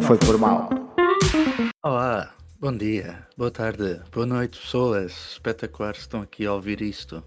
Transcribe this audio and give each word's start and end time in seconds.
não 0.00 0.06
foi 0.06 0.18
por 0.18 0.38
mal. 0.38 0.70
Olá, 1.84 2.34
bom 2.58 2.74
dia, 2.74 3.28
boa 3.36 3.50
tarde, 3.50 4.00
boa 4.10 4.24
noite, 4.24 4.58
pessoas 4.58 5.12
espetaculares 5.32 5.98
que 5.98 6.04
estão 6.04 6.22
aqui 6.22 6.46
a 6.46 6.54
ouvir 6.54 6.80
isto. 6.80 7.22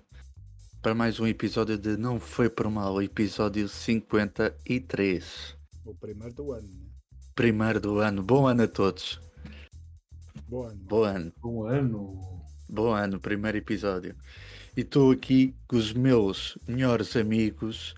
Para 0.82 0.96
mais 0.96 1.20
um 1.20 1.28
episódio 1.28 1.78
de 1.78 1.96
Não 1.98 2.20
Foi 2.20 2.50
Por 2.50 2.68
Mal, 2.72 3.00
episódio 3.00 3.70
53. 3.70 5.56
O 5.86 5.94
primeiro 5.94 6.34
do 6.34 6.52
ano, 6.52 6.68
né? 6.68 6.90
Primeiro 7.36 7.80
do 7.80 8.00
ano. 8.00 8.24
Bom 8.24 8.48
ano 8.48 8.64
a 8.64 8.68
todos. 8.68 9.22
Bom 10.48 10.64
ano. 10.64 10.82
Bom 10.84 11.04
ano. 11.04 11.34
Um 11.46 11.64
ano. 11.68 12.42
Bom 12.68 12.92
ano, 12.92 13.20
primeiro 13.20 13.60
episódio. 13.60 14.16
E 14.76 14.82
estou 14.82 15.12
aqui 15.12 15.56
com 15.68 15.76
os 15.76 15.94
meus 15.94 16.58
melhores 16.68 17.16
amigos, 17.16 17.94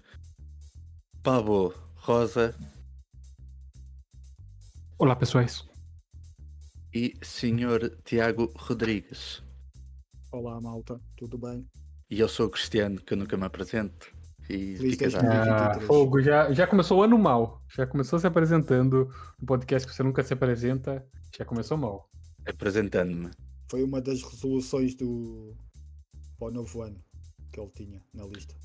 Pablo 1.24 1.74
Rosa 1.96 2.54
Olá, 4.98 5.16
pessoas. 5.16 5.68
e 6.94 7.14
Senhor 7.22 7.90
Tiago 8.06 8.52
Rodrigues. 8.56 9.44
Olá, 10.32 10.60
malta. 10.62 11.00
Tudo 11.18 11.38
bem? 11.38 11.66
E 12.10 12.20
eu 12.20 12.28
sou 12.30 12.48
o 12.48 12.50
Cristiano, 12.50 13.02
que 13.02 13.14
eu 13.14 13.18
nunca 13.18 13.36
me 13.36 13.46
apresento. 13.46 14.14
E 14.50 14.78
Feliz 14.78 14.92
fica 14.92 15.10
já. 15.10 15.20
2023. 15.22 15.84
Ah, 15.84 15.88
fogo, 15.88 16.22
já, 16.22 16.52
já 16.54 16.68
começou 16.68 17.00
o 17.00 17.04
ano 17.04 17.18
mal. 17.18 17.62
Já 17.76 17.86
começou 17.88 18.20
se 18.20 18.28
apresentando. 18.28 19.10
Um 19.42 19.46
podcast 19.46 19.88
que 19.88 19.94
você 19.96 20.04
nunca 20.04 20.24
se 20.24 20.34
apresenta. 20.34 21.06
Já 21.38 21.44
começou 21.44 21.78
mal. 21.78 22.10
apresentando-me. 22.48 23.32
Foi 23.70 23.84
uma 23.84 24.00
das 24.00 24.22
resoluções 24.22 24.96
do 24.96 25.56
para 26.38 26.50
o 26.50 26.52
novo 26.52 26.82
ano 26.82 27.02
que 27.52 27.60
ele 27.60 27.70
tinha 27.72 28.02
na 28.14 28.26
lista. 28.26 28.56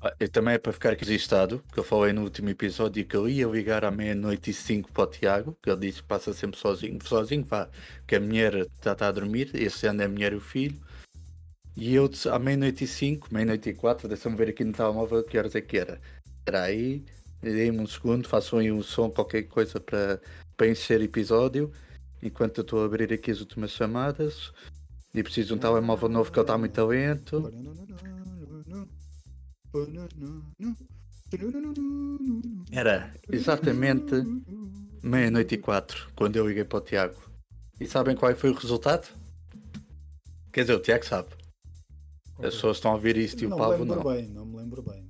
Ah, 0.00 0.14
também 0.30 0.54
é 0.54 0.58
para 0.58 0.72
ficar 0.72 0.92
registado, 0.92 1.60
porque 1.66 1.80
eu 1.80 1.84
falei 1.84 2.12
no 2.12 2.22
último 2.22 2.50
episódio 2.50 3.04
que 3.04 3.16
eu 3.16 3.28
ia 3.28 3.46
ligar 3.46 3.84
à 3.84 3.90
meia-noite 3.90 4.50
e 4.50 4.54
cinco 4.54 4.92
para 4.92 5.04
o 5.04 5.06
Tiago, 5.06 5.56
que 5.62 5.70
ele 5.70 5.80
disse 5.80 6.02
que 6.02 6.08
passa 6.08 6.32
sempre 6.34 6.58
sozinho, 6.58 6.98
sozinho, 7.02 7.44
vá, 7.44 7.68
que 8.06 8.14
a 8.14 8.20
mulher 8.20 8.66
já 8.84 8.92
está 8.92 9.08
a 9.08 9.12
dormir, 9.12 9.50
esse 9.54 9.86
ano 9.86 10.02
é 10.02 10.04
a 10.04 10.08
mulher 10.08 10.32
e 10.32 10.36
o 10.36 10.40
filho. 10.40 10.78
E 11.74 11.94
eu 11.94 12.10
à 12.30 12.38
meia-noite 12.38 12.84
e 12.84 12.86
cinco, 12.86 13.28
meia-noite 13.32 13.70
e 13.70 13.74
quatro, 13.74 14.08
deixa-me 14.08 14.36
ver 14.36 14.50
aqui 14.50 14.64
no 14.64 14.72
telemóvel 14.72 15.24
que 15.24 15.38
horas 15.38 15.54
é 15.54 15.60
que 15.60 15.78
era. 15.78 16.00
Era 16.46 16.62
aí, 16.64 17.04
dei-me 17.40 17.80
um 17.80 17.86
segundo, 17.86 18.28
façam 18.28 18.58
aí 18.58 18.70
um 18.70 18.82
som, 18.82 19.10
qualquer 19.10 19.44
coisa 19.44 19.80
para, 19.80 20.20
para 20.56 20.68
encher 20.68 21.00
episódio, 21.00 21.72
enquanto 22.22 22.58
eu 22.58 22.62
estou 22.62 22.82
a 22.82 22.86
abrir 22.86 23.12
aqui 23.12 23.30
as 23.30 23.40
últimas 23.40 23.70
chamadas. 23.72 24.52
E 25.14 25.22
preciso 25.22 25.48
de 25.48 25.54
um 25.54 25.58
telemóvel 25.58 26.10
novo 26.10 26.30
que 26.30 26.38
ele 26.38 26.44
está 26.44 26.58
muito 26.58 26.84
lento. 26.84 27.50
Era 32.72 33.12
exatamente 33.30 34.14
meia-noite 35.02 35.54
e 35.54 35.58
quatro, 35.58 36.08
quando 36.16 36.36
eu 36.36 36.46
liguei 36.48 36.64
para 36.64 36.78
o 36.78 36.80
Tiago. 36.80 37.16
E 37.80 37.86
sabem 37.86 38.16
qual 38.16 38.34
foi 38.34 38.50
o 38.50 38.54
resultado? 38.54 39.08
Quer 40.52 40.62
dizer, 40.62 40.74
o 40.74 40.80
Tiago 40.80 41.04
sabe. 41.04 41.28
As 42.38 42.54
pessoas 42.54 42.76
estão 42.78 42.90
a 42.92 42.94
ouvir 42.94 43.16
isto 43.16 43.42
e 43.42 43.46
o 43.46 43.50
Não 43.50 43.56
me 43.56 43.62
Pablo 43.62 43.84
lembro 43.84 43.96
não. 43.96 44.12
bem, 44.14 44.28
não 44.28 44.46
me 44.46 44.56
lembro 44.56 44.82
bem. 44.82 45.08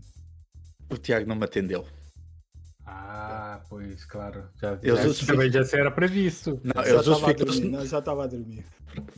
O 0.91 0.97
Tiago 0.97 1.29
não 1.29 1.37
me 1.37 1.45
atendeu. 1.45 1.87
Ah, 2.85 3.61
pois, 3.69 4.05
claro. 4.05 4.49
Já, 4.61 4.79
Eu 4.83 4.97
já, 4.97 5.03
justifico- 5.03 5.33
também 5.39 5.51
já 5.53 5.61
era 5.77 5.91
previsto. 5.91 6.61
Não, 6.63 6.85
já 6.85 6.91
ele 6.91 6.99
estava 7.01 7.31
a 7.31 7.33
dormir, 7.33 7.69
não, 7.71 7.87
já 7.87 7.99
estava 7.99 8.25
a 8.25 8.27
dormir. 8.29 8.65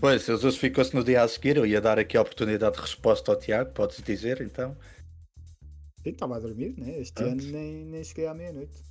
Pois, 0.00 0.26
ele 0.28 0.38
justificou-se 0.38 0.94
no 0.94 1.04
dia 1.04 1.22
a 1.22 1.28
seguir. 1.28 1.56
Eu 1.58 1.66
ia 1.66 1.80
dar 1.80 1.98
aqui 1.98 2.16
a 2.16 2.22
oportunidade 2.22 2.76
de 2.76 2.80
resposta 2.82 3.30
ao 3.30 3.38
Tiago, 3.38 3.72
podes 3.72 4.02
dizer 4.02 4.40
então. 4.40 4.74
Sim, 6.08 6.12
estava 6.12 6.36
a 6.36 6.40
dormir, 6.40 6.74
né? 6.78 7.00
Este 7.00 7.12
Pronto. 7.12 7.32
ano 7.32 7.42
nem, 7.52 7.84
nem 7.84 8.02
cheguei 8.02 8.26
à 8.26 8.34
meia-noite. 8.34 8.82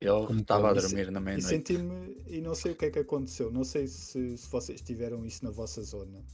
Ele 0.00 0.26
Como 0.26 0.40
estava 0.40 0.70
a 0.70 0.74
dormir 0.74 1.10
na 1.10 1.20
E 1.20 1.22
meia-noite. 1.22 1.48
senti-me, 1.48 2.16
e 2.26 2.40
não 2.40 2.54
sei 2.54 2.72
o 2.72 2.76
que 2.76 2.86
é 2.86 2.90
que 2.90 2.98
aconteceu, 2.98 3.52
não 3.52 3.64
sei 3.64 3.86
se, 3.86 4.36
se 4.36 4.48
vocês 4.48 4.80
tiveram 4.80 5.24
isso 5.26 5.44
na 5.44 5.50
vossa 5.50 5.82
zona, 5.82 6.24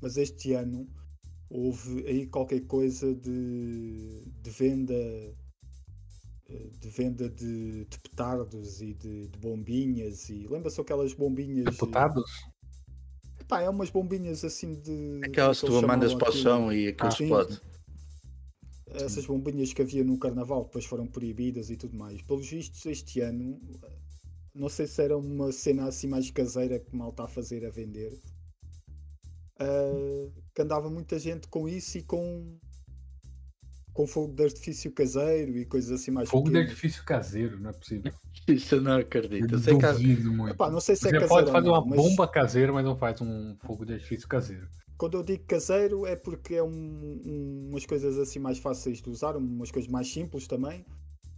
mas 0.00 0.16
este 0.16 0.52
ano 0.52 0.86
houve 1.48 2.06
aí 2.06 2.26
qualquer 2.26 2.60
coisa 2.66 3.14
de, 3.14 4.22
de 4.42 4.50
venda 4.50 4.94
eh, 6.48 6.70
de 6.78 6.88
venda 6.90 7.28
de, 7.28 7.84
de 7.86 7.98
petardos 8.00 8.82
e 8.82 8.92
de, 8.94 9.28
de 9.28 9.38
bombinhas 9.38 10.28
e 10.28 10.46
lembra-se 10.46 10.80
aquelas 10.80 11.14
bombinhas 11.14 11.64
Deputados? 11.64 12.30
Epá, 13.44 13.60
é 13.60 13.68
umas 13.68 13.90
bombinhas 13.90 14.42
assim 14.44 14.74
de 14.74 15.20
Aquelas 15.24 15.60
que 15.60 15.66
tu 15.66 15.86
mandas 15.86 16.14
para 16.14 16.30
o 16.30 16.32
chão 16.32 16.72
e 16.72 16.88
aquilo 16.88 17.08
Ah, 17.08 17.12
explode. 17.12 17.60
essas 18.94 19.26
bombinhas 19.26 19.72
que 19.72 19.82
havia 19.82 20.02
no 20.02 20.18
carnaval 20.18 20.64
depois 20.64 20.84
foram 20.86 21.06
proibidas 21.06 21.68
e 21.68 21.76
tudo 21.76 21.96
mais. 21.96 22.22
Pelos 22.22 22.48
vistos, 22.48 22.84
este 22.86 23.20
ano, 23.20 23.60
não 24.54 24.68
sei 24.68 24.86
se 24.86 25.02
era 25.02 25.16
uma 25.16 25.52
cena 25.52 25.86
assim 25.86 26.06
mais 26.06 26.30
caseira 26.30 26.78
que 26.78 26.96
mal 26.96 27.10
está 27.10 27.24
a 27.24 27.28
fazer 27.28 27.66
a 27.66 27.70
vender, 27.70 28.18
ah, 29.58 30.30
que 30.54 30.62
andava 30.62 30.88
muita 30.88 31.18
gente 31.18 31.46
com 31.48 31.68
isso 31.68 31.98
e 31.98 32.02
com 32.02 32.58
com 33.94 34.06
fogo 34.06 34.34
de 34.34 34.42
artifício 34.44 34.92
caseiro 34.92 35.56
e 35.56 35.64
coisas 35.64 35.90
assim 36.00 36.10
mais 36.10 36.28
Fogo 36.28 36.44
de 36.44 36.50
pequenas. 36.50 36.68
artifício 36.70 37.04
caseiro, 37.04 37.58
não 37.60 37.70
é 37.70 37.72
possível. 37.72 38.12
Isso 38.48 38.74
eu 38.74 38.80
não 38.82 38.96
acredito. 38.98 39.54
Eu 39.54 39.58
sei 39.58 39.78
que 39.78 39.86
Duvido 39.86 40.32
muito. 40.32 40.52
Epá, 40.54 40.70
não 40.70 40.80
sei 40.80 40.96
se 40.96 41.06
é 41.06 41.10
Você 41.10 41.12
caseiro 41.12 41.28
pode 41.28 41.46
ou 41.46 41.52
fazer 41.52 41.66
não, 41.68 41.72
uma 41.74 41.86
mas 41.86 41.96
bomba 41.96 42.28
caseira, 42.28 42.72
mas 42.72 42.84
não 42.84 42.96
faz 42.96 43.20
um 43.22 43.56
fogo 43.64 43.86
de 43.86 43.94
artifício 43.94 44.28
caseiro. 44.28 44.68
quando 44.98 45.16
eu 45.18 45.22
digo 45.22 45.44
caseiro 45.46 46.06
é 46.06 46.14
porque 46.16 46.54
é 46.56 46.62
um- 46.62 46.68
um- 47.24 47.68
umas 47.70 47.84
coisas 47.86 48.18
assim 48.18 48.38
mais 48.38 48.58
fáceis 48.58 49.00
de 49.00 49.08
usar, 49.10 49.36
umas 49.36 49.70
coisas 49.70 49.90
mais 49.90 50.12
simples 50.12 50.46
também. 50.46 50.84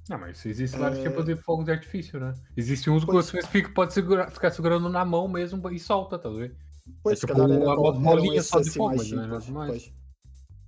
Não, 0.09 0.19
mas 0.19 0.45
existem 0.47 0.79
vários 0.81 1.01
É. 1.01 1.03
tipos 1.09 1.25
de 1.25 1.35
fogo 1.37 1.65
de 1.65 1.73
artifício, 1.73 2.21
né? 2.21 2.33
Existem 2.57 2.93
uns 2.93 3.05
que 3.05 3.11
Pois. 3.11 3.27
você 3.27 3.43
fica, 3.49 3.71
pode 3.73 3.93
segurar- 3.93 4.31
ficar 4.31 4.51
segurando 4.51 4.89
na 4.89 5.05
mão 5.05 5.27
mesmo 5.29 5.69
e 5.71 5.79
solta, 5.81 6.19
tá 6.19 6.29
vendo? 6.29 6.55
Pois, 7.03 7.19
É 7.19 7.21
se 7.21 7.27
tipo 7.27 7.39
uma 7.41 7.65
qual- 7.75 7.93
bolinha 7.99 8.41
só 8.43 8.61
de 8.61 8.71
fogo, 8.71 8.89
mais 8.95 9.01
mas 9.01 9.11
não 9.11 9.19
é 9.19 9.25
simples, 9.25 9.49
nada 9.49 9.53
mais. 9.59 9.71
pois. 9.71 9.93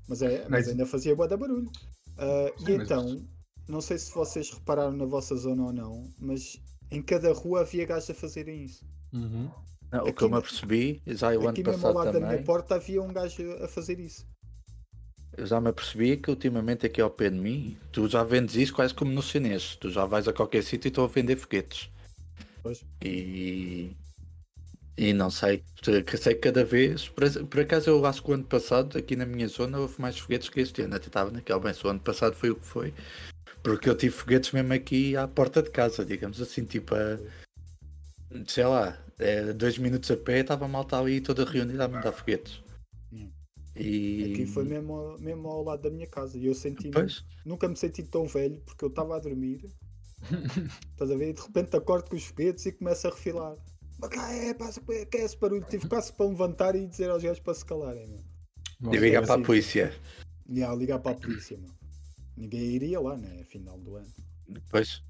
Mas, 0.09 0.23
é, 0.23 0.41
mas, 0.43 0.49
Mas- 0.51 0.69
ainda 0.69 0.87
fazia 0.87 1.15
bué 1.15 1.29
de 1.29 1.37
barulho. 1.37 1.71
Ah, 2.17 2.51
Sim, 2.59 2.65
e 2.73 2.77
mas- 2.79 2.85
então, 2.91 3.29
não 3.69 3.81
sei 3.81 3.99
se 3.99 4.13
vocês 4.13 4.51
repararam 4.51 4.93
na 4.93 5.05
vossa 5.05 5.37
zona 5.37 5.65
ou 5.67 5.73
não, 5.73 6.11
mas 6.19 6.57
em 6.91 7.03
cada 7.03 7.33
rua 7.33 7.61
havia 7.61 7.85
gajos 7.85 8.11
a 8.11 8.15
fazerem 8.15 8.65
isso. 8.65 8.85
Uhum. 9.13 9.51
Não, 9.93 10.01
o 10.01 10.05
que 10.05 10.11
Aqui 10.11 10.25
eu 10.25 10.31
me 10.31 10.37
apercebi, 10.37 11.03
já 11.07 11.29
o 11.29 11.41
ano 11.41 11.49
Aqui 11.51 11.63
mesmo 11.63 11.87
ao 11.87 11.95
passado 11.95 11.97
lado 11.97 12.13
da 12.13 12.19
minha 12.21 12.31
também, 12.33 12.45
porta 12.45 12.75
havia 12.75 13.01
um 13.03 13.13
gajo 13.13 13.53
a 13.63 13.69
fazer 13.69 13.99
isso. 14.01 14.27
eu 15.37 15.47
já 15.47 15.61
me 15.61 15.69
apercebi 15.69 16.17
que 16.17 16.31
ultimamente 16.31 16.85
aqui 16.85 17.01
ao 17.01 17.11
pé 17.11 17.31
de 17.31 17.39
mim, 17.39 17.79
tu 17.93 18.09
já 18.09 18.25
vendes 18.25 18.57
isso 18.57 18.75
quase 18.75 18.93
como 18.93 19.13
no 19.13 19.23
chinês. 19.23 19.77
Tu 19.77 19.89
já 19.91 20.05
vais 20.05 20.27
a 20.27 20.33
qualquer 20.33 20.63
sítio 20.65 20.89
e 20.89 20.91
estão 20.91 21.05
a 21.05 21.07
vender 21.07 21.37
foguetes. 21.37 21.89
Pois. 22.63 22.85
E. 23.05 23.97
E 24.99 25.13
não 25.13 25.31
sei, 25.31 25.63
sei 26.21 26.35
cada 26.35 26.65
vez, 26.65 27.09
por, 27.09 27.61
acaso 27.61 27.89
eu 27.89 28.05
acho 28.05 28.21
que 28.21 28.33
o 28.33 28.35
ano 28.35 28.43
passado, 28.43 28.99
aqui 28.99 29.15
na 29.15 29.25
minha 29.25 29.47
zona, 29.47 29.79
houve 29.79 29.95
mais 30.01 30.19
foguetes 30.19 30.49
que 30.49 30.59
este 30.59 30.83
ano. 30.83 30.97
Até 30.97 31.07
estava 31.07 31.31
naquele, 31.31 31.61
bem, 31.61 31.73
se 31.73 31.87
o 31.87 31.91
ano 31.91 32.01
passado 32.01 32.35
foi 32.35 32.51
o 32.51 32.57
que 32.57 32.67
foi, 32.67 32.93
porque 33.63 33.89
eu 33.89 33.97
tive 33.97 34.13
foguetes 34.13 34.51
mesmo 34.51 34.73
aqui 34.73 35.17
à 35.17 35.29
porta 35.29 35.63
de 35.63 35.71
casa, 35.71 36.05
digamos 36.05 36.43
assim, 36.43 36.65
tipo 36.65 36.97
a. 36.97 37.17
Sei 38.49 38.65
lá, 38.65 38.99
é, 39.21 39.53
dois 39.53 39.79
minutos 39.79 40.11
a 40.11 40.17
pé, 40.17 40.41
estava 40.41 40.65
a 40.65 40.69
malta 40.69 40.99
ali 40.99 41.21
toda 41.21 41.45
reunida 41.45 41.85
a 41.85 41.89
mandar 41.89 42.11
foguetes. 42.11 42.61
Hum. 43.13 43.31
E. 43.77 44.33
Aqui 44.33 44.47
foi 44.47 44.65
mesmo, 44.65 44.95
ao- 44.95 45.19
mesmo 45.21 45.47
ao 45.47 45.63
lado 45.63 45.83
da 45.83 45.91
minha 45.91 46.09
casa. 46.09 46.37
E 46.37 46.47
eu 46.47 46.55
senti 46.57 46.91
Pois, 46.91 47.25
nunca 47.47 47.69
me 47.69 47.77
senti 47.77 48.03
tão 48.03 48.27
velho 48.27 48.61
porque 48.67 48.85
eu 48.85 48.89
estava 48.89 49.15
a 49.15 49.21
dormir. 49.21 49.65
Estás 50.91 51.09
a 51.09 51.15
ver? 51.15 51.31
E 51.31 51.33
de 51.35 51.41
repente 51.41 51.77
acordo 51.77 52.11
com 52.11 52.17
os 52.17 52.25
foguetes 52.25 52.67
e 52.67 52.73
começo 52.73 53.07
a 53.07 53.11
refilar. 53.11 53.57
Mas 54.01 54.11
cá 54.11 54.33
é, 54.33 54.55
passa, 54.55 54.81
que 54.81 55.17
é 55.17 55.25
esse 55.25 55.37
barulho? 55.39 55.65
Tive 55.69 55.89
quase 55.89 56.13
para 56.13 56.27
levantar 56.27 56.75
e 56.77 56.87
dizer 56.87 57.11
aos 57.11 57.23
gajos 57.23 57.41
para 57.41 57.55
se 57.55 57.65
calarem. 57.65 58.07
Meu. 58.07 58.25
Nossa, 58.81 58.97
e 58.97 59.01
ligar 59.01 59.23
é 59.23 59.27
para 59.27 59.35
a 59.35 59.37
assim. 59.37 59.45
polícia. 59.45 59.93
E 60.49 60.63
a 60.63 60.75
ligar 60.75 60.99
para 61.01 61.13
a 61.13 61.21
polícia, 61.21 61.59
meu. 61.59 61.71
Ninguém 62.37 62.61
iria 62.61 63.01
lá, 63.01 63.17
né? 63.17 63.43
Final 63.45 63.79
do 63.81 63.97
ano. 63.97 64.07
Depois, 64.47 65.03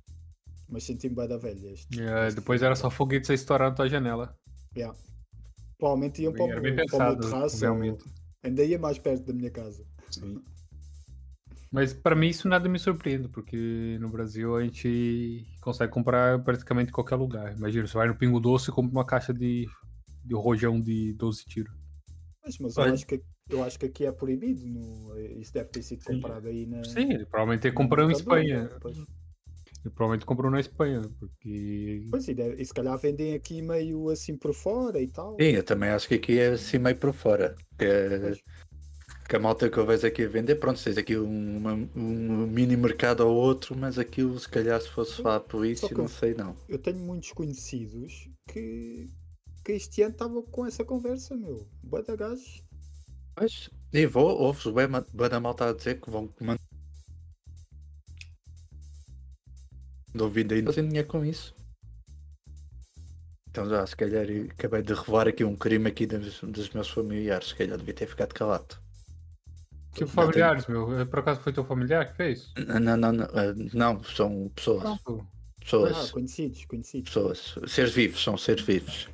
Mas 0.69 0.85
senti-me 0.85 1.15
bem 1.15 1.29
da 1.29 1.37
velha 1.37 1.71
este. 1.73 2.01
É, 2.01 2.27
este 2.29 2.37
depois 2.41 2.63
era 2.63 2.75
só 2.75 2.91
foguetes 2.91 3.29
a 3.31 3.35
estourar 3.35 3.69
na 3.71 3.75
tua 3.77 3.89
janela. 3.89 4.35
Yeah. 4.75 4.99
Provavelmente 5.79 6.23
iam 6.23 6.33
para 6.33 6.45
o, 6.45 6.49
meu- 6.49 6.63
bem 6.63 6.75
para 6.75 6.85
o 6.85 6.89
meu 6.89 7.17
pensado, 7.17 7.31
terraço. 7.31 7.65
Ainda 8.43 8.65
ia 8.65 8.79
mais 8.79 8.99
perto 8.99 9.25
da 9.27 9.33
minha 9.35 9.51
casa. 9.51 9.85
Mas 11.71 11.93
para 11.93 12.17
mim 12.17 12.29
isso 12.29 12.49
nada 12.49 12.69
me 12.69 12.79
surpreende, 12.79 13.29
porque 13.29 13.99
no 14.01 14.09
Brasil 14.09 14.57
a 14.57 14.63
gente 14.65 15.47
consegue 15.61 15.93
comprar 15.93 16.43
praticamente 16.43 16.89
em 16.91 16.93
qualquer 16.93 17.17
lugar. 17.17 17.55
Imagina, 17.57 17.87
você 17.87 17.97
vai 17.97 18.09
no 18.09 18.17
Pingo 18.17 18.41
Doce 18.41 18.71
e 18.71 18.73
compra 18.75 18.93
uma 18.93 19.05
caixa 19.07 19.35
de, 19.35 19.67
de 20.25 20.35
rojão 20.35 20.81
de 20.81 21.13
12 21.15 21.45
tiros. 21.47 21.73
Mas, 22.45 22.59
mas 22.59 22.79
eu, 22.79 22.91
acho 22.91 23.07
que, 23.07 23.23
eu 23.49 23.63
acho 23.63 23.79
que 23.79 23.87
aqui 23.87 24.05
é 24.07 24.13
proibido. 24.13 24.67
No, 24.67 25.19
isso 25.41 25.53
deve 25.53 25.71
ter 25.71 25.83
sido 25.83 26.05
Sim. 26.05 26.05
comprado 26.05 26.49
aí 26.49 26.67
na. 26.67 26.79
Sim, 26.83 27.13
ele 27.13 27.27
provavelmente 27.27 27.71
comprou 27.73 28.09
em 28.09 28.13
Mercadona, 28.13 28.13
Espanha. 28.13 28.71
Pois, 28.81 28.99
Ele 29.85 29.93
provavelmente 29.95 30.27
comprou 30.27 30.51
na 30.51 30.61
Espanha, 30.61 31.03
porque. 31.19 32.03
pois 32.11 32.29
e, 32.29 32.35
deve- 32.35 32.61
e 32.61 32.65
se 32.67 32.75
calhar 32.75 32.99
vendem 32.99 33.35
aqui 33.35 33.63
meio 33.63 34.11
assim 34.11 34.37
por 34.37 34.53
fora 34.55 35.01
e 35.01 35.09
tal. 35.09 35.41
sim, 35.41 35.47
eu 35.53 35.65
também 35.65 35.91
acho 35.91 36.09
que 36.09 36.15
aqui 36.15 36.39
é 36.39 36.49
assim 36.51 36.79
meio 36.79 36.97
por 36.99 37.13
fora. 37.13 37.55
É-. 38.23 38.39
que 39.29 39.37
a 39.37 39.39
malta 39.39 39.69
que 39.69 39.77
eu 39.77 39.85
vejo 39.85 40.07
aqui 40.07 40.25
a 40.25 40.29
vender, 40.29 40.55
pronto, 40.55 40.83
tens 40.83 40.97
aqui 40.97 41.15
um, 41.19 41.87
um 41.95 42.47
mini 42.47 42.79
mercado 42.79 43.21
ou 43.21 43.37
outro, 43.37 43.77
mas 43.77 43.99
aquilo 43.99 44.41
se 44.41 44.49
calhar 44.49 44.81
se 44.81 44.89
fosse 44.89 45.21
lá 45.21 45.39
polícia, 45.39 45.87
que 45.87 45.95
não 45.95 46.09
sei 46.09 46.33
não. 46.33 46.57
Eu 46.67 46.79
tenho 46.79 46.99
muitos 46.99 47.33
conhecidos 47.33 48.27
que, 48.49 49.07
que 49.63 49.73
este 49.73 50.01
ano 50.01 50.13
estavam 50.13 50.43
com 50.43 50.65
essa 50.65 50.83
conversa, 50.83 51.37
meu. 51.37 51.69
Boa 51.83 52.03
da 52.03 52.17
gajos. 52.17 52.63
Mas, 53.39 53.69
e 53.93 54.07
vou, 54.07 54.31
ouves 54.31 54.65
o 54.65 54.73
bem 54.73 54.89
da 55.29 55.39
malta 55.39 55.69
a 55.69 55.75
dizer 55.75 56.01
que 56.01 56.09
vão 56.09 56.33
mandar. 56.41 56.59
Não 60.15 60.31
vindo 60.31 60.55
ainda 60.55 60.73
sem 60.73 60.89
dinheiro 60.89 61.07
com 61.07 61.23
isso. 61.23 61.55
Então 63.51 63.69
já, 63.69 63.87
se 63.87 63.95
calhar 63.95 64.27
acabei 64.51 64.81
de 64.81 64.95
revelar 64.95 65.29
aqui 65.29 65.45
um 65.45 65.55
crime 65.55 65.89
aqui 65.89 66.07
dos, 66.07 66.41
dos 66.41 66.71
meus 66.71 66.89
familiares, 66.89 67.49
se 67.49 67.57
calhar 67.57 67.77
devia 67.77 67.95
ter 67.95 68.07
ficado 68.07 68.33
calado. 68.33 68.88
Que 69.99 70.07
familiares, 70.07 70.67
meu? 70.67 71.07
Por 71.07 71.19
acaso 71.21 71.41
foi 71.41 71.53
teu 71.53 71.65
familiar 71.65 72.11
que 72.11 72.17
fez? 72.17 72.53
Não, 72.67 72.81
não, 72.81 72.97
não, 72.97 73.13
não, 73.13 73.25
eh, 73.27 73.55
não, 73.75 74.03
são 74.05 74.51
pessoas. 74.55 74.85
Ah, 74.87 74.99
pessoas, 75.61 76.11
conhecidos, 76.11 76.65
conhecidos. 76.65 77.11
pessoas, 77.13 77.55
seres 77.71 77.93
vivos, 77.93 78.23
são 78.23 78.37
seres 78.39 78.63
vivos. 78.65 79.09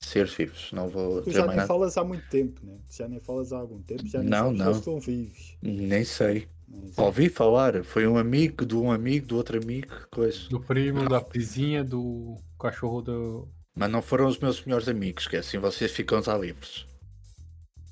Seres 0.00 0.32
vivos, 0.32 0.70
não 0.72 0.88
vou 0.88 1.22
Tu 1.22 1.32
já 1.32 1.44
nem 1.46 1.56
nada. 1.56 1.66
falas 1.66 1.96
há 1.98 2.04
muito 2.04 2.26
tempo, 2.28 2.60
né? 2.64 2.78
Tu 2.88 2.96
já 2.96 3.08
nem 3.08 3.18
falas 3.18 3.52
há 3.52 3.58
algum 3.58 3.82
tempo, 3.82 4.06
já 4.06 4.20
nem 4.20 4.28
Não, 4.28 4.52
não. 4.52 4.70
estão 4.70 5.00
vivos. 5.00 5.56
Nem 5.60 6.04
sei. 6.04 6.48
Mas, 6.68 6.96
Ouvi 6.98 7.28
falar, 7.28 7.82
foi 7.82 8.06
um 8.06 8.16
amigo 8.16 8.64
de 8.64 8.76
um 8.76 8.92
amigo, 8.92 9.26
do 9.26 9.36
outro 9.36 9.60
amigo, 9.60 9.92
coisa. 10.10 10.48
Do 10.50 10.60
primo, 10.60 11.08
da 11.08 11.18
vizinha, 11.18 11.82
do 11.82 12.36
cachorro 12.60 13.02
do. 13.02 13.48
Mas 13.74 13.90
não 13.90 14.02
foram 14.02 14.26
os 14.26 14.38
meus 14.38 14.64
melhores 14.64 14.86
amigos, 14.88 15.26
que 15.26 15.36
assim 15.36 15.58
vocês 15.58 15.90
ficam 15.90 16.22
já 16.22 16.36
livres. 16.36 16.86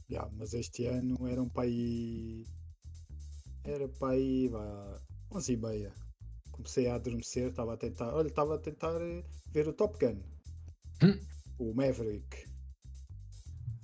Já, 0.08 0.28
mas 0.36 0.54
este 0.54 0.86
ano 0.86 1.26
era 1.26 1.42
um 1.42 1.48
pai. 1.48 2.44
Era 3.64 3.88
pai, 3.88 4.48
vá, 4.50 5.00
11 5.32 5.52
e 5.52 5.56
meia. 5.56 5.92
Comecei 6.52 6.88
a 6.88 6.94
adormecer, 6.94 7.48
estava 7.50 7.74
a 7.74 7.76
tentar. 7.76 8.14
Olha, 8.14 8.28
estava 8.28 8.54
a 8.54 8.58
tentar 8.58 9.00
eh, 9.00 9.24
ver 9.52 9.68
o 9.68 9.72
Top 9.72 9.98
Gun. 9.98 10.20
Hum. 11.02 11.20
O 11.58 11.74
Maverick. 11.74 12.44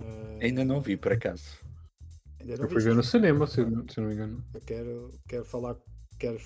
Ah, 0.00 0.38
Ainda 0.40 0.64
não 0.64 0.80
vi, 0.80 0.96
por 0.96 1.12
acaso. 1.12 1.44
ainda 2.40 2.56
não 2.56 2.64
Eu 2.64 2.70
fui 2.70 2.82
ver 2.82 2.94
no 2.94 3.02
cinema, 3.02 3.46
se, 3.46 3.54
se 3.56 4.00
não 4.00 4.08
me 4.08 4.14
engano. 4.14 4.44
Eu 4.54 4.60
quero, 4.60 5.10
quero 5.28 5.44
falar. 5.44 5.76
Quero, 6.19 6.38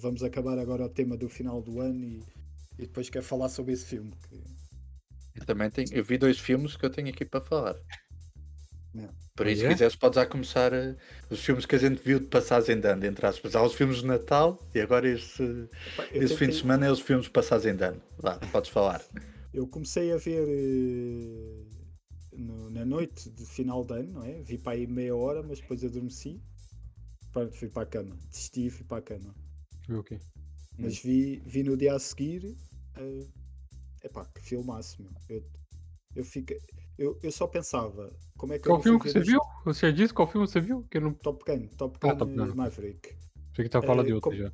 vamos 0.00 0.22
acabar 0.22 0.58
agora 0.58 0.84
o 0.84 0.88
tema 0.90 1.16
do 1.16 1.28
final 1.28 1.62
do 1.62 1.80
ano 1.80 2.04
e, 2.04 2.22
e 2.78 2.82
depois 2.86 3.08
quero 3.08 3.24
falar 3.24 3.48
sobre 3.48 3.72
esse 3.72 3.86
filme. 3.86 4.12
que- 4.28 4.42
Eu 5.34 5.46
também 5.46 5.70
tenho, 5.70 5.88
eu 5.92 6.04
vi 6.04 6.18
dois 6.18 6.38
filmes 6.38 6.76
que 6.76 6.84
eu 6.84 6.90
tenho 6.90 7.08
aqui 7.08 7.24
para 7.24 7.40
falar. 7.40 7.74
Não. 8.94 9.08
Por 9.34 9.46
isso, 9.46 9.62
é? 9.64 9.68
se 9.68 9.74
quiseres, 9.74 9.96
podes 9.96 10.16
já 10.16 10.26
começar 10.26 10.72
eh, 10.74 10.94
os 11.30 11.42
filmes 11.42 11.64
que 11.64 11.74
a 11.74 11.78
gente 11.78 12.02
viu 12.02 12.20
de 12.20 12.26
passagem 12.26 12.78
de 12.78 12.86
ano, 12.86 13.04
entre 13.06 13.26
aspas. 13.26 13.54
Há 13.56 13.62
os 13.62 13.74
filmes 13.74 13.98
de 13.98 14.06
Natal 14.06 14.58
e 14.74 14.80
agora 14.80 15.08
este, 15.08 15.42
eu 15.42 15.68
esse 16.22 16.36
fim 16.36 16.48
de 16.48 16.56
semana 16.56 16.86
é 16.86 16.90
os 16.90 17.00
filmes 17.00 17.24
de 17.26 17.30
passagem 17.32 17.74
de 17.74 17.84
ano. 17.84 18.02
Vá, 18.18 18.38
podes 18.52 18.70
falar. 18.70 19.02
Eu 19.52 19.66
comecei 19.66 20.12
a 20.12 20.16
ver 20.16 20.46
eh, 20.48 21.64
no- 22.36 22.70
na 22.70 22.84
noite 22.84 23.30
de 23.30 23.44
final 23.46 23.84
de 23.84 23.94
ano, 23.94 24.12
não 24.14 24.24
é? 24.24 24.42
Vi 24.42 24.58
para 24.58 24.72
aí 24.72 24.86
meia 24.86 25.14
hora, 25.14 25.42
mas 25.42 25.60
depois 25.60 25.84
adormeci. 25.84 26.40
Pronto, 27.32 27.56
fui 27.56 27.68
para 27.68 27.82
a 27.82 27.86
cama. 27.86 28.16
Desisti 28.30 28.66
e 28.66 28.70
fui 28.70 28.84
para 28.84 28.98
a 28.98 29.02
cama. 29.02 29.34
Viu 29.88 29.98
o 30.00 30.04
quê? 30.04 30.18
Mas 30.78 30.98
vi, 30.98 31.40
vi 31.46 31.62
no 31.62 31.76
dia 31.76 31.94
a 31.94 31.98
seguir. 31.98 32.56
eh, 32.96 33.26
epá, 34.04 34.26
que 34.26 34.42
filmaço, 34.42 35.02
meu. 35.02 35.12
Eu, 35.28 35.44
eu, 36.16 36.24
fica, 36.24 36.56
eu, 36.98 37.18
eu 37.22 37.32
só 37.32 37.46
pensava, 37.46 38.12
como 38.36 38.52
é 38.52 38.58
que 38.58 38.64
Qual 38.68 38.80
filme 38.82 38.98
que 39.00 39.10
você 39.10 39.20
viu? 39.20 39.40
Você 39.64 39.86
já 39.88 39.92
disse 39.92 40.14
qual 40.14 40.28
filme 40.28 40.46
você 40.46 40.60
viu? 40.60 40.84
Que 40.90 41.00
não 41.00 41.14
Top 41.14 41.42
Gun, 41.44 41.66
Top 41.76 41.98
Gun, 42.00 42.08
Ah, 42.10 42.16
Top 42.16 42.32
Gun. 42.34 42.50
eh, 42.50 42.54
Maverick. 42.54 43.16
sei 43.54 43.64
que 43.64 43.70
tá 43.70 43.82
falando 43.82 44.04
Eh, 44.04 44.06
de 44.08 44.12
outro 44.14 44.30
com- 44.30 44.36
já. 44.36 44.52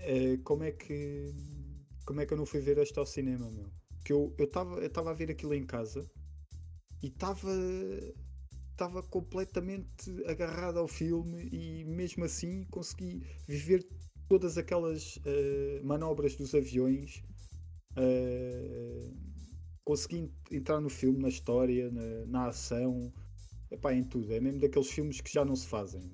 Eh, 0.00 0.38
como 0.44 0.64
é 0.64 0.72
que 0.72 1.32
como 2.04 2.20
é 2.20 2.26
que 2.26 2.34
eu 2.34 2.38
não 2.38 2.46
fui 2.46 2.60
ver 2.60 2.78
este 2.78 2.98
ao 2.98 3.06
cinema, 3.06 3.50
meu? 3.50 3.70
Que 4.04 4.12
eu 4.12 4.34
estava 4.38 4.76
eu 4.80 4.86
estava 4.86 5.10
a 5.10 5.14
ver 5.14 5.30
aquilo 5.30 5.54
em 5.54 5.64
casa 5.64 6.10
e 7.02 7.08
estava 7.08 7.50
estava 8.72 9.02
completamente 9.02 10.10
agarrado 10.26 10.78
ao 10.78 10.88
filme 10.88 11.48
e 11.52 11.84
mesmo 11.84 12.24
assim 12.24 12.64
consegui 12.70 13.22
viver 13.46 13.86
todas 14.28 14.58
aquelas 14.58 15.18
eh, 15.24 15.80
manobras 15.84 16.34
dos 16.36 16.54
aviões 16.54 17.22
eh, 17.96 19.10
consegui 19.84 20.18
en- 20.18 20.32
entrar 20.50 20.80
no 20.80 20.88
filme, 20.88 21.20
na 21.20 21.28
história, 21.28 21.90
na, 21.90 22.26
na 22.26 22.46
ação, 22.46 23.12
epá, 23.70 23.92
em 23.92 24.04
tudo. 24.04 24.32
É 24.32 24.40
mesmo 24.40 24.60
daqueles 24.60 24.90
filmes 24.90 25.20
que 25.20 25.32
já 25.32 25.44
não 25.44 25.56
se 25.56 25.66
fazem. 25.66 26.12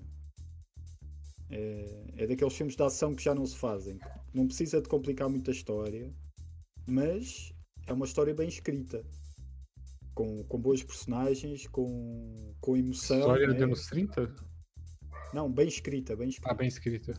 É, 1.51 2.05
é 2.17 2.27
daqueles 2.27 2.55
filmes 2.55 2.77
de 2.77 2.83
ação 2.83 3.15
que 3.15 3.23
já 3.23 3.35
não 3.35 3.47
se 3.47 3.57
fazem. 3.57 3.99
Não 4.33 4.47
precisa 4.47 4.81
de 4.81 4.89
complicar 4.89 5.29
muito 5.29 5.51
a 5.51 5.55
história, 5.55 6.13
mas 6.87 7.53
é 7.87 7.93
uma 7.93 8.05
história 8.05 8.35
bem 8.35 8.49
escrita. 8.49 9.05
Com, 10.15 10.43
com 10.45 10.59
boas 10.59 10.83
personagens, 10.83 11.69
com, 11.69 12.53
com 12.61 12.77
emoção. 12.77 13.21
História 13.21 13.47
né? 13.47 13.55
de 13.55 13.63
anos 13.63 13.87
30? 13.87 14.35
Não, 15.33 15.51
bem 15.51 15.69
escrita, 15.69 16.17
bem 16.17 16.29
escrita. 16.29 16.51
Ah, 16.51 16.55
bem 16.55 16.67
escrita. 16.67 17.15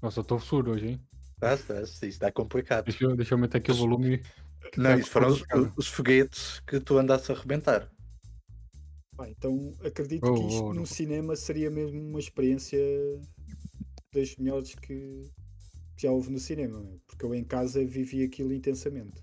Nossa, 0.00 0.20
eu 0.20 0.24
tô 0.24 0.38
surdo 0.38 0.70
hoje, 0.70 0.88
hein? 0.88 1.00
Ah, 1.42 1.56
tá, 1.56 1.82
isso 1.82 2.04
está 2.04 2.30
complicado. 2.30 2.84
Deixa 2.84 3.04
eu, 3.04 3.16
deixa 3.16 3.34
eu 3.34 3.38
aumentar 3.38 3.58
aqui 3.58 3.72
o 3.72 3.74
volume. 3.74 4.22
Que 4.72 4.80
Não, 4.80 4.98
isso 4.98 5.10
foram 5.10 5.28
os, 5.28 5.44
os 5.76 5.88
foguetes 5.88 6.60
que 6.66 6.80
tu 6.80 6.98
andaste 6.98 7.30
a 7.32 7.34
arrebentar. 7.34 7.90
Pá, 9.16 9.28
então 9.30 9.76
acredito 9.84 10.22
Oh, 10.22 10.34
que 10.34 10.42
isto 10.46 10.64
oh, 10.64 10.74
no 10.74 10.74
não. 10.74 10.86
cinema 10.86 11.36
seria 11.36 11.70
mesmo 11.70 12.00
uma 12.00 12.18
experiência 12.18 12.78
das 14.12 14.36
melhores 14.36 14.74
que 14.74 15.30
que 15.96 16.02
já 16.02 16.10
houve 16.10 16.30
no 16.30 16.38
cinema, 16.38 16.84
porque 17.06 17.24
eu 17.24 17.34
em 17.34 17.44
casa 17.44 17.84
vivi 17.84 18.22
aquilo 18.24 18.52
intensamente. 18.52 19.22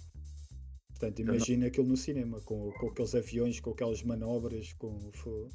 Portanto, 0.90 1.20
imagina 1.20 1.68
aquilo 1.68 1.88
no 1.88 1.98
cinema, 1.98 2.40
com, 2.42 2.72
com 2.74 2.88
aqueles 2.90 3.16
aviões, 3.16 3.60
com 3.60 3.72
aquelas 3.72 4.04
manobras, 4.04 4.72
com 4.74 5.12
foi 5.14 5.50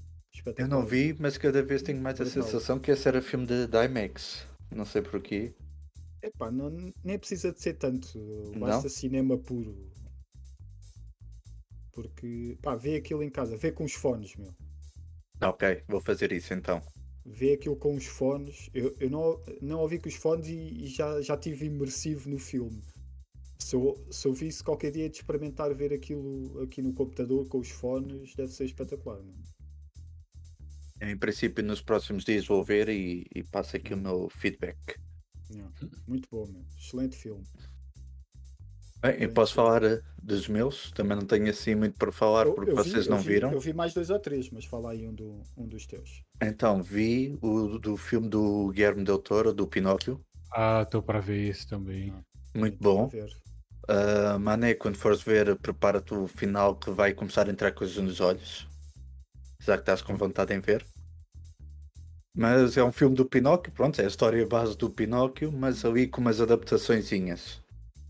Eu 0.58 0.68
não 0.68 0.84
vi, 0.84 1.16
mas 1.18 1.38
cada 1.38 1.62
vez 1.62 1.82
tenho 1.82 2.00
mais 2.02 2.20
a 2.20 2.26
sensação 2.26 2.78
que 2.78 2.90
esse 2.90 3.08
era 3.08 3.22
filme 3.22 3.46
de, 3.46 3.66
de 3.66 3.84
IMAX. 3.84 4.46
Não 4.70 4.84
sei 4.84 5.00
porquê. 5.00 5.54
Epá, 6.26 6.50
não, 6.50 6.92
nem 7.04 7.18
precisa 7.18 7.52
de 7.52 7.60
ser 7.60 7.74
tanto, 7.74 8.18
Não? 8.52 8.60
basta 8.60 8.88
cinema 8.88 9.38
puro. 9.38 9.92
Porque, 11.92 12.58
pá, 12.60 12.74
vê 12.74 12.96
aquilo 12.96 13.22
em 13.22 13.30
casa, 13.30 13.56
vê 13.56 13.70
com 13.70 13.84
os 13.84 13.92
fones, 13.92 14.34
meu. 14.34 14.52
Ok, 15.40 15.84
vou 15.86 16.00
fazer 16.00 16.32
isso 16.32 16.52
então. 16.52 16.82
Vê 17.24 17.52
aquilo 17.52 17.76
com 17.76 17.94
os 17.94 18.06
fones. 18.06 18.68
Eu, 18.74 18.96
eu 18.98 19.08
não, 19.08 19.40
não 19.62 19.80
ouvi 19.80 19.98
com 20.00 20.08
os 20.08 20.16
fones 20.16 20.48
e, 20.48 20.84
e 20.84 20.86
já, 20.88 21.20
já 21.20 21.36
tive 21.36 21.66
imersivo 21.66 22.28
no 22.28 22.38
filme. 22.38 22.82
Se 23.58 23.76
eu, 23.76 24.04
se 24.10 24.26
eu 24.26 24.32
visse 24.32 24.64
qualquer 24.64 24.90
dia 24.90 25.08
de 25.08 25.16
experimentar 25.16 25.72
ver 25.74 25.92
aquilo 25.92 26.60
aqui 26.62 26.82
no 26.82 26.92
computador 26.92 27.48
com 27.48 27.58
os 27.58 27.70
fones, 27.70 28.34
deve 28.34 28.52
ser 28.52 28.64
espetacular. 28.64 29.22
meu. 29.22 29.34
Em 31.00 31.16
princípio, 31.16 31.62
nos 31.62 31.80
próximos 31.80 32.24
dias 32.24 32.46
vou 32.46 32.64
ver 32.64 32.88
e, 32.88 33.26
e 33.34 33.44
passo 33.44 33.76
aqui 33.76 33.94
o 33.94 33.96
meu 33.96 34.28
feedback. 34.30 34.96
Yeah. 35.50 35.70
Muito 36.06 36.28
bom, 36.30 36.46
meu. 36.46 36.64
Excelente 36.78 37.16
filme. 37.16 37.44
Bem, 39.00 39.22
eu 39.22 39.32
posso 39.32 39.54
falar 39.54 39.84
eh, 39.84 40.00
dos 40.22 40.48
meus, 40.48 40.90
também 40.92 41.16
não 41.16 41.26
tenho 41.26 41.48
assim 41.50 41.74
muito 41.74 41.96
para 41.98 42.10
falar 42.10 42.46
Eu- 42.46 42.54
porque 42.54 42.70
eu 42.72 42.76
vi- 42.76 42.90
vocês 42.90 43.06
eu 43.06 43.10
não 43.12 43.18
vi- 43.20 43.34
viram. 43.34 43.52
Eu 43.52 43.60
vi 43.60 43.72
mais 43.72 43.92
dois 43.94 44.10
ou 44.10 44.18
três, 44.18 44.50
mas 44.50 44.64
fala 44.64 44.90
aí 44.92 45.06
um, 45.06 45.14
do, 45.14 45.42
um 45.56 45.66
dos 45.68 45.86
teus. 45.86 46.22
Então, 46.42 46.82
vi 46.82 47.38
o 47.42 47.78
do 47.78 47.96
filme 47.96 48.28
do 48.28 48.68
Guilherme 48.70 49.04
Del 49.04 49.18
Toro, 49.18 49.52
do 49.52 49.66
Pinóquio. 49.66 50.20
Ah, 50.52 50.84
tô 50.86 51.02
pra 51.02 51.20
ver 51.20 51.48
esse 51.50 51.66
também. 51.66 52.12
Muito 52.54 52.76
Então, 52.80 53.08
bom. 53.08 53.10
Uh, 53.88 54.38
Mané, 54.40 54.74
quando 54.74 54.96
fores 54.96 55.22
ver, 55.22 55.54
prepara-te 55.56 56.12
o 56.12 56.26
final 56.26 56.74
que 56.74 56.90
vai 56.90 57.14
começar 57.14 57.46
a 57.46 57.52
entrar 57.52 57.70
coisas 57.72 57.96
nos 58.02 58.18
olhos. 58.20 58.66
Já 59.60 59.74
que 59.76 59.82
estás 59.82 60.02
com 60.02 60.16
vontade 60.16 60.52
em 60.54 60.58
ver. 60.58 60.84
Mas 62.36 62.76
é 62.76 62.84
um 62.84 62.92
filme 62.92 63.16
do 63.16 63.24
Pinóquio, 63.24 63.72
pronto, 63.72 63.98
é 63.98 64.04
a 64.04 64.08
história 64.08 64.46
base 64.46 64.76
do 64.76 64.90
Pinóquio, 64.90 65.50
mas 65.50 65.84
ali 65.86 66.06
com 66.06 66.20
umas 66.20 66.38
adaptaçõezinhas. 66.40 67.62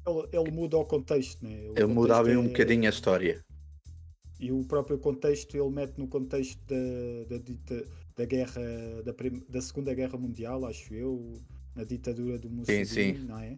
Ele, 0.04 0.26
ele 0.32 0.50
muda 0.50 0.76
o 0.76 0.84
contexto, 0.84 1.44
né? 1.44 1.50
O 1.50 1.54
Ele 1.54 1.64
contexto 1.68 1.88
muda 1.90 2.18
ali 2.18 2.36
um 2.36 2.44
é- 2.44 2.48
bocadinho 2.48 2.86
a 2.86 2.88
história. 2.90 3.40
E 4.40 4.50
o 4.52 4.64
próprio 4.64 4.98
contexto 4.98 5.56
ele 5.56 5.70
mete 5.70 5.96
no 5.96 6.08
contexto 6.08 6.58
da, 6.66 7.36
da, 7.36 7.42
dita- 7.42 7.84
da 8.16 8.24
guerra 8.24 8.60
da, 9.04 9.14
prim- 9.14 9.44
da 9.48 9.60
Segunda 9.62 9.94
Guerra 9.94 10.18
Mundial, 10.18 10.66
acho 10.66 10.92
eu, 10.92 11.40
na 11.74 11.84
ditadura 11.84 12.36
do 12.38 12.50
Mussolini, 12.50 12.84
sim. 12.84 13.12
não 13.26 13.38
é? 13.38 13.56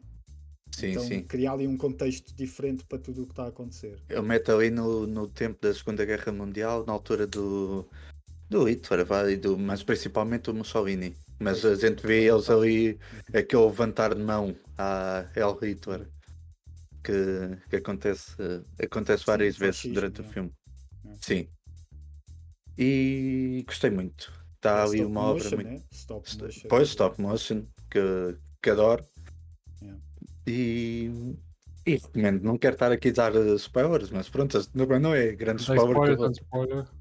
Sim, 0.70 0.88
então 0.90 1.02
sim. 1.02 1.22
criar 1.22 1.52
ali 1.54 1.66
um 1.66 1.78
contexto 1.78 2.34
diferente 2.36 2.84
para 2.84 2.98
tudo 2.98 3.22
o 3.22 3.26
que 3.26 3.32
está 3.32 3.44
a 3.44 3.48
acontecer. 3.48 3.98
Ele 4.08 4.20
mete 4.20 4.50
ali 4.50 4.70
no, 4.70 5.06
no 5.06 5.26
tempo 5.26 5.58
da 5.62 5.72
Segunda 5.72 6.04
Guerra 6.04 6.30
Mundial, 6.30 6.84
na 6.86 6.92
altura 6.92 7.26
do, 7.26 7.84
do 8.48 8.64
Hitler, 8.64 9.06
e 9.30 9.36
do, 9.36 9.58
mas 9.58 9.82
principalmente 9.82 10.44
do 10.44 10.54
Mussolini. 10.54 11.14
Mas 11.38 11.64
a 11.64 11.74
gente 11.74 12.04
vê 12.04 12.24
eles 12.24 12.50
ali, 12.50 12.98
aquele 13.32 13.62
levantar 13.62 14.14
de 14.14 14.22
mão 14.22 14.56
a 14.76 15.24
El 15.36 15.56
Hitler, 15.60 16.08
que, 17.04 17.58
que 17.70 17.76
acontece, 17.76 18.34
acontece 18.82 19.24
várias 19.24 19.56
vezes 19.56 19.76
fascismo, 19.76 19.94
durante 19.94 20.20
o 20.20 20.24
é. 20.24 20.28
filme. 20.28 20.52
É. 21.06 21.14
Sim. 21.20 21.48
E 22.76 23.64
gostei 23.66 23.90
muito. 23.90 24.32
Está 24.56 24.78
É 24.78 24.82
ali 24.82 25.04
uma 25.04 25.22
motion, 25.22 25.46
obra 25.46 25.56
muito. 25.56 25.70
né? 25.70 25.82
Stop 25.92 26.42
motion. 26.42 26.68
Pois, 26.68 26.88
stop 26.88 27.20
motion, 27.20 27.66
que, 27.90 28.36
que 28.62 28.70
adoro. 28.70 29.04
Yeah. 29.80 30.02
E, 30.46 31.36
e 31.86 31.96
recomendo, 31.96 32.42
não 32.42 32.58
quero 32.58 32.74
estar 32.74 32.90
aqui 32.90 33.10
a 33.10 33.12
dar 33.12 33.36
spoilers, 33.56 34.10
mas 34.10 34.28
pronto, 34.28 34.58
não, 34.74 35.14
é 35.14 35.32
grande 35.32 35.62
spoiler. 35.62 35.86
spoiler, 35.86 36.30
spoiler. 36.32 36.97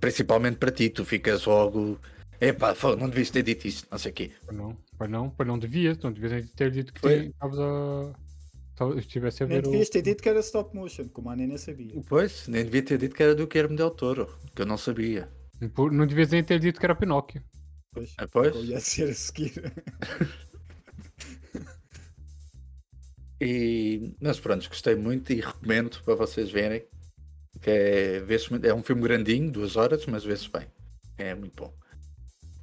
Principalmente 0.00 0.58
para 0.58 0.70
ti, 0.70 0.90
tu 0.90 1.04
ficas 1.04 1.44
logo. 1.44 1.98
Epá, 2.40 2.74
não 2.98 3.08
devias 3.08 3.30
ter 3.30 3.42
dito 3.42 3.66
isto, 3.66 3.88
não 3.90 3.98
sei 3.98 4.10
o 4.10 4.14
quê. 4.14 4.30
Pois 4.44 4.56
não, 4.56 4.76
pois 4.98 5.10
não, 5.10 5.30
pois 5.30 5.48
não 5.48 5.58
devias, 5.58 5.98
não 5.98 6.12
devias 6.12 6.50
ter 6.50 6.70
dito 6.70 6.92
que 6.92 7.08
estavas 7.08 7.58
a. 7.58 8.14
Estivesse 8.98 9.44
a 9.44 9.46
Nem 9.46 9.58
ver 9.60 9.68
o. 9.68 9.70
devias 9.70 9.88
ter 9.88 10.02
dito 10.02 10.22
que 10.22 10.28
era 10.28 10.40
stop 10.40 10.74
motion, 10.76 11.08
como 11.08 11.30
a 11.30 11.36
nem 11.36 11.56
sabia. 11.56 11.94
Pois, 12.08 12.48
nem 12.48 12.64
devia 12.64 12.82
ter 12.82 12.98
dito 12.98 13.14
que 13.14 13.22
era 13.22 13.34
do 13.34 13.46
Guilherme 13.46 13.76
Del 13.76 13.90
Toro, 13.90 14.28
que 14.54 14.62
eu 14.62 14.66
não 14.66 14.76
sabia. 14.76 15.28
Não 15.92 16.06
devias 16.06 16.30
nem 16.30 16.42
ter 16.42 16.58
dito 16.58 16.80
que 16.80 16.84
era 16.86 16.94
Pinóquio. 16.94 17.42
Pois, 17.92 18.12
Ah, 18.18 18.26
pois? 18.26 18.54
eu 18.54 18.64
ia 18.64 18.80
ser 18.80 19.10
a 19.10 19.14
seguir. 19.14 19.52
E, 23.40 24.14
mas 24.20 24.40
pronto, 24.40 24.68
gostei 24.68 24.94
muito 24.94 25.32
e 25.32 25.40
recomendo 25.40 26.00
para 26.04 26.14
vocês 26.14 26.50
verem. 26.50 26.84
Que 27.64 27.70
é, 27.70 28.68
é 28.68 28.74
um 28.74 28.82
filme 28.82 29.00
grandinho, 29.00 29.50
duas 29.50 29.74
horas, 29.74 30.04
mas 30.04 30.22
vê-se 30.22 30.50
bem. 30.50 30.66
É 31.16 31.34
muito 31.34 31.62
bom. 31.62 31.72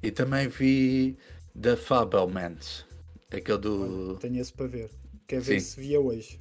E 0.04 0.12
também 0.12 0.48
vi 0.48 1.18
The 1.60 1.76
Fabelmans, 1.76 2.86
aquele 3.32 3.58
do. 3.58 4.18
Tenho 4.20 4.40
esse 4.40 4.54
para 4.54 4.68
ver. 4.68 4.92
Quer 5.28 5.42
ver 5.42 5.60
Sim. 5.60 5.66
se 5.66 5.80
via 5.82 6.00
hoje. 6.00 6.40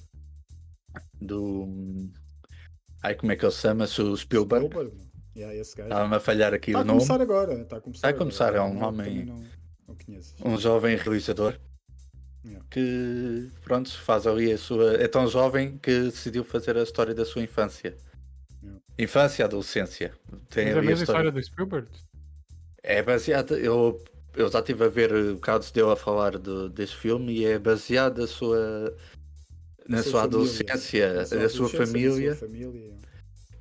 do 1.20 1.66
ai, 3.02 3.14
como 3.14 3.32
é 3.32 3.36
que 3.36 3.44
ele 3.44 3.52
se 3.52 3.60
chama? 3.60 3.86
Se 3.86 4.02
o 4.02 4.14
Spielberg. 4.16 4.66
Spielberg, 4.66 4.96
não? 4.98 5.10
Yeah, 5.36 5.54
esse 5.56 5.74
gajo. 5.76 5.88
Estava-me 5.88 6.16
a 6.16 6.20
falhar 6.20 6.52
aqui 6.52 6.70
Está 6.72 6.78
o 6.80 6.82
a 6.82 6.84
nome. 6.84 6.98
começar 6.98 7.22
agora. 7.22 7.54
Está 7.62 7.76
a 7.76 7.80
começar, 7.80 7.98
Está 7.98 8.08
a 8.08 8.12
começar, 8.18 8.54
é 8.54 8.60
um 8.60 8.74
Não, 8.74 8.88
homem- 8.88 9.24
Não, 9.24 9.42
não 9.88 9.94
conheces. 9.96 10.34
um 10.44 10.58
jovem 10.58 10.96
realizador 10.96 11.58
Yeah. 12.44 12.66
que 12.70 13.50
pronto, 13.64 13.90
faz 14.02 14.26
ali 14.26 14.50
a 14.52 14.58
sua. 14.58 14.94
É 14.94 15.06
tão 15.06 15.26
jovem 15.28 15.78
que 15.78 15.90
decidiu 16.04 16.42
fazer 16.42 16.76
a 16.76 16.82
história 16.82 17.14
da 17.14 17.24
sua 17.24 17.42
infância. 17.42 17.96
Infância 19.02 19.42
e 19.42 19.44
adolescência. 19.44 20.12
Tem 20.50 20.66
Mas 20.66 20.76
é 20.76 20.78
a 20.78 20.82
mesma 20.82 21.02
história. 21.02 21.02
história 21.28 21.32
do 21.32 21.42
Spielberg. 21.42 21.88
É 22.82 23.02
baseada. 23.02 23.58
Eu, 23.58 24.02
eu 24.36 24.50
já 24.50 24.58
estive 24.58 24.84
a 24.84 24.88
ver 24.88 25.12
o 25.12 25.38
Carlos 25.38 25.70
deu 25.70 25.90
a 25.90 25.96
falar 25.96 26.36
do, 26.38 26.68
deste 26.68 26.96
filme 26.96 27.32
e 27.38 27.44
é 27.46 27.58
baseada 27.58 28.26
sua. 28.26 28.94
Na 29.88 30.02
sua 30.02 30.22
adolescência, 30.24 31.14
Na 31.14 31.24
sua 31.24 31.36
adolescência, 31.38 31.78
na 31.80 31.86
família. 31.86 32.34
sua 32.36 32.48
família. 32.48 32.92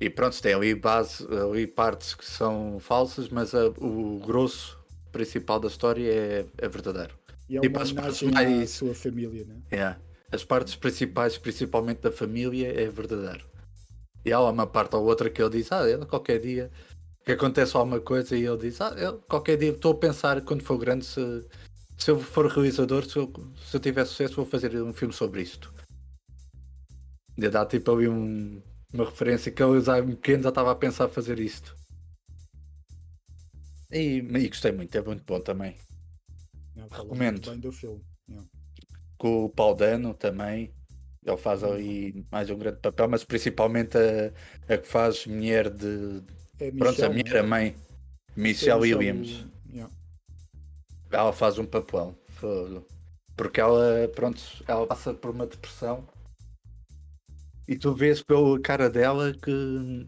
E 0.00 0.08
pronto, 0.08 0.40
tem 0.40 0.54
ali 0.54 0.74
base, 0.74 1.26
ali 1.50 1.66
partes 1.66 2.14
que 2.14 2.24
são 2.24 2.78
falsas, 2.80 3.28
mas 3.28 3.54
a- 3.54 3.68
o 3.78 4.18
grosso 4.24 4.78
principal 5.12 5.58
da 5.60 5.68
história 5.68 6.08
é, 6.10 6.46
é 6.58 6.68
verdadeiro. 6.68 7.14
E 7.48 7.56
é 7.56 7.60
E 7.62 7.66
uma 7.66 7.70
para 7.72 7.82
as 7.82 7.92
partes 7.92 8.22
mais- 8.22 8.70
sua 8.70 8.94
família, 8.94 9.44
né? 9.44 9.56
É. 9.70 9.96
As 10.32 10.44
partes 10.44 10.76
principais, 10.76 11.36
principalmente 11.36 11.98
da 11.98 12.12
família, 12.12 12.68
é 12.80 12.88
verdadeiro. 12.88 13.44
E 14.24 14.32
há 14.32 14.40
uma 14.40 14.66
parte 14.66 14.94
ou 14.96 15.04
outra 15.04 15.30
que 15.30 15.40
ele 15.42 15.50
diz, 15.58 15.72
ah, 15.72 15.88
ele, 15.88 16.04
qualquer 16.06 16.38
dia 16.40 16.70
que 17.24 17.32
acontece 17.32 17.76
alguma 17.76 18.00
coisa 18.00 18.36
e 18.36 18.44
ele 18.46 18.58
diz, 18.58 18.80
ah, 18.80 18.94
eu, 18.96 19.18
qualquer 19.22 19.56
dia 19.56 19.70
estou 19.70 19.92
a 19.92 19.96
pensar 19.98 20.40
quando 20.42 20.62
for 20.62 20.78
grande 20.78 21.04
se, 21.04 21.46
se 21.96 22.10
eu 22.10 22.18
for 22.20 22.46
realizador, 22.46 23.04
se 23.04 23.16
eu, 23.18 23.32
se 23.66 23.76
eu 23.76 23.80
tiver 23.80 24.04
sucesso, 24.04 24.34
vou 24.36 24.44
fazer 24.46 24.74
um 24.82 24.92
filme 24.92 25.14
sobre 25.14 25.42
isto. 25.42 25.72
E 27.36 27.48
dá 27.48 27.64
tipo 27.64 27.90
ali 27.92 28.08
um- 28.08 28.62
uma 28.92 29.04
referência 29.04 29.50
que 29.52 29.62
eu 29.62 29.80
já 29.80 29.98
em 29.98 30.08
pequeno 30.16 30.42
já 30.42 30.48
estava 30.50 30.70
a 30.72 30.74
pensar 30.74 31.08
fazer 31.08 31.38
isto. 31.38 31.74
E, 33.90 34.18
e 34.18 34.48
gostei 34.48 34.72
muito, 34.72 34.94
é 34.96 35.02
muito 35.02 35.24
bom 35.24 35.40
também. 35.40 35.76
Fala 36.88 37.02
Recomendo. 37.02 37.32
muito 37.34 37.50
bem 37.50 37.60
do 37.60 37.72
filme. 37.72 38.02
Yeah. 38.28 38.48
com 39.18 39.44
o 39.44 39.50
Paul 39.50 39.74
Dano 39.74 40.14
também. 40.14 40.72
Ele 41.24 41.36
faz 41.36 41.62
ali 41.62 42.24
mais 42.32 42.48
um 42.48 42.56
grande 42.56 42.78
papel, 42.78 43.08
mas 43.08 43.24
principalmente 43.24 43.96
a, 43.98 44.74
a 44.74 44.78
que 44.78 44.86
faz 44.86 45.26
mulher 45.26 45.68
de. 45.68 46.22
É 46.58 46.70
Pronto, 46.70 47.04
a 47.04 47.08
mulher, 47.10 47.36
a 47.36 47.42
né? 47.42 47.48
mãe. 47.48 47.66
É 47.66 48.40
Michelle 48.40 48.80
Michelle- 48.80 48.94
Williams. 48.96 49.46
Yeah. 49.72 49.92
Ela 51.10 51.32
faz 51.32 51.58
um 51.58 51.66
papel. 51.66 52.14
Porque 53.36 53.60
ela, 53.60 54.08
pronto, 54.14 54.40
ela 54.66 54.86
passa 54.86 55.12
por 55.12 55.30
uma 55.30 55.46
depressão. 55.46 56.06
E 57.68 57.76
tu 57.76 57.94
vês 57.94 58.22
pela 58.22 58.58
cara 58.60 58.88
dela 58.88 59.32
que. 59.34 60.06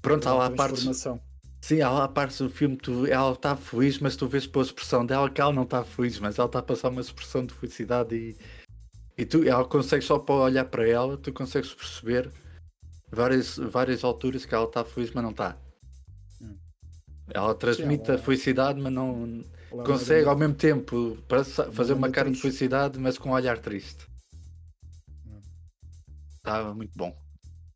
Pronto, 0.00 0.28
há 0.28 0.34
lá 0.34 0.50
partes. 0.50 0.84
Transformação. 0.84 1.20
Sim, 1.60 1.80
há 1.80 1.90
lá 1.90 2.06
partes 2.06 2.38
do 2.38 2.50
filme 2.50 2.76
tu, 2.76 3.06
ela 3.06 3.32
está 3.32 3.56
feliz, 3.56 3.98
mas 3.98 4.14
tu 4.16 4.28
vês 4.28 4.46
pela 4.46 4.64
expressão 4.64 5.04
dela 5.04 5.30
que 5.30 5.40
ela 5.40 5.52
não 5.52 5.62
está 5.62 5.82
feliz, 5.82 6.18
mas 6.20 6.38
ela 6.38 6.46
está 6.46 6.58
a 6.58 6.62
passar 6.62 6.90
uma 6.90 7.00
expressão 7.00 7.44
de 7.46 7.54
felicidade 7.54 8.14
e, 8.14 8.36
e 9.16 9.24
tu, 9.24 9.44
ela 9.44 9.64
consegue 9.64 10.04
só 10.04 10.18
para 10.18 10.34
olhar 10.34 10.64
para 10.64 10.88
ela, 10.88 11.16
tu 11.16 11.32
consegues 11.32 11.72
perceber 11.72 12.30
várias, 13.10 13.56
várias 13.56 14.02
alturas 14.04 14.44
que 14.44 14.54
ela 14.54 14.64
está 14.64 14.84
feliz, 14.84 15.10
mas 15.12 15.22
não 15.22 15.30
está. 15.30 15.56
Hum. 16.40 16.56
Ela 17.28 17.54
transmite 17.54 18.10
ela- 18.10 18.18
a 18.18 18.22
felicidade, 18.22 18.80
mas 18.80 18.92
não 18.92 19.42
Ela 19.70 19.84
consegue 19.84 20.22
anda- 20.22 20.30
ao 20.30 20.36
mesmo 20.38 20.54
tempo 20.54 21.16
fazer 21.72 21.92
uma 21.92 22.10
cara 22.10 22.28
de 22.28 22.32
triste. 22.32 22.42
felicidade, 22.42 22.98
mas 22.98 23.16
com 23.18 23.30
um 23.30 23.32
olhar 23.32 23.58
triste. 23.58 24.06
Hum. 25.26 25.40
Estava 26.36 26.74
muito 26.74 26.92
bom. 26.96 27.16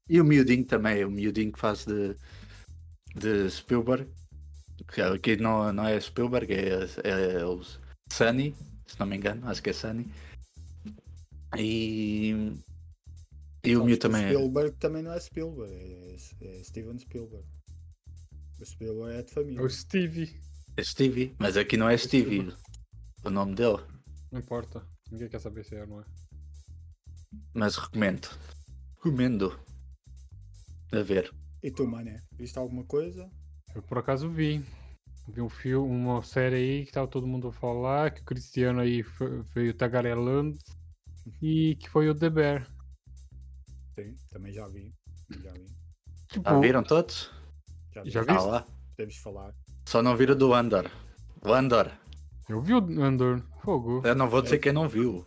E 0.08 0.20
o 0.20 0.24
miudinho 0.24 0.64
também, 0.64 1.04
o 1.04 1.10
miudinho 1.10 1.52
que 1.52 1.58
faz 1.58 1.84
de, 1.84 2.16
de 3.14 3.50
Spielberg, 3.50 4.10
que 4.92 5.00
aqui 5.02 5.36
não, 5.36 5.72
não 5.72 5.86
é 5.86 6.00
Spielberg, 6.00 6.52
é, 6.52 7.38
é 7.38 7.44
o 7.44 7.60
Sunny, 8.10 8.54
se 8.86 8.98
não 8.98 9.06
me 9.06 9.16
engano, 9.16 9.46
acho 9.48 9.62
que 9.62 9.68
é 9.70 9.72
Sunny. 9.72 10.10
E, 11.56 12.52
e 13.64 13.76
o 13.76 13.86
que 13.86 13.96
também 13.96 14.24
é. 14.24 14.28
Spielberg 14.32 14.76
também 14.76 15.02
não 15.02 15.12
é 15.12 15.20
Spielberg, 15.20 15.72
é, 15.74 16.16
é 16.42 16.62
Steven 16.64 16.98
Spielberg. 16.98 17.46
O 18.60 18.64
Spielberg 18.66 19.18
é 19.18 19.22
de 19.22 19.30
É 19.30 19.34
família. 19.34 19.62
o 19.62 19.70
Stevie. 19.70 20.40
é 20.76 20.82
Stevie, 20.82 21.34
mas 21.38 21.56
aqui 21.56 21.76
não 21.76 21.88
é 21.88 21.96
Stevie, 21.96 22.52
o 23.24 23.30
nome 23.30 23.54
dele. 23.54 23.78
Não 24.30 24.40
importa. 24.40 24.86
Ninguém 25.10 25.28
quer 25.28 25.40
saber 25.40 25.64
se 25.64 25.74
é 25.74 25.82
ou 25.82 25.86
não 25.88 26.00
é. 26.00 26.04
Mas 27.54 27.76
recomendo. 27.76 28.28
Recomendo. 28.96 29.58
A 30.92 31.02
ver. 31.02 31.32
E 31.62 31.70
tu, 31.70 31.86
mané? 31.86 32.22
Viste 32.32 32.58
alguma 32.58 32.84
coisa? 32.84 33.30
Eu 33.74 33.82
por 33.82 33.98
acaso 33.98 34.30
vi. 34.30 34.64
Vi 35.28 35.40
um 35.42 35.48
filme, 35.48 35.90
uma 35.94 36.22
série 36.22 36.56
aí 36.56 36.86
que 36.86 36.92
tava 36.92 37.06
todo 37.06 37.26
mundo 37.26 37.48
a 37.48 37.52
falar, 37.52 38.12
que 38.12 38.22
o 38.22 38.24
Cristiano 38.24 38.80
aí 38.80 39.02
veio 39.54 39.74
tagarelando. 39.74 40.56
E 41.42 41.76
que 41.76 41.88
foi 41.88 42.08
o 42.08 42.14
The 42.14 42.30
Bear. 42.30 42.66
Sim, 43.98 44.14
também 44.30 44.52
já 44.52 44.66
vi. 44.68 44.94
Já 45.42 45.52
vi. 45.52 45.66
Tipo, 46.28 46.48
Ah, 46.48 46.60
viram 46.60 46.82
todos? 46.82 47.30
Já, 47.94 48.02
vi. 48.02 48.10
Já 48.10 48.22
Ah 48.22 48.44
lá. 48.46 48.66
Podemos 48.96 49.16
falar. 49.16 49.54
Só 49.86 50.02
não 50.02 50.16
viram 50.16 50.36
do 50.36 50.52
Andor. 50.54 50.90
O 51.44 51.52
Andor. 51.52 51.90
Eu 52.48 52.60
vi 52.60 52.74
o 52.74 53.02
Andor. 53.02 53.42
Fogo. 53.62 54.02
Eu 54.04 54.14
não 54.14 54.28
vou 54.28 54.42
dizer 54.42 54.58
quem 54.58 54.72
não 54.72 54.88
viu. 54.88 55.26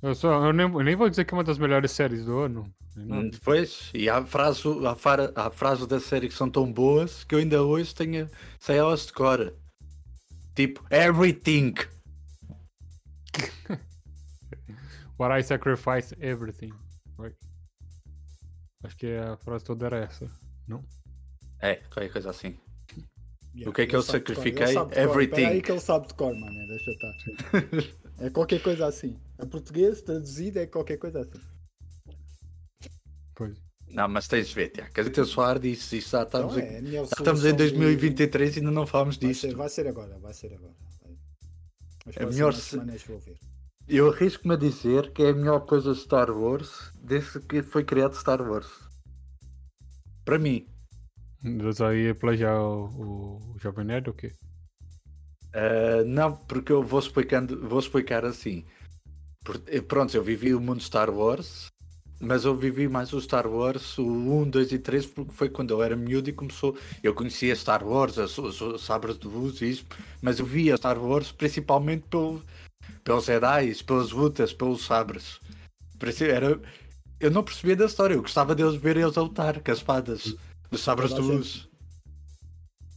Eu, 0.00 0.14
só, 0.14 0.44
eu, 0.46 0.52
nem, 0.52 0.66
eu 0.68 0.82
nem 0.82 0.96
vou 0.96 1.08
dizer 1.08 1.24
que 1.24 1.32
é 1.32 1.36
uma 1.36 1.44
das 1.44 1.58
melhores 1.58 1.90
séries 1.92 2.24
do 2.24 2.38
ano. 2.38 2.72
Hum, 2.96 3.30
Depois, 3.30 3.90
e 3.94 4.08
há 4.10 4.24
frases, 4.24 4.64
há, 4.84 4.94
fara- 4.96 5.32
há 5.36 5.48
frases 5.50 5.86
da 5.86 5.98
série 6.00 6.28
que 6.28 6.34
são 6.34 6.50
tão 6.50 6.70
boas 6.72 7.24
que 7.24 7.34
eu 7.34 7.38
ainda 7.38 7.62
hoje 7.62 7.94
tenho, 7.94 8.28
sei 8.58 8.76
elas 8.78 9.06
de 9.06 9.12
cor. 9.12 9.54
Tipo, 10.54 10.84
everything. 10.90 11.74
What 15.22 15.38
I 15.38 15.40
sacrifice 15.44 16.12
everything. 16.20 16.72
Right? 17.16 17.36
Acho 18.82 18.96
que 18.96 19.06
a 19.14 19.36
frase 19.36 19.64
toda 19.64 19.86
era 19.86 19.98
essa. 19.98 20.28
Não? 20.66 20.84
É, 21.60 21.76
qualquer 21.76 22.10
coisa 22.12 22.30
assim. 22.30 22.58
Yeah, 23.54 23.70
O 23.70 23.72
que 23.72 23.82
é 23.82 23.86
que 23.86 23.94
eu 23.94 24.02
sacrifiquei? 24.02 24.74
Everything. 24.96 25.44
Aí 25.44 25.62
que 25.62 25.70
ele 25.70 25.78
sabe 25.80 26.08
de 26.08 26.14
cor, 26.14 26.34
mano. 26.34 26.66
Deixa 26.66 26.90
estar. 26.90 27.12
é 28.18 28.30
qualquer 28.30 28.60
coisa 28.60 28.86
assim. 28.88 29.16
A 29.38 29.46
português 29.46 30.02
traduzido 30.02 30.58
é 30.58 30.66
qualquer 30.66 30.96
coisa 30.96 31.20
assim. 31.20 31.40
Pois. 33.36 33.56
Não, 33.90 34.08
mas 34.08 34.26
tens 34.26 34.48
de 34.48 34.54
ver, 34.56 34.70
Tiago. 34.70 34.92
Quer 34.92 35.02
dizer, 35.02 35.12
disso. 35.60 35.94
Isto 35.94 36.10
já 36.10 36.22
estamos, 36.24 36.56
Então, 36.56 36.66
aqui- 36.68 36.74
é 36.74 36.78
a 36.78 36.92
já 36.92 37.02
estamos 37.04 37.44
em 37.44 37.48
solução 37.50 37.52
de- 37.52 37.56
2023 37.58 38.56
e 38.56 38.58
ainda 38.58 38.70
não 38.72 38.86
disto. 39.28 39.42
ser, 39.42 39.54
vai 39.54 39.68
ser 39.68 39.86
agora, 39.86 40.18
vai 40.18 40.34
ser 40.34 40.52
agora. 40.52 40.74
Vai. 41.00 41.12
As 41.12 42.16
É 42.16 42.20
próximas 42.20 42.34
melhor 42.34 42.54
se- 42.54 42.60
semanas 42.70 43.02
vou 43.04 43.20
ver. 43.20 43.36
Eu 43.88 44.10
arrisco-me 44.10 44.54
a 44.54 44.56
dizer 44.56 45.12
que 45.12 45.22
é 45.22 45.30
a 45.30 45.34
melhor 45.34 45.60
coisa 45.66 45.92
de 45.92 46.00
Star 46.00 46.30
Wars 46.30 46.92
desde 46.94 47.40
que 47.40 47.62
foi 47.62 47.84
criado 47.84 48.14
Star 48.14 48.40
Wars. 48.40 48.70
Para 50.24 50.38
mim. 50.38 50.66
Só 51.74 51.92
ia 51.92 52.14
plagiar 52.14 52.60
o, 52.60 52.84
o, 52.86 53.54
o 53.54 53.58
Jovem 53.58 53.84
Nerd 53.84 54.08
ou 54.08 54.14
quê? 54.14 54.32
Uh, 55.54 56.04
não, 56.06 56.36
porque 56.36 56.72
eu 56.72 56.82
vou, 56.82 57.00
explicando, 57.00 57.68
vou 57.68 57.80
explicar 57.80 58.24
assim. 58.24 58.64
Eh, 59.66 59.80
pronto, 59.80 60.16
eu 60.16 60.22
vivi 60.22 60.54
o 60.54 60.60
mundo 60.60 60.80
Star 60.80 61.10
Wars 61.10 61.72
mas 62.22 62.44
eu 62.44 62.54
vivi 62.54 62.88
mais 62.88 63.12
o 63.12 63.20
Star 63.20 63.48
Wars, 63.48 63.98
o 63.98 64.04
1, 64.06 64.50
2 64.50 64.72
e 64.72 64.78
3, 64.78 65.06
porque 65.06 65.32
foi 65.32 65.50
quando 65.50 65.72
eu 65.72 65.82
era 65.82 65.96
miúdo 65.96 66.30
e 66.30 66.32
começou. 66.32 66.78
Eu 67.02 67.12
conhecia 67.12 67.54
Star 67.56 67.84
Wars, 67.84 68.16
os, 68.16 68.38
os 68.38 68.84
sabres 68.84 69.18
de 69.18 69.26
luz 69.26 69.60
e 69.60 69.70
isso, 69.70 69.84
mas 70.22 70.38
eu 70.38 70.46
via 70.46 70.76
Star 70.76 71.02
Wars 71.02 71.32
principalmente 71.32 72.04
pelo, 72.08 72.40
pelos 73.04 73.24
Jedi, 73.24 73.74
pelas 73.84 74.10
lutas, 74.10 74.52
pelos 74.52 74.84
sabres. 74.84 75.40
Era, 76.20 76.60
eu 77.20 77.30
não 77.30 77.44
percebia 77.44 77.76
da 77.76 77.86
história, 77.86 78.14
eu 78.14 78.22
gostava 78.22 78.54
deles 78.54 78.74
ver 78.74 78.96
eles 78.96 79.16
a 79.16 79.22
lutar 79.22 79.60
com 79.60 79.70
as 79.70 79.78
espadas 79.78 80.36
dos 80.70 80.80
sabres 80.80 81.14
de 81.14 81.20
luz. 81.20 81.68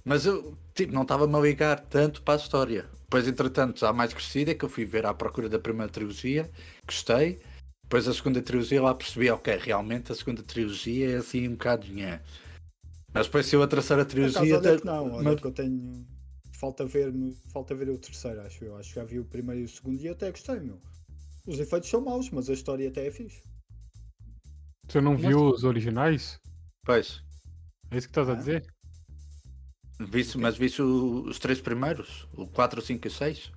Mas 0.04 0.26
eu 0.26 0.58
tipo, 0.76 0.94
não 0.94 1.04
estava-me 1.04 1.36
a 1.36 1.40
ligar 1.40 1.80
tanto 1.80 2.22
para 2.22 2.36
a 2.36 2.38
história. 2.38 2.86
Depois, 3.02 3.28
entretanto, 3.28 3.80
já 3.80 3.94
mais 3.94 4.14
crescida, 4.14 4.52
é 4.52 4.54
que 4.54 4.66
eu 4.66 4.70
fui 4.70 4.84
ver 4.84 5.06
à 5.06 5.14
procura 5.14 5.48
da 5.48 5.58
primeira 5.58 5.92
trilogia, 5.92 6.50
gostei. 6.86 7.40
Depois 7.84 8.08
a 8.08 8.14
segunda 8.14 8.42
trilogia 8.42 8.82
lá 8.82 8.94
percebi, 8.94 9.30
ok, 9.30 9.58
realmente 9.58 10.12
a 10.12 10.16
segunda 10.16 10.44
trilogia 10.44 11.12
é 11.12 11.18
assim 11.18 11.48
um 11.48 11.52
bocado 11.52 11.88
nhã. 11.88 12.20
Mas 13.14 13.28
depois 13.28 13.46
se 13.46 13.56
eu 13.56 13.64
a 13.64 13.68
terceira 13.68 14.04
trilogia. 14.04 14.58
Acaso, 14.58 14.80
que 14.80 14.86
não, 14.86 15.14
olha 15.14 15.24
mas... 15.24 15.40
que 15.40 15.48
eu 15.48 15.52
tenho. 15.52 16.06
Falta 16.58 16.86
ver, 16.86 17.14
falta 17.52 17.76
ver 17.76 17.90
o 17.90 17.98
terceiro, 17.98 18.42
acho 18.42 18.64
eu. 18.64 18.78
Acho 18.78 18.90
que 18.90 18.96
já 19.00 19.06
vi 19.06 19.20
o 19.20 19.26
primeiro 19.26 19.62
e 19.62 19.66
o 19.66 19.70
segundo 19.70 20.02
e 20.02 20.08
até 20.08 20.32
gostei, 20.32 20.60
meu. 20.60 20.80
Os 21.46 21.60
efeitos 21.60 21.90
são 21.90 22.02
maus, 22.02 22.30
mas 22.30 22.50
a 22.50 22.54
história 22.54 22.88
até 22.88 23.06
é 23.08 23.12
fixe. 23.12 23.44
Você 24.88 25.02
não 25.02 25.18
viu 25.18 25.50
os 25.50 25.64
originais? 25.64 26.40
Pois. 26.84 27.22
É 27.92 27.98
isso 27.98 28.08
que 28.08 28.12
estás 28.12 28.30
ah. 28.30 28.34
a 28.34 28.36
dizer? 28.36 28.66
Viste, 30.00 30.38
mas 30.38 30.58
viste 30.58 30.82
os 30.82 31.40
três 31.40 31.62
primeiros? 31.62 32.28
O 32.34 32.48
4, 32.48 32.82
5 32.82 33.08
e 33.08 33.12
6? 33.12 33.52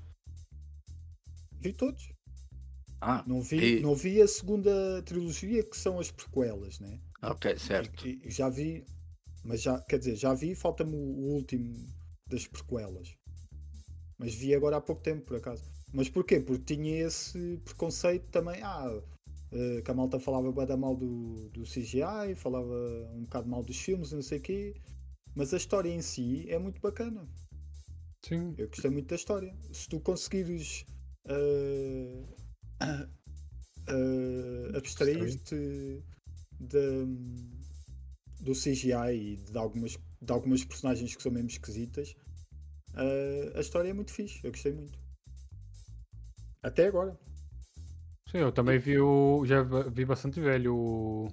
Vi 1.61 1.73
todos. 1.73 2.13
Ah, 3.01 3.25
não 3.27 3.41
vi, 3.41 3.79
e... 3.79 3.81
não 3.81 3.95
vi 3.95 4.21
a 4.21 4.27
segunda 4.27 5.03
trilogia 5.03 5.63
que 5.63 5.77
são 5.77 6.01
as 6.01 6.11
prequelas, 6.11 6.81
né? 6.81 7.01
Ok, 7.23 7.57
certo. 7.59 8.07
E, 8.07 8.21
e 8.25 8.31
já 8.31 8.49
vi, 8.49 8.85
mas 9.45 9.63
já, 9.63 9.81
quer 9.83 9.99
dizer, 9.99 10.17
já 10.17 10.35
vi, 10.35 10.55
falta-me 10.55 10.95
o, 10.95 10.99
o, 10.99 11.35
último 11.35 11.77
das 12.29 12.47
prequelas. 12.47 13.17
Mas 14.19 14.35
vi 14.35 14.55
agora 14.55 14.77
há 14.77 14.81
pouco 14.81 15.03
tempo, 15.03 15.27
por 15.27 15.37
acaso. 15.37 15.65
Mas 15.93 16.09
porquê? 16.09 16.41
Porque 16.41 16.75
tinha 16.75 17.07
esse 17.07 17.59
preconceito 17.65 18.29
também. 18.31 18.61
Ah, 18.63 19.01
uh, 19.53 19.83
que 19.83 19.91
a 19.91 19.95
malta 19.95 20.19
falava 20.19 20.51
bem 20.53 20.77
mal 20.77 20.95
do, 20.97 21.49
do 21.51 21.63
CGI, 21.63 22.35
falava 22.37 22.75
um 23.15 23.23
bocado 23.23 23.49
mal 23.49 23.63
dos 23.63 23.79
filmes, 23.79 24.13
não 24.13 24.23
sei 24.23 24.39
o 24.39 24.43
quê. 24.43 24.75
Mas 25.35 25.55
a 25.55 25.57
história 25.57 25.89
em 25.91 26.03
si 26.03 26.47
é 26.51 26.59
muito 26.59 26.81
bacana. 26.81 27.29
Sim. 28.25 28.55
Eu 28.59 28.69
gostei 28.69 28.91
muito 28.91 29.09
da 29.09 29.17
história. 29.17 29.55
Se 29.73 29.89
tu 29.89 30.01
conseguires 30.01 30.85
uh, 31.29 32.27
uh, 32.83 34.77
abstrair-te 34.77 36.03
do 38.41 38.53
CGI 38.53 39.15
e 39.15 39.37
de 39.37 39.57
algumas, 39.57 39.97
de 40.21 40.33
algumas 40.33 40.65
personagens 40.65 41.15
que 41.15 41.23
são 41.23 41.33
mesmo 41.33 41.49
esquisitas, 41.49 42.15
uh, 42.95 43.57
a 43.57 43.61
história 43.61 43.91
é 43.91 43.93
muito 43.93 44.13
fixe. 44.13 44.41
Eu 44.45 44.51
gostei 44.51 44.73
muito. 44.73 44.99
Até 46.63 46.87
agora. 46.87 47.19
Sim, 48.31 48.39
eu 48.39 48.53
também 48.53 48.79
vi 48.79 48.99
o. 48.99 49.45
Já 49.47 49.63
vi 49.63 50.05
bastante 50.05 50.41
velho 50.41 50.75
o, 50.75 51.29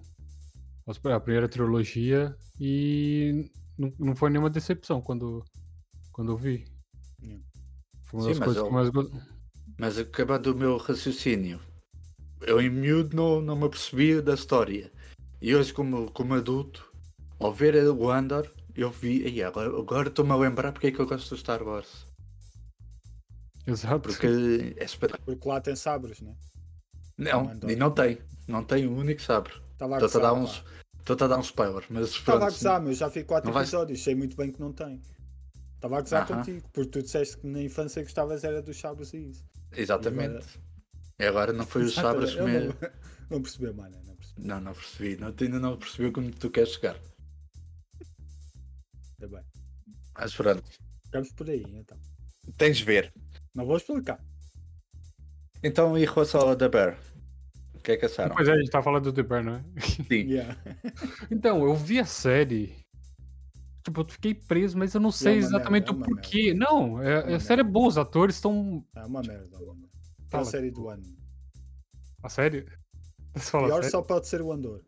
a 0.85 1.19
primeira 1.19 1.49
trilogia 1.49 2.37
e 2.59 3.51
não, 3.77 3.93
não 3.99 4.15
foi 4.15 4.29
nenhuma 4.29 4.49
decepção 4.49 5.01
quando, 5.01 5.43
quando 6.11 6.31
eu 6.31 6.37
vi. 6.37 6.65
Foi 8.03 8.19
uma 8.19 8.33
Sim, 8.33 8.39
das 8.39 8.39
coisas 8.39 8.57
eu... 8.57 8.67
que 8.67 8.73
mais 8.73 8.89
mas 9.77 9.97
acabando 9.97 10.53
o 10.53 10.57
meu 10.57 10.77
raciocínio, 10.77 11.59
eu 12.41 12.61
em 12.61 12.69
miúdo 12.69 13.15
não, 13.15 13.41
não 13.41 13.55
me 13.57 13.65
apercebia 13.65 14.21
da 14.21 14.33
história. 14.33 14.89
E 15.41 15.53
hoje, 15.53 15.73
como, 15.73 16.09
como 16.11 16.33
adulto, 16.33 16.89
ao 17.39 17.53
ver 17.53 17.75
o 17.89 18.09
Andor, 18.09 18.49
eu 18.75 18.91
vi, 18.91 19.27
e 19.27 19.41
agora 19.41 20.09
estou-me 20.09 20.31
a 20.31 20.35
lembrar 20.35 20.71
porque 20.71 20.87
é 20.87 20.91
que 20.91 20.99
eu 20.99 21.07
gosto 21.07 21.29
do 21.29 21.37
Star 21.37 21.63
Wars. 21.63 22.05
Exato. 23.65 24.09
Porque 24.09 24.75
é 24.77 25.17
Porque 25.17 25.47
lá 25.49 25.59
tem 25.59 25.75
sabres, 25.75 26.21
né? 26.21 26.35
não 27.17 27.45
Não, 27.45 27.69
e 27.69 27.75
não 27.75 27.91
tem. 27.91 28.19
Não 28.47 28.63
tem 28.63 28.87
um 28.87 28.97
único 28.97 29.21
sabre. 29.21 29.53
Estou-te 29.71 30.17
a, 30.17 30.19
dar 30.19 30.33
uns, 30.33 30.63
a 31.09 31.27
dar 31.27 31.37
um 31.37 31.41
spoiler. 31.41 31.83
Estava 32.01 32.45
a 32.45 32.49
gozar, 32.49 32.81
mas 32.81 32.97
já 32.97 33.07
vi 33.07 33.23
4 33.23 33.49
episódios. 33.49 33.99
Vais... 33.99 34.03
Sei 34.03 34.13
muito 34.13 34.37
bem 34.37 34.51
que 34.51 34.59
não 34.59 34.71
tem. 34.71 35.01
Estava 35.75 35.97
a 35.97 36.01
gozar 36.01 36.23
uh 36.23 36.25
-huh. 36.25 36.37
contigo, 36.37 36.69
porque 36.71 36.91
tu 36.91 37.01
disseste 37.01 37.37
que 37.37 37.47
na 37.47 37.61
infância 37.61 38.03
gostavas 38.03 38.43
era 38.43 38.61
dos 38.61 38.79
sabres 38.79 39.13
e 39.13 39.29
isso. 39.29 39.43
Exatamente. 39.75 40.59
E 41.19 41.25
agora, 41.25 41.51
agora 41.51 41.53
não 41.53 41.65
foi 41.65 41.83
os 41.83 41.93
sabres 41.93 42.35
mesmo. 42.35 42.75
Não, 43.27 43.37
não 43.37 43.41
percebeu, 43.41 43.73
mano. 43.73 43.97
Não, 44.05 44.15
percebi. 44.15 44.47
não, 44.47 44.61
não 44.61 44.73
percebi. 44.73 45.17
Não, 45.17 45.33
ainda 45.41 45.59
não 45.59 45.77
percebi 45.77 46.11
como 46.11 46.31
tu 46.31 46.51
queres 46.51 46.73
chegar. 46.73 46.95
Bem. 49.19 49.43
Mas 50.17 50.35
pronto. 50.35 50.63
Ficamos 51.05 51.31
por 51.33 51.49
aí, 51.49 51.63
então. 51.67 51.97
Tens 52.57 52.77
de 52.77 52.83
ver. 52.83 53.13
Não 53.53 53.65
vou 53.65 53.77
explicar. 53.77 54.19
Então, 55.63 55.97
em 55.97 56.05
relação 56.05 56.41
ao 56.41 56.55
The 56.55 56.69
Bear, 56.69 56.99
o 57.73 57.79
que 57.79 57.93
é 57.93 57.97
que 57.97 58.05
acharam? 58.05 58.35
Pois 58.35 58.47
é, 58.47 58.51
a 58.51 58.57
gente 58.57 58.69
tá 58.69 58.83
falando 58.83 59.05
do 59.05 59.13
The 59.13 59.23
Bear, 59.23 59.43
não 59.43 59.55
é? 59.55 59.63
Sim. 59.81 60.27
Yeah. 60.29 60.57
então, 61.31 61.63
eu 61.63 61.75
vi 61.75 61.99
a 61.99 62.05
série 62.05 62.85
Tipo, 63.85 64.01
eu 64.01 64.05
fiquei 64.05 64.33
preso, 64.33 64.75
mas 64.75 64.95
eu 64.95 64.99
não 64.99 65.11
sei 65.11 65.35
é 65.35 65.37
exatamente 65.37 65.93
merda, 65.93 65.99
é 65.99 66.01
o 66.01 66.15
porquê. 66.15 66.53
Merda. 66.53 66.65
Não, 66.65 67.01
é, 67.03 67.33
é 67.33 67.35
a 67.35 67.39
série 67.39 67.61
é 67.61 67.63
boa, 67.63 67.87
os 67.87 67.99
atores 67.99 68.35
estão. 68.35 68.83
É 68.95 69.05
uma 69.05 69.21
merda, 69.21 69.59
mano. 69.59 69.87
É 70.31 70.37
a 70.37 70.43
série 70.43 70.71
do 70.71 70.89
ano. 70.89 71.03
A 72.23 72.29
série? 72.29 72.65
Pior 73.51 73.83
só 73.83 74.01
pode 74.01 74.27
ser 74.27 74.41
o 74.41 74.51
Andor. 74.51 74.83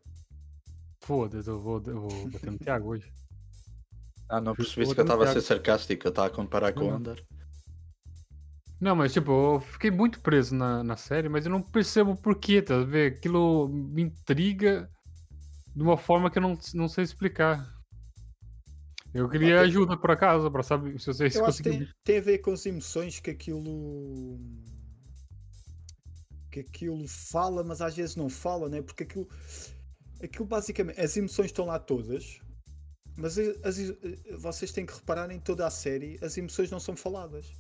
Foda-se, 1.01 1.47
eu 1.47 1.59
vou, 1.59 1.81
eu 1.85 2.01
vou 2.01 2.29
bater 2.31 2.51
no 2.51 2.57
Thiago 2.57 2.89
hoje. 2.89 3.11
Ah, 4.29 4.41
não 4.41 4.55
percebi 4.55 4.93
que 4.93 4.99
eu 4.99 5.03
estava 5.03 5.23
a 5.23 5.33
ser 5.33 5.41
sarcástico, 5.41 6.07
eu 6.07 6.09
estava 6.09 6.27
a 6.27 6.31
comparar 6.31 6.73
com 6.73 6.85
o 6.85 6.91
Andor. 6.91 7.21
Não, 8.79 8.95
mas 8.95 9.11
tipo, 9.11 9.31
eu 9.31 9.59
fiquei 9.59 9.89
muito 9.89 10.19
preso 10.19 10.53
na, 10.53 10.83
na 10.83 10.95
série, 10.95 11.27
mas 11.27 11.45
eu 11.45 11.51
não 11.51 11.61
percebo 11.61 12.11
o 12.11 12.17
porquê, 12.17 12.61
tá 12.61 12.77
vendo? 12.79 13.15
Aquilo 13.15 13.67
me 13.67 14.03
intriga 14.03 14.89
de 15.75 15.81
uma 15.81 15.97
forma 15.97 16.29
que 16.29 16.37
eu 16.37 16.41
não, 16.41 16.57
não 16.73 16.87
sei 16.87 17.03
explicar. 17.03 17.77
Eu 19.13 19.27
queria 19.27 19.61
ajuda 19.61 19.97
por 19.97 20.11
acaso, 20.11 20.51
para 20.51 20.61
saber 20.61 20.99
se 20.99 21.07
vocês 21.07 21.35
conseguiram. 21.39 21.85
Tem, 21.85 21.93
tem 22.03 22.17
a 22.17 22.21
ver 22.21 22.37
com 22.39 22.51
as 22.51 22.65
emoções 22.65 23.19
que 23.19 23.31
aquilo. 23.31 24.39
que 26.51 26.59
aquilo 26.59 27.07
fala, 27.07 27.63
mas 27.63 27.81
às 27.81 27.95
vezes 27.95 28.15
não 28.15 28.29
fala, 28.29 28.69
né? 28.69 28.81
Porque 28.81 29.03
aquilo. 29.03 29.27
aquilo 30.21 30.45
basicamente. 30.45 30.99
as 30.99 31.17
emoções 31.17 31.47
estão 31.47 31.65
lá 31.65 31.79
todas, 31.79 32.39
mas 33.17 33.37
as, 33.37 33.77
as, 33.77 33.77
vocês 34.39 34.71
têm 34.71 34.85
que 34.85 34.93
reparar 34.93 35.31
em 35.31 35.39
toda 35.39 35.65
a 35.65 35.71
série, 35.71 36.19
as 36.21 36.37
emoções 36.37 36.69
não 36.69 36.79
são 36.79 36.95
faladas. 36.95 37.51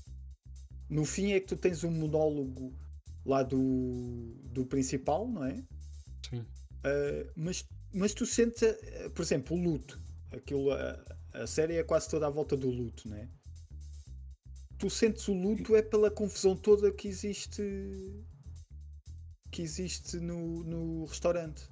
No 0.89 1.03
fim 1.03 1.31
é 1.31 1.39
que 1.39 1.47
tu 1.47 1.57
tens 1.57 1.83
um 1.83 1.91
monólogo 1.91 2.73
lá 3.25 3.43
do, 3.43 4.35
do 4.45 4.65
principal, 4.65 5.27
não 5.27 5.43
é? 5.43 5.63
Sim. 6.29 6.39
Uh, 6.39 7.31
mas, 7.35 7.65
mas 7.93 8.13
tu 8.13 8.25
sentes, 8.25 8.61
uh, 8.61 9.09
por 9.13 9.21
exemplo, 9.21 9.57
o 9.57 9.61
luto. 9.61 9.99
Aquilo, 10.31 10.71
uh, 10.71 11.17
a 11.33 11.47
série 11.47 11.75
é 11.75 11.83
quase 11.83 12.09
toda 12.09 12.27
à 12.27 12.29
volta 12.29 12.55
do 12.55 12.69
luto, 12.69 13.09
né? 13.09 13.27
Tu 14.77 14.89
sentes 14.89 15.27
o 15.27 15.33
luto 15.33 15.75
é 15.75 15.81
pela 15.81 16.11
confusão 16.11 16.55
toda 16.55 16.91
que 16.91 17.07
existe 17.07 17.63
que 19.51 19.61
existe 19.61 20.17
no, 20.17 20.63
no 20.63 21.05
restaurante. 21.05 21.67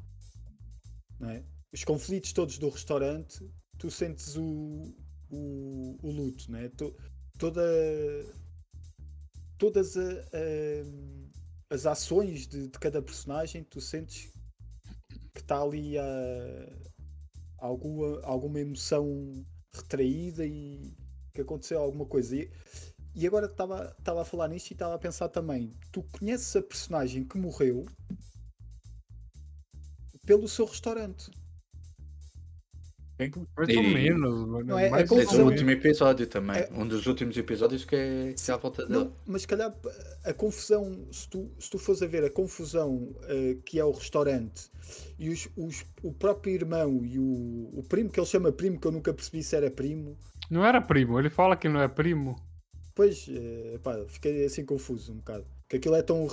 Não 1.19 1.30
é? 1.30 1.43
Os 1.71 1.84
conflitos 1.84 2.34
todos 2.34 2.58
do 2.58 2.69
restaurante, 2.69 3.48
tu 3.78 3.92
sentes 3.92 4.36
o, 4.36 4.94
o, 5.30 5.98
o 6.02 6.12
luto, 6.12 6.52
né? 6.52 6.72
toda 7.38 7.62
todas 9.58 9.98
a, 9.98 10.02
a, 10.02 11.74
as 11.74 11.86
ações 11.86 12.48
de, 12.48 12.68
de, 12.68 12.80
cada 12.80 13.02
personagem, 13.02 13.64
tu 13.64 13.82
sentes 13.82 14.32
que 15.34 15.42
está 15.42 15.62
ali 15.62 15.98
a, 15.98 16.04
alguma, 17.58 18.22
alguma 18.24 18.60
emoção 18.60 19.46
retraída 19.74 20.46
e 20.46 20.94
que 21.34 21.42
aconteceu 21.42 21.80
alguma 21.80 22.06
coisa. 22.06 22.36
E, 22.36 22.52
e 23.16 23.26
agora 23.26 23.46
estava 23.46 24.22
a 24.22 24.26
falar 24.26 24.50
nisto 24.50 24.72
e 24.72 24.74
estava 24.74 24.96
a 24.96 25.00
pensar 25.00 25.30
também: 25.30 25.72
tu 25.92 26.04
conheces 26.04 26.56
a 26.56 26.62
personagem 26.62 27.24
que 27.26 27.38
morreu 27.38 27.86
pelo 30.26 30.48
seu 30.48 30.66
restaurante. 30.66 31.32
Mais 33.17 33.78
ou 33.78 33.84
menos, 33.84 34.47
não 34.65 34.78
é, 34.78 34.89
mais 34.89 35.10
é 35.10 35.41
o 35.41 35.45
último 35.45 35.71
episódio 35.71 36.28
também. 36.28 36.58
É, 36.58 36.69
um 36.73 36.86
dos 36.86 37.06
últimos 37.06 37.38
episódios 37.38 37.86
que 37.86 37.95
é, 37.95 38.34
que 38.34 38.51
é 38.51 38.54
à 38.54 38.58
volta 38.58 38.86
dele. 38.86 38.99
Não, 38.99 39.13
mas 39.25 39.45
calhar 39.45 39.73
a 40.25 40.34
confusão, 40.34 41.08
se 41.12 41.30
tu, 41.30 41.49
se 41.58 41.69
tu 41.69 41.78
fores 41.78 42.01
a 42.01 42.08
ver 42.08 42.25
a 42.25 42.30
confusão 42.30 42.95
uh, 42.95 43.62
que 43.63 43.80
é 43.80 43.86
o 43.86 43.91
restaurante 43.91 44.69
e 45.17 45.30
os, 45.30 45.47
os, 45.56 45.86
o 46.04 46.12
próprio 46.12 46.56
irmão 46.56 47.06
e 47.06 47.17
o, 47.17 47.69
o 47.73 47.84
primo, 47.88 48.10
que 48.10 48.19
ele 48.19 48.28
chama 48.28 48.51
primo, 48.51 48.80
que 48.80 48.88
eu 48.88 48.91
nunca 48.91 49.13
percebi 49.13 49.41
se 49.41 49.56
era 49.56 49.71
primo. 49.71 50.17
Não 50.49 50.65
era 50.65 50.82
primo, 50.82 51.17
ele 51.17 51.30
fala 51.30 51.56
que 51.56 51.69
não 51.69 51.82
é 51.82 51.88
primo. 51.88 52.36
Pois, 52.93 53.28
uh, 53.30 53.80
pá, 53.80 53.97
fiquei 54.10 54.43
assim 54.45 54.65
confuso 54.65 55.13
um 55.13 55.17
bocado. 55.17 55.45
Que 55.69 55.78
aquilo 55.78 55.95
é 55.95 56.01
tão. 56.01 56.28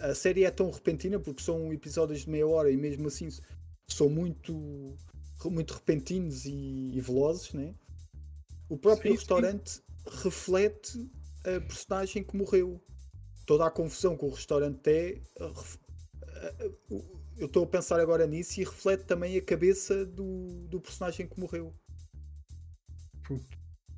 A, 0.00 0.06
a 0.06 0.14
série 0.14 0.44
é 0.44 0.50
tão 0.50 0.70
repentina 0.70 1.18
porque 1.18 1.42
são 1.42 1.72
episódios 1.72 2.20
de 2.20 2.30
meia 2.30 2.46
hora 2.46 2.70
e 2.70 2.76
mesmo 2.76 3.08
assim 3.08 3.28
são 3.88 4.08
muito, 4.08 4.96
muito 5.48 5.74
repentinos 5.74 6.44
e, 6.44 6.90
e 6.92 7.00
velozes, 7.00 7.52
né? 7.52 7.74
O 8.68 8.76
próprio 8.76 9.10
Sim, 9.12 9.16
sim. 9.16 9.20
restaurante 9.20 9.82
reflete 10.22 11.10
a 11.40 11.60
personagem 11.60 12.22
que 12.22 12.36
morreu. 12.36 12.80
Toda 13.46 13.66
a 13.66 13.70
confusão 13.70 14.16
que 14.16 14.24
o 14.24 14.30
restaurante 14.30 14.88
é. 14.88 15.20
Eu 17.38 17.46
estou 17.46 17.64
a 17.64 17.66
pensar 17.66 17.98
agora 18.00 18.26
nisso 18.26 18.60
e 18.60 18.64
reflete 18.64 19.04
também 19.04 19.36
a 19.36 19.42
cabeça 19.42 20.04
do, 20.04 20.66
do 20.68 20.80
personagem 20.80 21.26
que 21.26 21.38
morreu. 21.40 21.72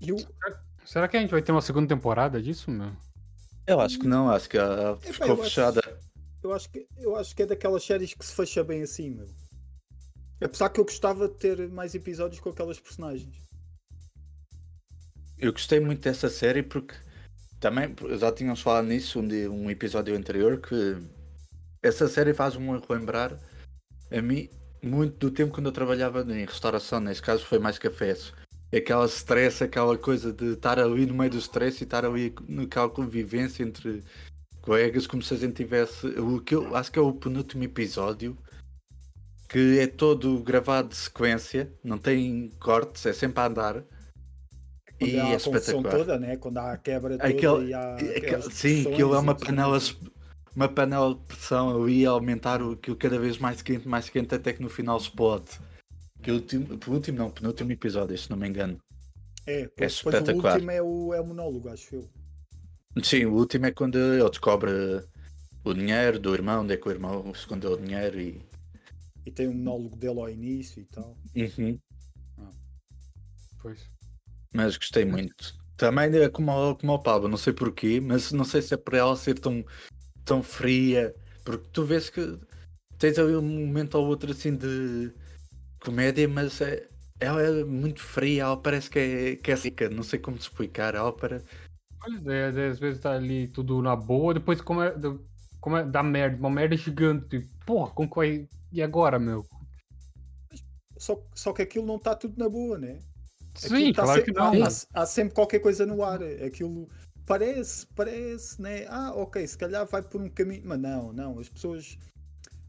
E 0.00 0.12
o, 0.12 0.16
Será 0.84 1.08
que 1.08 1.16
a 1.16 1.20
gente 1.20 1.30
vai 1.30 1.42
ter 1.42 1.52
uma 1.52 1.62
segunda 1.62 1.88
temporada 1.88 2.40
disso, 2.42 2.70
meu? 2.70 2.92
Eu 3.66 3.80
acho 3.80 3.98
que 3.98 4.06
não, 4.06 4.30
acho 4.30 4.48
que 4.48 4.58
ah, 4.58 4.96
Epá, 5.02 5.12
ficou 5.12 5.28
eu 5.28 5.32
acho- 5.34 5.44
fechada. 5.44 5.80
Eu 6.42 6.52
acho, 6.52 6.70
que, 6.70 6.86
eu 6.98 7.14
acho 7.14 7.36
que 7.36 7.42
é 7.42 7.46
daquelas 7.46 7.84
séries 7.84 8.14
que 8.14 8.24
se 8.24 8.32
fecha 8.34 8.64
bem 8.64 8.82
assim, 8.82 9.10
meu. 9.10 9.28
Apesar 10.42 10.68
que 10.70 10.80
eu 10.80 10.84
gostava 10.84 11.28
de 11.28 11.34
ter 11.34 11.68
mais 11.68 11.94
episódios 11.94 12.40
com 12.40 12.50
aquelas 12.50 12.80
personagens. 12.80 13.34
Eu 15.38 15.52
gostei 15.52 15.80
muito 15.80 16.00
dessa 16.02 16.28
série 16.28 16.62
porque 16.62 16.94
também 17.58 17.94
já 18.18 18.30
tínhamos 18.32 18.60
falado 18.60 18.86
nisso 18.86 19.20
um, 19.20 19.26
dia- 19.26 19.50
um 19.50 19.70
episódio 19.70 20.16
anterior 20.16 20.60
que 20.60 20.96
essa 21.82 22.08
série 22.08 22.32
faz-me 22.32 22.66
relembrar 22.88 23.38
a 24.10 24.22
mim 24.22 24.48
muito 24.82 25.16
do 25.18 25.30
tempo 25.30 25.52
quando 25.52 25.66
eu 25.66 25.72
trabalhava 25.72 26.22
em 26.22 26.44
restauração, 26.44 27.00
neste 27.00 27.22
caso 27.22 27.44
foi 27.44 27.58
mais 27.58 27.78
cafés. 27.78 28.32
Aquela 28.74 29.06
stress, 29.06 29.62
aquela 29.62 29.98
coisa 29.98 30.32
de 30.32 30.54
estar 30.54 30.78
ali 30.78 31.06
no 31.06 31.14
meio 31.14 31.30
do 31.30 31.38
stress 31.38 31.80
e 31.80 31.84
estar 31.84 32.04
ali 32.04 32.34
naquela 32.48 32.88
convivência 32.88 33.62
entre 33.62 34.02
colegas, 34.60 35.06
como 35.06 35.22
se 35.22 35.34
a 35.34 35.36
gente 35.36 35.54
tivesse. 35.54 36.06
O 36.18 36.40
que 36.40 36.54
eu 36.54 36.74
acho 36.74 36.90
que 36.90 36.98
é 36.98 37.02
o 37.02 37.12
penúltimo 37.12 37.64
episódio 37.64 38.36
que 39.52 39.78
é 39.78 39.86
todo 39.86 40.42
gravado 40.42 40.88
de 40.88 40.96
sequência, 40.96 41.70
não 41.84 41.98
tem 41.98 42.50
cortes, 42.58 43.04
é 43.04 43.12
sempre 43.12 43.40
a 43.40 43.46
andar. 43.46 43.84
Quando 44.98 45.10
E 45.10 45.20
há 45.20 45.28
é 45.28 45.36
espetacular. 45.36 45.92
toda, 45.92 46.18
né? 46.18 46.36
Quando 46.38 46.56
há 46.58 46.72
a 46.72 46.78
quebra 46.78 47.18
toda 47.18 47.28
Aquele- 47.28 47.66
e 47.70 47.74
há 47.74 47.96
aquelas 47.96 48.54
sim, 48.54 48.90
aquilo 48.90 49.14
é 49.14 49.18
uma 49.18 49.34
panela, 49.34 49.78
uma 50.56 50.68
panela 50.68 51.14
de 51.14 51.20
pressão 51.26 51.82
ali 51.82 52.06
a 52.06 52.10
aumentar 52.10 52.62
o- 52.62 52.72
aquilo 52.72 52.96
cada 52.96 53.18
vez 53.18 53.36
mais 53.36 53.60
quente, 53.60 53.86
mais 53.86 54.08
quente, 54.08 54.34
até 54.34 54.52
que 54.54 54.62
no 54.62 54.70
final 54.70 54.96
explode. 54.96 55.48
Que 56.22 56.30
o 56.30 56.34
último, 56.34 56.78
o 56.86 56.90
último 56.90 57.18
não, 57.18 57.30
penúltimo 57.30 57.72
episódio, 57.72 58.16
se 58.16 58.30
não 58.30 58.36
me 58.38 58.48
engano. 58.48 58.78
É, 59.44 59.62
depois, 59.62 59.96
depois 59.96 60.14
o 60.14 60.18
espetacular. 60.18 60.54
último 60.54 60.70
é 60.70 60.80
o, 60.82 61.12
é 61.12 61.20
o 61.20 61.26
monólogo, 61.26 61.68
acho 61.68 61.96
eu. 61.96 62.08
Sim, 63.02 63.24
o 63.26 63.34
último 63.34 63.66
é 63.66 63.72
quando 63.72 63.98
ele 63.98 64.28
descobre 64.30 64.70
o 65.64 65.74
dinheiro 65.74 66.18
do 66.20 66.32
irmão, 66.32 66.62
onde 66.62 66.74
é 66.74 66.76
que 66.76 66.88
o 66.88 66.90
irmão 66.92 67.30
escondeu 67.34 67.72
o 67.72 67.76
dinheiro 67.76 68.20
e. 68.20 68.40
E 69.24 69.30
tem 69.30 69.48
um 69.48 69.54
monólogo 69.54 69.96
dele 69.96 70.18
ao 70.20 70.28
início 70.28 70.80
e 70.80 70.84
tal. 70.86 71.16
Uhum. 71.36 71.78
Pois. 73.60 73.88
Mas 74.54 74.76
gostei 74.76 75.04
muito. 75.04 75.54
Também 75.76 76.14
é 76.16 76.28
como, 76.28 76.76
como 76.76 76.92
o 76.92 76.98
Pablo, 76.98 77.28
não 77.28 77.36
sei 77.36 77.52
porquê, 77.52 78.00
mas 78.00 78.32
não 78.32 78.44
sei 78.44 78.60
se 78.60 78.74
é 78.74 78.76
por 78.76 78.94
ela 78.94 79.16
ser 79.16 79.38
tão, 79.38 79.64
tão 80.24 80.42
fria, 80.42 81.14
porque 81.44 81.66
tu 81.72 81.84
vês 81.84 82.10
que 82.10 82.38
tens 82.98 83.18
ali 83.18 83.34
um 83.34 83.42
momento 83.42 83.94
ou 83.96 84.06
outro 84.06 84.30
assim 84.30 84.56
de 84.56 85.12
comédia, 85.80 86.28
mas 86.28 86.60
é, 86.60 86.88
ela 87.18 87.42
é 87.42 87.64
muito 87.64 88.00
fria, 88.00 88.42
ela 88.42 88.56
parece 88.56 88.90
que 88.90 88.98
é, 88.98 89.36
que 89.36 89.50
é 89.50 89.56
seca, 89.56 89.88
não 89.88 90.02
sei 90.02 90.18
como 90.18 90.36
te 90.36 90.42
explicar, 90.42 90.94
ela 90.94 91.12
para. 91.12 91.42
Pois 92.00 92.26
é, 92.26 92.46
às 92.46 92.54
vezes- 92.54 92.72
às 92.72 92.78
vezes 92.80 93.00
tá 93.00 93.12
ali 93.12 93.48
tudo 93.48 93.80
na 93.80 93.96
boa, 93.96 94.34
depois 94.34 94.60
como 94.60 94.82
é, 94.82 94.94
como 95.60 95.76
é 95.76 95.84
dá 95.84 96.02
merda, 96.02 96.36
uma 96.38 96.50
merda 96.50 96.76
gigante. 96.76 97.40
Porra, 97.64 97.90
como 97.92 98.08
que 98.10 98.16
vai. 98.16 98.48
E 98.72 98.82
agora, 98.82 99.18
meu? 99.18 99.44
Só, 100.96 101.22
só 101.34 101.52
que 101.52 101.62
aquilo 101.62 101.86
não 101.86 101.96
está 101.96 102.14
tudo 102.14 102.38
na 102.38 102.48
boa, 102.48 102.78
né? 102.78 103.00
Aquilo 103.56 103.76
Sim, 103.78 103.92
tá 103.92 104.02
claro 104.04 104.20
sempre- 104.20 104.32
que 104.34 104.38
não. 104.38 104.64
Há, 104.64 105.02
há 105.02 105.06
sempre 105.06 105.34
qualquer 105.34 105.58
coisa 105.60 105.84
no 105.84 106.02
ar. 106.02 106.22
Aquilo 106.22 106.88
parece, 107.26 107.86
parece, 107.94 108.60
né? 108.62 108.86
Ah, 108.88 109.12
ok, 109.14 109.46
se 109.46 109.58
calhar 109.58 109.84
vai 109.86 110.02
por 110.02 110.20
um 110.22 110.28
caminho. 110.30 110.62
Mas 110.64 110.80
não, 110.80 111.12
não. 111.12 111.38
As 111.38 111.48
pessoas, 111.48 111.98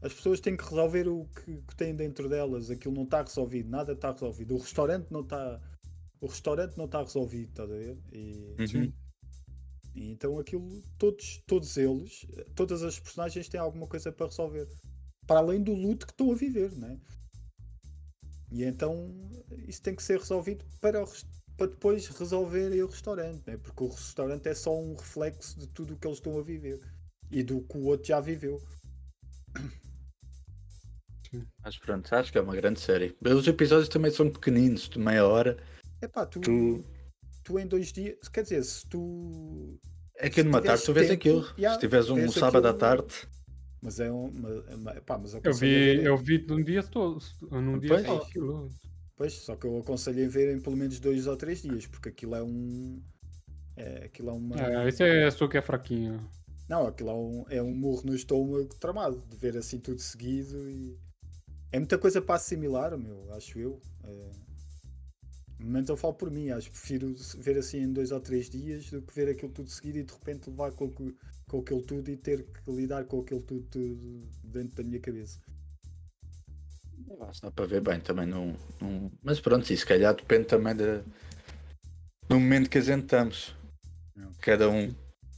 as 0.02 0.12
pessoas 0.12 0.40
têm 0.40 0.56
que 0.56 0.64
resolver 0.64 1.08
o 1.08 1.24
que, 1.26 1.56
que 1.62 1.76
têm 1.76 1.94
dentro 1.94 2.28
delas. 2.28 2.70
Aquilo 2.70 2.94
não 2.94 3.04
está 3.04 3.22
resolvido, 3.22 3.70
nada 3.70 3.92
está 3.92 4.10
resolvido. 4.12 4.54
O 4.54 4.58
restaurante 4.58 5.06
não 5.10 5.20
está. 5.20 5.60
O 6.20 6.26
restaurante 6.26 6.76
não 6.76 6.84
está 6.86 7.02
resolvido, 7.02 7.48
estás 7.50 7.70
a 7.70 7.74
ver? 7.74 7.98
E, 8.12 8.56
Uhum. 8.58 8.92
e 9.94 10.10
então 10.10 10.38
aquilo, 10.38 10.82
todos, 10.98 11.42
todos 11.46 11.76
eles, 11.76 12.26
todas 12.54 12.82
as 12.82 12.98
personagens 12.98 13.48
têm 13.48 13.60
alguma 13.60 13.86
coisa 13.86 14.10
para 14.10 14.26
resolver. 14.26 14.66
Para 15.26 15.40
além 15.40 15.62
do 15.62 15.72
luto 15.74 16.06
que 16.06 16.12
estão 16.12 16.30
a 16.30 16.34
viver, 16.34 16.72
né? 16.76 16.98
E 18.52 18.62
então 18.64 19.12
isso 19.66 19.82
tem 19.82 19.94
que 19.94 20.02
ser 20.02 20.18
resolvido 20.18 20.64
para, 20.80 21.02
o 21.02 21.08
para 21.56 21.66
depois 21.68 22.06
resolverem 22.08 22.82
o 22.82 22.86
restaurante, 22.86 23.42
né? 23.46 23.56
porque 23.56 23.82
o 23.84 23.88
restaurante 23.88 24.48
é 24.48 24.54
só 24.54 24.76
um 24.78 24.94
reflexo 24.94 25.58
de 25.58 25.66
tudo 25.68 25.94
o 25.94 25.96
que 25.96 26.06
eles 26.06 26.18
estão 26.18 26.38
a 26.38 26.42
viver 26.42 26.80
e 27.30 27.42
do 27.42 27.62
que 27.62 27.76
o 27.78 27.84
outro 27.84 28.06
já 28.06 28.20
viveu. 28.20 28.60
Mas 31.64 31.76
pronto, 31.78 32.12
acho 32.14 32.30
que 32.30 32.38
é 32.38 32.40
uma 32.40 32.54
grande 32.54 32.80
série. 32.80 33.16
Os 33.20 33.46
episódios 33.46 33.88
também 33.88 34.10
são 34.10 34.30
pequeninos, 34.30 34.88
de 34.88 34.98
meia 34.98 35.26
hora. 35.26 35.56
Epá, 36.00 36.24
tu, 36.26 36.40
Tu- 36.40 36.84
tu 37.42 37.58
em 37.58 37.66
dois 37.66 37.92
dias, 37.92 38.28
quer 38.28 38.42
dizer, 38.42 38.62
se 38.62 38.86
tu. 38.86 39.80
É 40.16 40.30
que 40.30 40.42
numa 40.44 40.62
tarde 40.62 40.84
tu 40.84 40.92
vês 40.92 41.08
tempo, 41.08 41.18
aquilo. 41.20 41.54
já, 41.58 41.74
Se 41.74 41.80
tiveres 41.80 42.08
um 42.08 42.30
sábado 42.30 42.66
à 42.66 42.70
aquilo- 42.70 42.78
tarde, 42.78 43.28
Mas 43.84 44.00
é 44.00 44.10
um. 44.10 44.30
Mas, 44.32 44.78
mas, 44.78 44.96
epá, 44.96 45.18
mas 45.18 45.34
Eu 45.34 45.52
vi, 45.52 46.02
eu 46.02 46.16
vi 46.16 46.44
num 46.48 46.64
dia 46.64 46.82
todo. 46.82 47.22
Num 47.50 47.78
dia 47.78 47.90
Pois. 47.90 48.06
só 48.06 48.16
aquilo. 48.16 48.68
Pois, 49.14 49.32
só 49.34 49.54
que 49.54 49.66
eu 49.66 49.78
aconselho 49.78 50.24
a 50.24 50.28
verem 50.28 50.58
pelo 50.58 50.76
menos 50.76 50.98
dois 50.98 51.26
ou 51.26 51.36
três 51.36 51.60
dias, 51.62 51.86
porque 51.86 52.08
aquilo 52.08 52.34
é 52.34 52.42
um. 52.42 53.02
É, 53.76 54.06
aquilo 54.06 54.30
é 54.30 54.32
uma. 54.32 54.56
É, 54.58 54.88
esse 54.88 55.02
é 55.04 55.30
só 55.30 55.46
que 55.46 55.58
é 55.58 55.62
fraquinho. 55.62 56.26
Não, 56.66 56.86
aquilo 56.86 57.10
é 57.10 57.14
um, 57.14 57.44
é 57.50 57.62
um 57.62 57.74
murro 57.74 58.06
no 58.06 58.14
estômago 58.14 58.74
tramado, 58.80 59.22
de 59.28 59.36
ver 59.36 59.56
assim 59.56 59.78
tudo 59.78 60.00
seguido 60.00 60.68
e. 60.70 60.98
É 61.70 61.78
muita 61.78 61.98
coisa 61.98 62.22
para 62.22 62.36
assimilar, 62.36 62.96
meu, 62.96 63.32
acho 63.34 63.58
eu. 63.58 63.80
É... 64.04 64.30
No 65.58 65.66
momento 65.66 65.90
eu 65.90 65.96
falo 65.96 66.14
por 66.14 66.30
mim, 66.30 66.50
acho 66.50 66.70
que 66.70 66.78
prefiro 66.78 67.14
ver 67.38 67.58
assim 67.58 67.78
em 67.78 67.92
dois 67.92 68.10
ou 68.12 68.20
três 68.20 68.48
dias 68.48 68.90
do 68.90 69.02
que 69.02 69.14
ver 69.14 69.28
aquilo 69.28 69.52
tudo 69.52 69.68
seguido 69.68 69.98
e 69.98 70.02
de 70.04 70.12
repente 70.12 70.48
levar 70.48 70.72
com, 70.72 70.90
que- 70.90 71.14
com 71.54 71.60
aquilo 71.60 71.82
tudo 71.82 72.10
e 72.10 72.16
ter 72.16 72.42
que 72.44 72.72
lidar 72.72 73.04
com 73.04 73.20
aquilo 73.20 73.40
tudo, 73.42 73.64
tudo 73.70 74.28
dentro 74.42 74.76
da 74.76 74.82
minha 74.82 74.98
cabeça. 74.98 75.40
Acho 77.20 77.40
que 77.40 77.46
dá 77.46 77.52
para 77.52 77.66
ver 77.66 77.80
bem 77.80 78.00
também. 78.00 78.26
Não, 78.26 78.56
não- 78.80 79.12
Mas 79.22 79.38
pronto, 79.38 79.62
isso 79.62 79.82
se 79.82 79.86
calhar 79.86 80.14
depende 80.16 80.46
também 80.46 80.74
da- 80.74 81.02
do 82.28 82.40
momento 82.40 82.68
que 82.68 82.78
a 82.78 82.80
gente 82.80 83.04
estamos. 83.04 83.54
Não. 84.16 84.32
Cada 84.40 84.68
um 84.68 84.92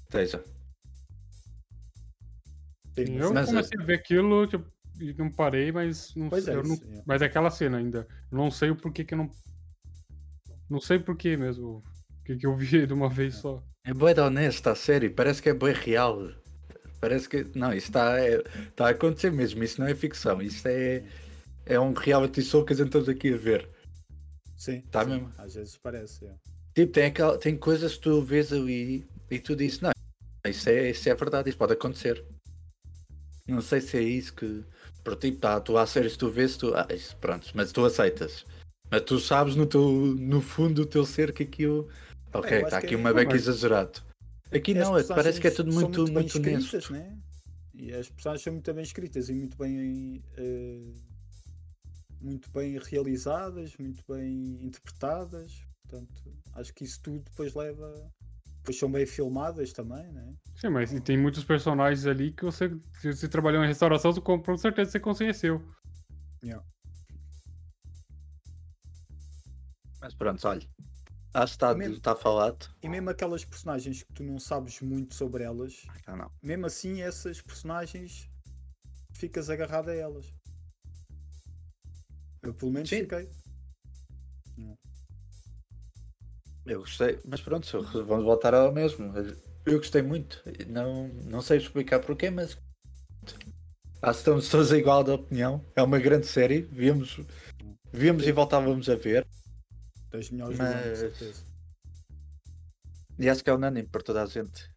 esteja. 0.04 0.42
Sim, 2.94 3.16
Eu 3.18 3.34
Mas, 3.34 3.48
comecei 3.50 3.78
a 3.78 3.84
ver 3.84 3.94
aquilo 3.98 4.46
tipo, 4.46 4.64
e 4.98 5.12
não 5.12 5.30
parei, 5.30 5.70
mas 5.70 6.14
não 6.14 6.30
Pois 6.30 6.44
sei. 6.44 6.54
é, 6.54 6.56
eu 6.56 6.62
não- 6.62 6.74
é. 6.76 7.02
Mas 7.06 7.20
é 7.20 7.26
aquela 7.26 7.50
cena 7.50 7.76
ainda. 7.76 8.08
Eu 8.32 8.38
não 8.38 8.50
sei 8.50 8.70
o 8.70 8.76
porquê 8.76 9.04
que 9.04 9.12
eu 9.12 9.18
não. 9.18 9.30
Não 10.70 10.80
sei 10.80 10.98
porquê 10.98 11.36
mesmo. 11.36 11.82
O 12.26 12.32
que, 12.34 12.36
que 12.38 12.46
eu 12.46 12.56
vi 12.56 12.84
de 12.84 12.92
uma 12.92 13.08
vez 13.08 13.36
só. 13.36 13.62
É 13.84 13.94
boa 13.94 14.12
da 14.12 14.26
honesta, 14.26 14.72
a 14.72 14.74
sério. 14.74 15.14
Parece 15.14 15.40
que 15.40 15.48
é 15.48 15.54
bem 15.54 15.72
real. 15.72 16.28
Parece 17.00 17.28
que. 17.28 17.46
Não, 17.54 17.72
isso 17.72 17.86
está 17.86 18.18
é, 18.18 18.42
tá 18.74 18.88
a 18.88 18.90
acontecer 18.90 19.30
mesmo. 19.30 19.62
Isso 19.62 19.80
não 19.80 19.86
é 19.86 19.94
ficção. 19.94 20.42
Isso 20.42 20.66
é, 20.66 21.04
é 21.64 21.78
um 21.78 21.92
reality 21.92 22.42
show 22.42 22.64
que 22.64 22.72
a 22.72 22.76
gente 22.76 22.86
estamos 22.86 23.08
aqui 23.08 23.32
a 23.32 23.36
ver. 23.36 23.68
Sim, 24.56 24.80
Tá 24.90 25.04
sim, 25.04 25.10
mesmo. 25.10 25.30
Às 25.38 25.54
vezes 25.54 25.76
parece. 25.76 26.26
é. 26.26 26.34
Tipo, 26.74 26.92
tem, 26.94 27.04
aquela, 27.04 27.38
tem 27.38 27.56
coisas 27.56 27.94
que 27.94 28.00
tu 28.00 28.20
vês 28.22 28.52
ali 28.52 29.06
e 29.30 29.38
tu 29.38 29.54
dizes, 29.54 29.80
não, 29.80 29.92
isso 30.44 30.68
é, 30.68 30.90
isso 30.90 31.08
é 31.08 31.14
verdade, 31.14 31.48
isso 31.48 31.58
pode 31.58 31.74
acontecer. 31.74 32.24
Não 33.46 33.62
sei 33.62 33.80
se 33.80 33.96
é 33.96 34.02
isso 34.02 34.34
que. 34.34 34.64
Por 35.04 35.14
tipo, 35.14 35.38
tá, 35.38 35.60
tu 35.60 35.78
há 35.78 35.86
séries 35.86 36.16
tu 36.16 36.28
vês, 36.28 36.56
tu. 36.56 36.74
Ah, 36.74 36.88
isso, 36.90 37.16
pronto, 37.18 37.52
mas 37.54 37.70
tu 37.70 37.84
aceitas. 37.84 38.44
Mas 38.90 39.02
tu 39.02 39.20
sabes 39.20 39.54
no, 39.54 39.64
teu, 39.64 39.88
no 40.18 40.40
fundo 40.40 40.82
do 40.82 40.86
teu 40.86 41.04
ser 41.04 41.32
que 41.32 41.44
aquilo. 41.44 41.88
Ok, 42.38 42.62
está 42.62 42.78
aqui 42.78 42.94
é- 42.94 42.96
uma 42.96 43.12
beca 43.12 43.34
exagerado. 43.36 44.00
Aqui 44.52 44.74
não, 44.74 44.96
é- 44.96 45.02
parece 45.04 45.40
que 45.40 45.46
é 45.48 45.50
tudo 45.50 45.72
muito, 45.72 46.04
bem 46.04 46.14
muito 46.14 46.36
escritas, 46.36 46.90
né? 46.90 47.18
E 47.74 47.92
as 47.92 48.08
personagens 48.08 48.42
são 48.42 48.52
muito 48.52 48.72
bem 48.72 48.82
escritas 48.82 49.28
e 49.28 49.34
muito 49.34 49.56
bem 49.56 50.22
eh, 50.36 50.92
muito 52.20 52.50
bem 52.50 52.78
realizadas, 52.78 53.76
muito 53.76 54.02
bem 54.08 54.64
interpretadas. 54.64 55.52
Portanto, 55.82 56.32
acho 56.54 56.74
que 56.74 56.84
isso 56.84 57.00
tudo 57.02 57.20
depois 57.20 57.54
leva. 57.54 58.10
Depois 58.58 58.78
são 58.78 58.90
bem 58.90 59.06
filmadas 59.06 59.72
também, 59.72 60.10
né? 60.12 60.34
Sim, 60.56 60.70
mas 60.70 60.92
e 60.92 61.00
tem 61.00 61.16
muitos 61.16 61.44
personagens 61.44 62.06
ali 62.06 62.32
que 62.32 62.44
você, 62.44 62.68
se 63.00 63.12
você 63.12 63.28
trabalhou 63.28 63.62
em 63.62 63.68
restauração, 63.68 64.12
com 64.14 64.42
com 64.42 64.56
certeza 64.56 64.90
você 64.92 65.00
conheceu. 65.00 65.62
Mas 70.00 70.14
pronto, 70.14 70.46
olha. 70.48 70.66
Ah, 71.38 71.44
está, 71.44 71.74
mesmo- 71.74 71.96
está 71.96 72.16
falado. 72.16 72.66
E 72.82 72.88
mesmo 72.88 73.10
aquelas 73.10 73.44
personagens 73.44 74.02
que 74.02 74.10
tu 74.14 74.24
não 74.24 74.38
sabes 74.38 74.80
muito 74.80 75.14
sobre 75.14 75.44
elas, 75.44 75.82
Ah, 76.06 76.16
não. 76.16 76.30
mesmo 76.42 76.64
assim 76.64 77.02
essas 77.02 77.42
personagens 77.42 78.26
ficas 79.12 79.50
agarrado 79.50 79.90
a 79.90 79.94
elas. 79.94 80.32
Eu 82.42 82.54
pelo 82.54 82.72
menos 82.72 82.88
Sim. 82.88 83.00
fiquei. 83.00 83.28
Eu 86.64 86.80
gostei, 86.80 87.18
mas 87.26 87.42
pronto, 87.42 87.82
vamos 88.06 88.24
voltar 88.24 88.54
ao 88.54 88.72
mesmo. 88.72 89.12
Eu 89.66 89.76
gostei 89.76 90.00
muito. 90.00 90.42
Não, 90.68 91.08
não 91.08 91.42
sei 91.42 91.58
explicar 91.58 92.00
porquê, 92.00 92.30
mas 92.30 92.56
acho 94.00 94.18
estamos 94.20 94.48
todos 94.48 94.72
igual 94.72 95.04
de 95.04 95.10
opinião. 95.10 95.62
É 95.74 95.82
uma 95.82 95.98
grande 95.98 96.26
série. 96.26 96.62
Víamos, 96.62 97.20
víamos 97.92 98.26
e 98.26 98.32
voltávamos 98.32 98.88
a 98.88 98.94
ver. 98.96 99.26
Das 100.10 100.30
melhores 100.30 100.58
Mas- 100.58 100.72
do 100.72 100.88
ano, 100.88 100.96
certeza. 100.96 101.44
E 103.18 103.28
acho 103.28 103.42
que 103.42 103.50
é 103.50 103.54
unânime 103.54 103.88
para 103.88 104.02
toda 104.02 104.22
a 104.22 104.26
gente 104.26 104.70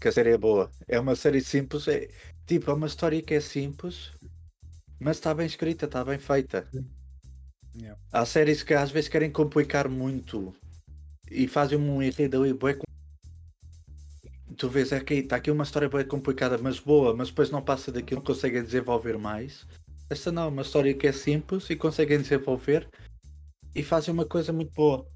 que 0.00 0.08
a 0.08 0.12
série 0.12 0.30
é 0.32 0.38
boa. 0.38 0.70
É 0.86 1.00
uma 1.00 1.16
série 1.16 1.40
simples, 1.40 1.88
é 1.88 2.08
tipo, 2.46 2.70
é 2.70 2.74
uma 2.74 2.86
história 2.86 3.22
que 3.22 3.32
é 3.32 3.40
simples, 3.40 4.12
mas 5.00 5.16
está 5.16 5.32
bem 5.32 5.46
escrita, 5.46 5.86
está 5.86 6.04
bem 6.04 6.18
feita. 6.18 6.68
Yeah. 7.74 7.98
Há 8.12 8.26
séries 8.26 8.62
que 8.62 8.74
às 8.74 8.90
vezes 8.90 9.08
querem 9.08 9.30
complicar 9.30 9.88
muito 9.88 10.54
e 11.30 11.48
fazem 11.48 11.78
um 11.78 12.02
enredo 12.02 12.42
ali 12.42 12.52
bué 12.52 12.78
Tu 14.56 14.68
vês, 14.68 14.92
é 14.92 15.00
que 15.00 15.14
está 15.14 15.36
aqui 15.36 15.50
uma 15.50 15.64
história 15.64 15.88
bem 15.88 16.06
complicada, 16.06 16.56
mas 16.58 16.78
boa, 16.78 17.16
mas 17.16 17.28
depois 17.28 17.50
não 17.50 17.60
passa 17.62 17.90
daquilo, 17.90 18.20
não 18.20 18.26
conseguem 18.26 18.62
desenvolver 18.62 19.18
mais. 19.18 19.66
Esta 20.08 20.30
não, 20.30 20.44
é 20.44 20.48
uma 20.48 20.62
história 20.62 20.94
que 20.94 21.06
é 21.06 21.12
simples 21.12 21.68
e 21.70 21.76
conseguem 21.76 22.20
desenvolver 22.20 22.88
e 23.74 23.82
fazem 23.82 24.12
uma 24.14 24.26
coisa 24.26 24.52
muito 24.52 24.72
boa. 24.72 25.10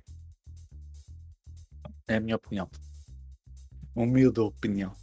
É 2.06 2.16
a 2.16 2.20
minha 2.20 2.36
opinião. 2.36 2.68
Humilde 3.94 4.40
opinião. 4.40 4.94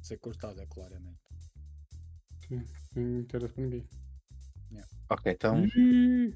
Ser 0.00 0.18
cortada, 0.18 0.66
claramente. 0.66 1.20
Não 2.94 3.20
interessa 3.20 3.54
pra 3.54 3.64
ninguém. 3.64 3.88
Ok, 5.08 5.32
então. 5.32 5.64
Ih, 5.66 6.34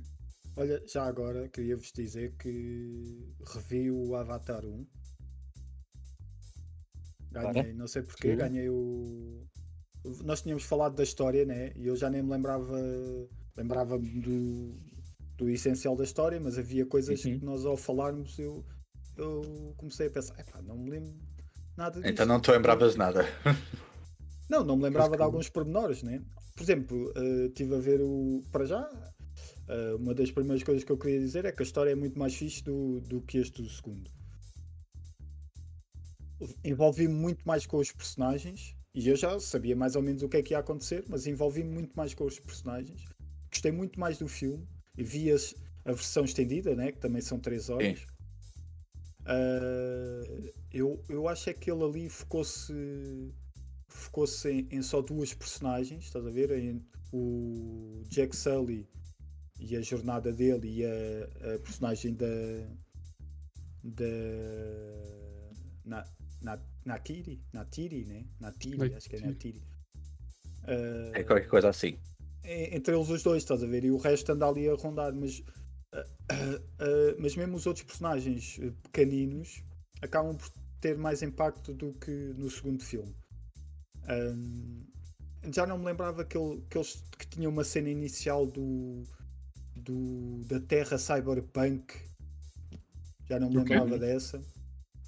Olha, 0.57 0.83
já 0.87 1.05
agora 1.05 1.49
queria-vos 1.49 1.93
dizer 1.93 2.35
que 2.37 3.35
revi 3.55 3.91
o 3.91 4.15
Avatar 4.15 4.65
1. 4.65 4.87
Ganhei, 7.31 7.75
não 7.75 7.87
sei 7.87 8.03
porquê, 8.03 8.31
Sim. 8.31 8.37
ganhei 8.37 8.69
o. 8.71 9.47
Nós 10.25 10.43
tínhamos 10.43 10.65
falado 10.65 10.95
da 10.95 11.03
história, 11.03 11.45
né? 11.45 11.73
E 11.77 11.87
eu 11.87 11.97
já 11.97 12.09
nem 12.09 12.23
me 12.23 12.31
lembrava. 12.31 12.75
Lembrava-me 13.57 14.21
do, 14.21 14.75
do 15.37 15.49
essencial 15.51 15.95
da 15.97 16.05
história, 16.05 16.41
mas 16.41 16.59
havia 16.59 16.87
coisas 16.87 17.25
Uhum. 17.25 17.39
que 17.39 17.45
nós 17.45 17.65
ao 17.65 17.77
falarmos 17.77 18.39
eu, 18.39 18.65
eu 19.17 19.75
comecei 19.77 20.07
a 20.07 20.11
pensar, 20.11 20.39
epá, 20.41 20.61
não 20.63 20.79
me 20.79 20.91
lembro 20.91 21.15
nada 21.77 22.01
disso. 22.01 22.11
Então 22.13 22.27
não 22.27 22.41
te 22.41 22.51
lembravas 22.51 22.93
de 22.93 22.99
nada. 22.99 23.25
Não, 24.49 24.63
não 24.63 24.77
me 24.77 24.85
lembrava 24.85 25.11
que 25.11 25.17
de 25.17 25.23
alguns 25.25 25.49
pormenores, 25.49 26.05
né? 26.05 26.23
Por 26.55 26.63
exemplo, 26.63 27.13
eh, 27.17 27.47
estive 27.47 27.75
a 27.75 27.79
ver 27.81 28.01
o. 28.01 28.41
Para 28.53 28.65
já, 28.65 28.89
eh, 29.67 29.95
uma 29.95 30.15
das 30.15 30.31
primeiras 30.31 30.63
coisas 30.63 30.85
que 30.85 30.93
eu 30.93 30.97
queria 30.97 31.19
dizer 31.19 31.45
é 31.45 31.51
que 31.51 31.61
a 31.61 31.67
história 31.67 31.91
é 31.91 31.97
muito 31.97 32.17
mais 32.17 32.33
fixe 32.33 32.63
do, 32.63 33.01
do 33.01 33.21
que 33.23 33.39
este 33.39 33.61
do 33.61 33.69
segundo. 33.69 34.09
Envolvi-me 36.65 37.13
muito 37.13 37.43
mais 37.45 37.67
com 37.67 37.79
os 37.79 37.91
personagens 37.91 38.77
e 38.95 39.09
eu 39.09 39.17
já 39.17 39.37
sabia 39.41 39.75
mais 39.75 39.97
ou 39.97 40.03
menos 40.03 40.23
o 40.23 40.29
que 40.29 40.37
é 40.37 40.43
que 40.45 40.55
ia 40.55 40.59
acontecer, 40.61 41.05
mas 41.09 41.27
envolvi-me 41.27 41.71
muito 41.73 41.95
mais 41.97 42.15
com 42.15 42.25
os 42.25 42.39
personagens. 42.39 43.05
Gostei 43.51 43.73
muito 43.73 43.99
mais 43.99 44.17
do 44.17 44.29
filme 44.29 44.65
e 44.97 45.03
vi 45.05 45.31
as- 45.31 45.55
a 45.85 45.93
versão 45.93 46.25
estendida, 46.25 46.75
né? 46.75 46.93
que 46.93 46.99
também 46.99 47.21
são 47.23 47.39
3 47.39 47.69
horas. 47.71 48.07
Eh, 49.29 50.53
eu, 50.73 51.03
eu 51.09 51.29
acho 51.29 51.51
é 51.51 51.55
que 51.55 51.71
ele 51.71 51.83
ali 51.83 52.09
focou-se 52.09 52.73
focou-se 53.89 54.49
em, 54.51 54.69
em 54.71 54.83
só 54.83 55.01
duas 55.01 55.33
personagens, 55.35 56.05
estás 56.05 56.25
a 56.27 56.31
ver? 56.31 56.51
Em, 56.53 56.85
o 57.13 58.03
Jack 58.09 58.35
Sully 58.37 58.87
e 59.59 59.77
a 59.77 59.81
jornada 59.81 60.33
dele 60.33 60.69
e 60.81 60.85
a, 60.85 61.55
a 61.55 61.59
personagem 61.59 62.15
da. 62.15 62.27
da. 63.83 64.05
Na, 65.85 66.05
na, 66.43 66.59
Nakiri? 66.85 67.41
Natiri, 67.53 68.05
né? 68.05 68.25
Natiri, 68.41 68.95
acho 68.95 69.09
que 69.09 69.17
é 69.17 69.21
Natiri. 69.21 69.63
Ah, 70.65 71.13
É 71.19 71.23
qualquer 71.25 71.49
coisa 71.49 71.69
assim. 71.69 71.99
É- 72.47 72.77
entre 72.77 72.95
eles 72.95 73.09
os 73.09 73.23
dois, 73.23 73.43
estás 73.43 73.63
a 73.63 73.67
ver? 73.67 73.85
E 73.85 73.91
o 73.91 73.97
resto 73.97 74.33
anda 74.33 74.47
ali 74.49 74.69
a 74.69 74.75
rondar, 74.75 75.13
mas, 75.15 75.43
ah, 75.93 76.05
ah, 76.31 76.61
ah, 76.81 77.17
mas 77.19 77.37
mesmo 77.37 77.57
os 77.57 77.67
outros 77.67 77.85
personagens 77.85 78.59
eh, 78.61 78.73
pequeninos 78.85 79.63
acabam 80.03 80.37
por 80.37 80.49
ter 80.81 80.97
mais 80.97 81.23
impacto 81.23 81.73
do 81.75 81.93
que 81.95 82.11
no 82.37 82.51
segundo 82.51 82.83
filme. 82.85 83.15
Ahm, 84.09 84.85
já 85.53 85.67
não 85.67 85.79
me 85.79 85.85
lembrava 85.85 86.25
que, 86.25 86.37
ele, 86.37 86.63
que 86.71 86.79
eles 86.79 87.03
que 87.19 87.27
tinham 87.27 87.51
uma 87.51 87.65
cena 87.65 87.89
inicial 87.89 88.47
do, 88.47 89.03
do 89.75 90.43
da 90.47 90.61
Terra 90.61 90.99
Cyberpunk. 90.99 91.95
Já 93.29 93.41
não 93.41 93.49
me 93.49 93.57
lembrava 93.59 93.99
dessa. 93.99 94.41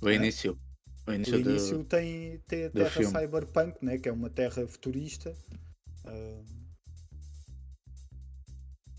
O 0.02 0.10
início. 0.10 0.58
O 1.06 1.10
O 1.10 1.14
início, 1.14 1.42
do- 1.42 1.50
início 1.50 1.84
tem, 1.84 2.38
tem 2.46 2.64
a 2.66 2.70
Terra. 2.70 3.02
Cyberpunk, 3.04 3.84
né? 3.84 3.98
que 3.98 4.08
é 4.08 4.12
uma 4.12 4.28
terra 4.30 4.66
futurista. 4.66 5.34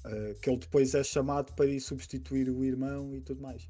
Ah, 0.10 0.34
que 0.42 0.50
ele 0.50 0.60
depois 0.60 0.94
é 0.96 1.04
chamado 1.04 1.54
para 1.54 1.66
ir 1.66 1.80
substituir 1.80 2.50
o 2.50 2.64
irmão 2.64 3.16
e 3.16 3.22
tudo 3.22 3.42
mais. 3.42 3.70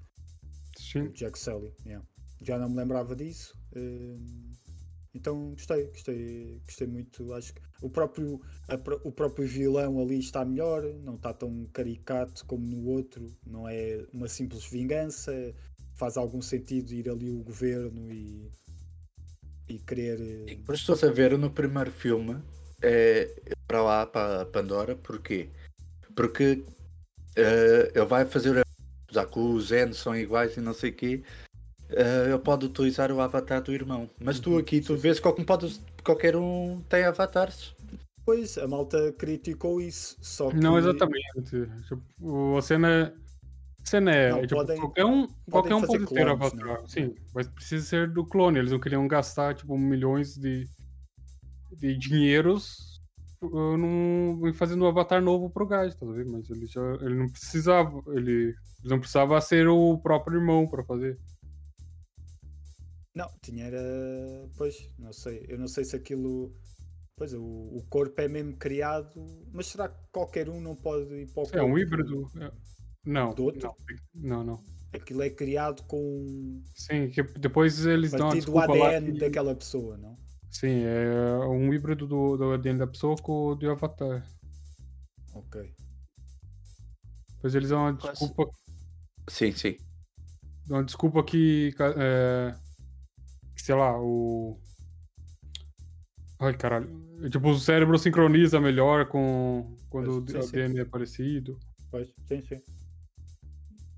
Sim. 0.77 1.03
O 1.03 1.13
Jack 1.13 1.37
Sully. 1.37 1.73
yeah. 1.85 2.05
Já 2.41 2.57
não 2.57 2.69
me 2.69 2.77
lembrava 2.77 3.15
disso. 3.15 3.57
ah, 3.75 4.59
então 5.13 5.51
gostei, 5.51 5.87
gostei, 5.87 6.61
gostei 6.65 6.87
muito. 6.87 7.33
Acho 7.33 7.53
que 7.53 7.61
o 7.81 7.89
próprio, 7.89 8.39
a 8.67 8.75
o 9.03 9.11
próprio 9.11 9.47
vilão 9.47 9.99
ali 9.99 10.19
está 10.19 10.45
melhor, 10.45 10.83
não 11.03 11.15
está 11.15 11.33
tão 11.33 11.65
caricato 11.73 12.45
como 12.45 12.65
no 12.65 12.85
outro, 12.87 13.25
não 13.45 13.67
é 13.67 14.05
uma 14.13 14.27
simples 14.27 14.65
vingança, 14.65 15.33
faz 15.95 16.15
algum 16.15 16.41
sentido 16.41 16.93
ir 16.93 17.09
ali 17.09 17.29
o 17.31 17.43
governo 17.43 18.11
e, 18.11 18.51
e 19.67 19.79
querer. 19.79 20.19
eh, 20.21 20.57
Mas 20.67 20.79
estou 20.79 20.95
a 20.95 21.11
ver 21.11 21.37
no 21.37 21.49
primeiro 21.51 21.91
filme 21.91 22.41
é 22.81 23.33
para 23.67 23.81
lá, 23.81 24.05
para 24.05 24.41
a 24.41 24.45
Pandora, 24.45 24.95
porquê? 24.95 25.49
Porque 26.19 26.61
eh, 27.37 27.91
ele 27.95 28.05
vai 28.05 28.25
fazer, 28.25 28.61
já 29.09 29.25
que 29.25 29.39
os 29.39 29.71
N 29.71 29.93
são 29.93 30.13
iguais 30.13 30.57
e 30.57 30.59
não 30.59 30.73
sei 30.73 30.89
o 30.89 30.93
quê, 30.93 31.23
eh, 31.91 32.25
ele 32.27 32.39
pode 32.39 32.65
utilizar 32.65 33.09
o 33.09 33.21
avatar 33.21 33.61
do 33.61 33.71
irmão. 33.71 34.09
Mas 34.19 34.37
tu 34.37 34.49
Uhum, 34.51 34.57
aqui, 34.57 34.81
tu 34.81 34.97
vês 34.97 35.15
que 35.17 35.21
qualquer, 35.23 35.45
pode, 35.45 35.79
qualquer 36.03 36.35
um 36.35 36.81
tem 36.89 37.05
avatares. 37.05 37.73
Pois, 38.25 38.57
a 38.57 38.67
malta 38.67 39.13
criticou 39.13 39.79
isso, 39.79 40.17
só 40.21 40.49
que. 40.49 40.57
Não 40.57 40.77
exatamente. 40.77 41.21
Tipo, 41.87 42.57
a 42.57 42.61
cena, 42.63 43.13
a 43.81 43.85
cena 43.85 44.11
é. 44.13 44.29
Não, 44.31 44.41
tipo, 44.41 44.55
podem- 44.55 44.77
qualquer 44.77 45.05
um, 45.05 45.27
qualquer 45.49 45.73
um 45.75 45.81
pode 45.87 45.99
ter 45.99 46.05
clones, 46.05 46.31
avatar. 46.33 46.81
né? 46.81 46.85
Sim, 46.85 47.15
mas 47.33 47.47
precisa 47.47 47.85
ser 47.85 48.09
do 48.09 48.25
clone. 48.25 48.59
Eles 48.59 48.73
não 48.73 48.79
queriam 48.81 49.07
gastar 49.07 49.55
tipo, 49.55 49.77
milhões 49.77 50.35
de, 50.37 50.67
de 51.77 51.95
dinheiros 51.97 52.77
uh, 52.77 52.88
num, 53.41 54.53
fazendo 54.53 54.83
um 54.83 54.87
avatar 54.87 55.21
novo 55.21 55.49
pro 55.49 55.67
gás, 55.67 55.95
tá 55.95 56.05
vendo? 56.05 56.31
Mas 56.31 56.49
ele, 56.49 56.65
já, 56.65 56.81
ele 57.01 57.15
não 57.15 57.29
precisava. 57.29 58.01
Ele, 58.09 58.31
ele 58.31 58.55
não 58.89 58.99
precisava 58.99 59.39
ser 59.41 59.67
o 59.67 59.97
próprio 59.97 60.39
irmão 60.39 60.67
pra 60.67 60.83
fazer. 60.83 61.17
Não, 63.15 63.27
tinha 63.41 63.65
era. 63.65 63.81
Pois, 64.57 64.75
não 64.97 65.11
sei. 65.13 65.45
Eu 65.49 65.57
não 65.57 65.67
sei 65.67 65.83
se 65.83 65.95
aquilo. 65.95 66.53
Pois, 67.17 67.33
o, 67.33 67.41
o 67.43 67.85
corpo 67.89 68.19
é 68.21 68.27
mesmo 68.27 68.55
criado. 68.57 69.25
Mas 69.51 69.67
será 69.67 69.89
que 69.89 69.97
qualquer 70.11 70.49
um 70.49 70.61
não 70.61 70.75
pode 70.75 71.13
ir 71.13 71.27
para 71.33 71.43
o 71.43 71.45
É 71.53 71.61
um 71.61 71.65
corpo 71.65 71.79
híbrido. 71.79 72.31
é- 72.41 72.51
Não, 73.05 73.33
do 73.33 73.45
outro? 73.45 73.61
não, 73.61 73.75
não, 74.15 74.43
não. 74.43 74.63
Aquilo 74.93 75.21
é 75.21 75.29
criado 75.29 75.83
com. 75.83 76.61
Sim, 76.75 77.09
que 77.09 77.21
depois 77.21 77.85
eles 77.85 78.11
dão 78.11 78.27
a 78.27 78.29
do 78.31 78.35
desculpa 78.37 78.73
lá 78.73 78.87
ADN 78.95 79.13
que- 79.13 79.19
daquela 79.19 79.53
pessoa, 79.55 79.97
não? 79.97 80.17
Sim, 80.51 80.83
é 80.83 81.37
um 81.47 81.73
híbrido 81.73 82.07
do, 82.07 82.35
do 82.37 82.53
ADN 82.53 82.79
da 82.79 82.87
pessoa 82.87 83.15
com 83.17 83.47
o 83.49 83.55
do 83.55 83.69
avatar. 83.71 84.25
Ok. 85.33 85.73
Depois 87.35 87.55
eles 87.55 87.69
dão 87.69 87.79
uma 87.81 87.95
Quase. 87.95 88.19
desculpa, 88.19 88.51
Sim, 89.29 89.51
sim. 89.53 89.77
dão 90.67 90.79
uma 90.79 90.83
desculpa 90.83 91.23
que, 91.23 91.73
é, 91.97 92.55
que, 93.55 93.61
sei 93.61 93.75
lá, 93.75 93.97
o... 93.99 94.59
Ai, 96.39 96.55
caralho. 96.57 96.89
Tipo, 97.29 97.49
o 97.49 97.59
cérebro 97.59 97.97
sincroniza 97.97 98.59
melhor 98.59 99.05
com 99.07 99.75
quando 99.89 100.21
Pois, 100.23 100.37
o 100.37 100.41
sim, 100.41 100.47
sim. 100.49 100.57
ADN 100.61 100.79
é 100.79 100.85
parecido. 100.85 101.59
Pois, 101.91 102.07
sim, 102.27 102.41
sim. 102.41 102.61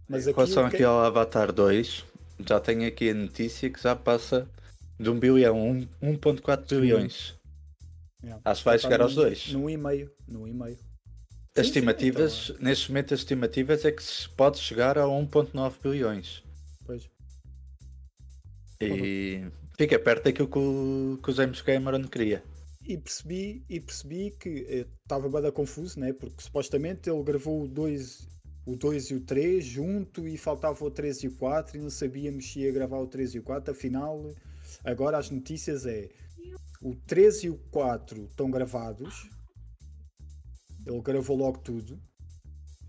Mas 0.07 0.27
Em 0.27 0.33
relação 0.33 0.65
aqui 0.65 0.83
ao 0.83 0.99
Avatar 0.99 1.51
2, 1.53 2.05
já 2.45 2.59
tenho 2.59 2.87
aqui 2.87 3.09
a 3.11 3.13
notícia 3.13 3.69
que 3.69 3.81
já 3.81 3.95
passa 3.95 4.49
de 5.01 5.09
1 5.09 5.19
bilhão, 5.19 5.59
um- 5.59 5.87
1.4 6.01 6.79
bilhões. 6.79 7.35
Yeah. 8.23 8.41
Acho 8.45 8.61
que 8.61 8.65
vai 8.65 8.77
chegar 8.79 9.01
aos 9.01 9.15
num- 9.15 9.21
dois. 9.23 9.51
Num 9.51 9.69
e-mail. 9.69 10.11
Num 10.27 10.47
e-mail. 10.47 10.77
As 10.77 10.79
Sim, 10.79 11.63
sim, 11.63 11.79
estimativas, 11.79 12.49
então, 12.51 12.63
neste 12.63 12.89
momento, 12.89 13.13
as 13.13 13.19
estimativas 13.21 13.83
é 13.83 13.91
que 13.91 14.01
se 14.03 14.29
pode 14.29 14.59
chegar 14.59 14.97
a 14.97 15.05
1.9 15.07 15.79
bilhões. 15.81 16.43
E 18.81 19.43
fica 19.77 19.99
perto 19.99 20.23
daquilo 20.23 20.47
que 20.47 20.57
o, 20.57 21.19
que 21.23 21.29
o 21.29 21.33
James 21.33 21.61
Cameron 21.61 22.03
queria. 22.07 22.43
E 22.87 22.97
percebi, 22.97 23.63
e 23.69 23.79
percebi 23.79 24.31
que 24.39 24.85
estava 25.03 25.29
bem 25.41 25.51
confuso, 25.51 25.99
né? 25.99 26.13
porque 26.13 26.41
supostamente 26.41 27.09
ele 27.09 27.21
gravou 27.23 27.63
o 27.63 27.67
2 27.67 28.27
o 28.65 28.75
2 28.75 29.09
e 29.09 29.15
o 29.15 29.21
3 29.21 29.63
junto 29.65 30.27
e 30.27 30.37
faltava 30.37 30.83
o 30.85 30.91
3 30.91 31.23
e 31.23 31.27
o 31.27 31.35
4 31.35 31.77
e 31.77 31.81
não 31.81 31.89
sabíamos 31.89 32.51
se 32.51 32.59
ia 32.59 32.71
gravar 32.71 32.99
o 32.99 33.07
3 33.07 33.35
e 33.35 33.39
o 33.39 33.43
4. 33.43 33.71
Afinal, 33.71 34.33
agora 34.83 35.17
as 35.17 35.29
notícias 35.29 35.85
é 35.85 36.09
o 36.81 36.95
3 36.95 37.43
e 37.43 37.49
o 37.49 37.57
4 37.71 38.25
estão 38.25 38.49
gravados. 38.49 39.29
Ele 40.85 41.01
gravou 41.01 41.37
logo 41.37 41.59
tudo. 41.59 42.01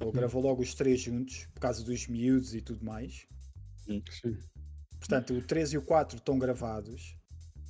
Ele 0.01 0.09
hum. 0.09 0.13
gravou 0.13 0.43
logo 0.43 0.63
os 0.63 0.75
três 0.75 1.01
juntos, 1.01 1.47
por 1.55 1.61
causa 1.61 1.85
dos 1.85 2.07
miúdos 2.09 2.55
e 2.55 2.61
tudo 2.61 2.85
mais. 2.85 3.27
Sim. 3.87 4.03
Portanto, 4.99 5.35
o 5.35 5.43
3 5.43 5.75
e 5.75 5.79
o 5.79 5.83
4 5.83 6.17
estão 6.17 6.39
gravados. 6.39 7.17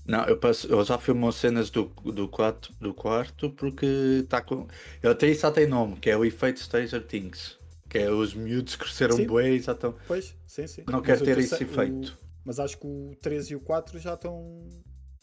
Não, 0.04 0.24
eu, 0.24 0.36
passo, 0.36 0.66
eu 0.66 0.84
já 0.84 0.98
filmou 0.98 1.30
cenas 1.30 1.70
do, 1.70 1.84
do, 1.84 2.28
quarto, 2.28 2.72
do 2.80 2.92
quarto 2.92 3.50
porque 3.50 3.86
está 4.24 4.40
com. 4.40 4.66
Ele 5.02 5.12
até 5.12 5.28
isso 5.28 5.42
já 5.42 5.50
tem 5.50 5.66
nome, 5.66 5.96
que 5.96 6.10
é 6.10 6.16
o 6.16 6.24
efeito 6.24 6.60
Stranger 6.60 7.06
Things. 7.06 7.58
Que 7.88 7.98
é 7.98 8.10
os 8.10 8.34
miúdos 8.34 8.74
cresceram 8.74 9.16
bem, 9.16 9.60
já 9.60 9.72
estão. 9.72 9.94
Pois, 10.06 10.34
sim, 10.46 10.66
sim. 10.66 10.82
Não 10.88 11.02
quer 11.02 11.20
ter 11.20 11.38
esse 11.38 11.62
efeito. 11.62 12.18
Mas 12.44 12.58
acho 12.58 12.78
que 12.78 12.86
o 12.86 13.14
3 13.20 13.50
e 13.50 13.56
o 13.56 13.60
4 13.60 13.98
já 13.98 14.14
estão 14.14 14.68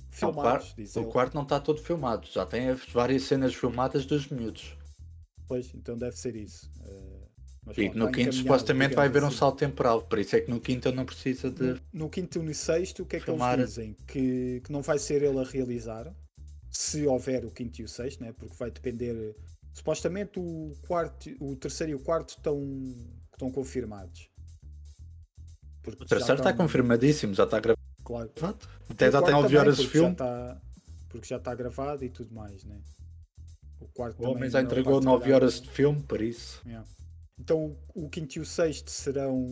filmados. 0.10 0.74
Não, 0.96 1.04
o, 1.04 1.12
quarto, 1.12 1.36
não 1.36 1.44
está 1.44 1.60
todo 1.60 1.82
filmado, 1.82 2.28
já 2.28 2.46
tem 2.46 2.74
várias 2.94 3.24
cenas 3.24 3.54
filmadas 3.54 4.06
dos 4.06 4.28
miúdos. 4.30 4.78
Pois, 5.48 5.74
então 5.74 5.98
deve 5.98 6.18
ser 6.18 6.36
isso. 6.36 6.72
Uh, 6.80 7.20
e 7.78 7.90
no 7.90 8.12
quinto 8.12 8.34
supostamente 8.34 8.96
vai 8.96 9.08
haver 9.08 9.24
um 9.24 9.28
assim. 9.28 9.38
salto 9.38 9.60
temporal, 9.60 10.02
por 10.02 10.18
isso 10.18 10.36
é 10.36 10.42
que 10.42 10.50
no 10.50 10.60
quinto 10.60 10.92
não 10.92 11.06
precisa 11.06 11.52
de. 11.52 11.64
No, 11.64 11.80
no 11.94 12.10
quinto 12.10 12.40
e 12.40 12.42
no 12.42 12.54
sexto, 12.54 13.04
o 13.04 13.06
que 13.06 13.18
é 13.18 13.20
filmar... 13.20 13.56
que 13.56 13.62
eles 13.62 13.70
dizem? 13.70 13.96
Que, 14.08 14.62
que 14.64 14.72
não 14.72 14.82
vai 14.82 14.98
ser 14.98 15.22
ele 15.22 15.40
a 15.40 15.44
realizar, 15.44 16.12
se 16.72 17.06
houver 17.06 17.46
o 17.46 17.52
quinto 17.52 17.82
e 17.82 17.84
o 17.84 17.88
sexto, 17.88 18.24
né? 18.24 18.34
porque 18.34 18.56
vai 18.58 18.72
depender 18.72 19.36
Supostamente 19.74 20.40
o, 20.40 20.74
quarto, 20.88 21.30
o 21.40 21.56
terceiro 21.56 21.92
e 21.94 21.96
o 21.96 22.00
quarto 22.00 22.30
estão, 22.32 22.62
estão 23.32 23.52
confirmados. 23.52 24.29
Porque 25.96 26.14
o 26.14 26.18
terceiro 26.18 26.40
está 26.40 26.52
estão... 26.52 26.66
confirmadíssimo, 26.66 27.34
já 27.34 27.44
está 27.44 27.60
gravado. 27.60 27.80
Claro. 28.04 28.32
Até 28.90 29.12
já 29.12 29.22
tem 29.22 29.34
9 29.34 29.58
horas 29.58 29.78
de 29.78 29.88
filme. 29.88 30.12
Está, 30.12 30.62
porque 31.10 31.28
já 31.28 31.38
está 31.38 31.54
gravado 31.54 32.04
e 32.04 32.10
tudo 32.10 32.34
mais, 32.34 32.64
né? 32.64 32.80
O 33.80 33.88
quarto 33.88 34.22
o 34.22 34.30
homem 34.30 34.50
já 34.50 34.62
entregou 34.62 35.00
9 35.02 35.32
horas 35.32 35.62
de 35.62 35.70
filme, 35.70 36.02
por 36.04 36.22
isso. 36.22 36.62
Yeah. 36.66 36.88
Então 37.40 37.78
o 37.94 38.10
quinto 38.10 38.38
e 38.38 38.42
o 38.42 38.46
sexto 38.46 38.90
serão, 38.90 39.48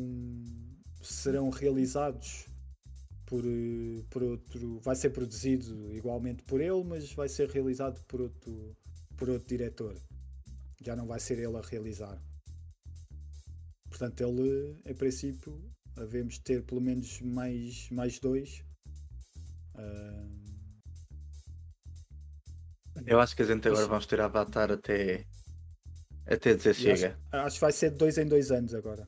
serão 1.02 1.50
realizados 1.50 2.45
por, 3.26 3.43
eh, 3.45 4.04
por 4.10 4.23
outro. 4.23 4.80
Vai 4.80 4.95
ser 4.95 5.12
produzido 5.12 5.95
igualmente 5.95 6.43
por 6.43 6.60
ele, 6.60 6.84
mas 6.84 7.13
vai 7.13 7.30
ser 7.30 7.50
realizado 7.50 8.02
por 8.08 8.21
outro, 8.21 8.76
por 9.15 9.30
outro 9.30 9.47
diretor 9.47 9.95
já 10.84 10.95
não 10.95 11.08
vai 11.08 11.19
ser 11.19 11.39
ele 11.39 11.58
a 11.58 11.62
realizar. 11.62 12.21
Portanto, 13.89 14.21
ele, 14.21 14.80
em 14.86 14.93
princípio, 14.93 15.60
devemos 16.05 16.38
ter 16.39 16.63
pelo 16.63 16.81
menos 16.81 17.21
mais, 17.21 17.89
mais 17.89 18.19
dois. 18.19 18.63
Uh... 19.75 20.38
Eu 23.05 23.19
acho 23.19 23.36
que 23.36 23.43
a 23.43 23.45
gente 23.45 23.67
agora 23.67 23.88
vamos 23.88 24.05
ter 24.05 24.19
Avatar 24.19 24.71
até, 24.71 25.25
até 26.25 26.55
dizer 26.55 26.73
chega. 26.73 27.19
Acho, 27.31 27.45
acho, 27.45 27.55
que 27.55 27.62
vai 27.62 27.71
ser 27.71 27.91
de 27.91 27.97
dois 27.97 28.17
em 28.17 28.27
dois 28.27 28.51
anos 28.51 28.73
agora. 28.73 29.07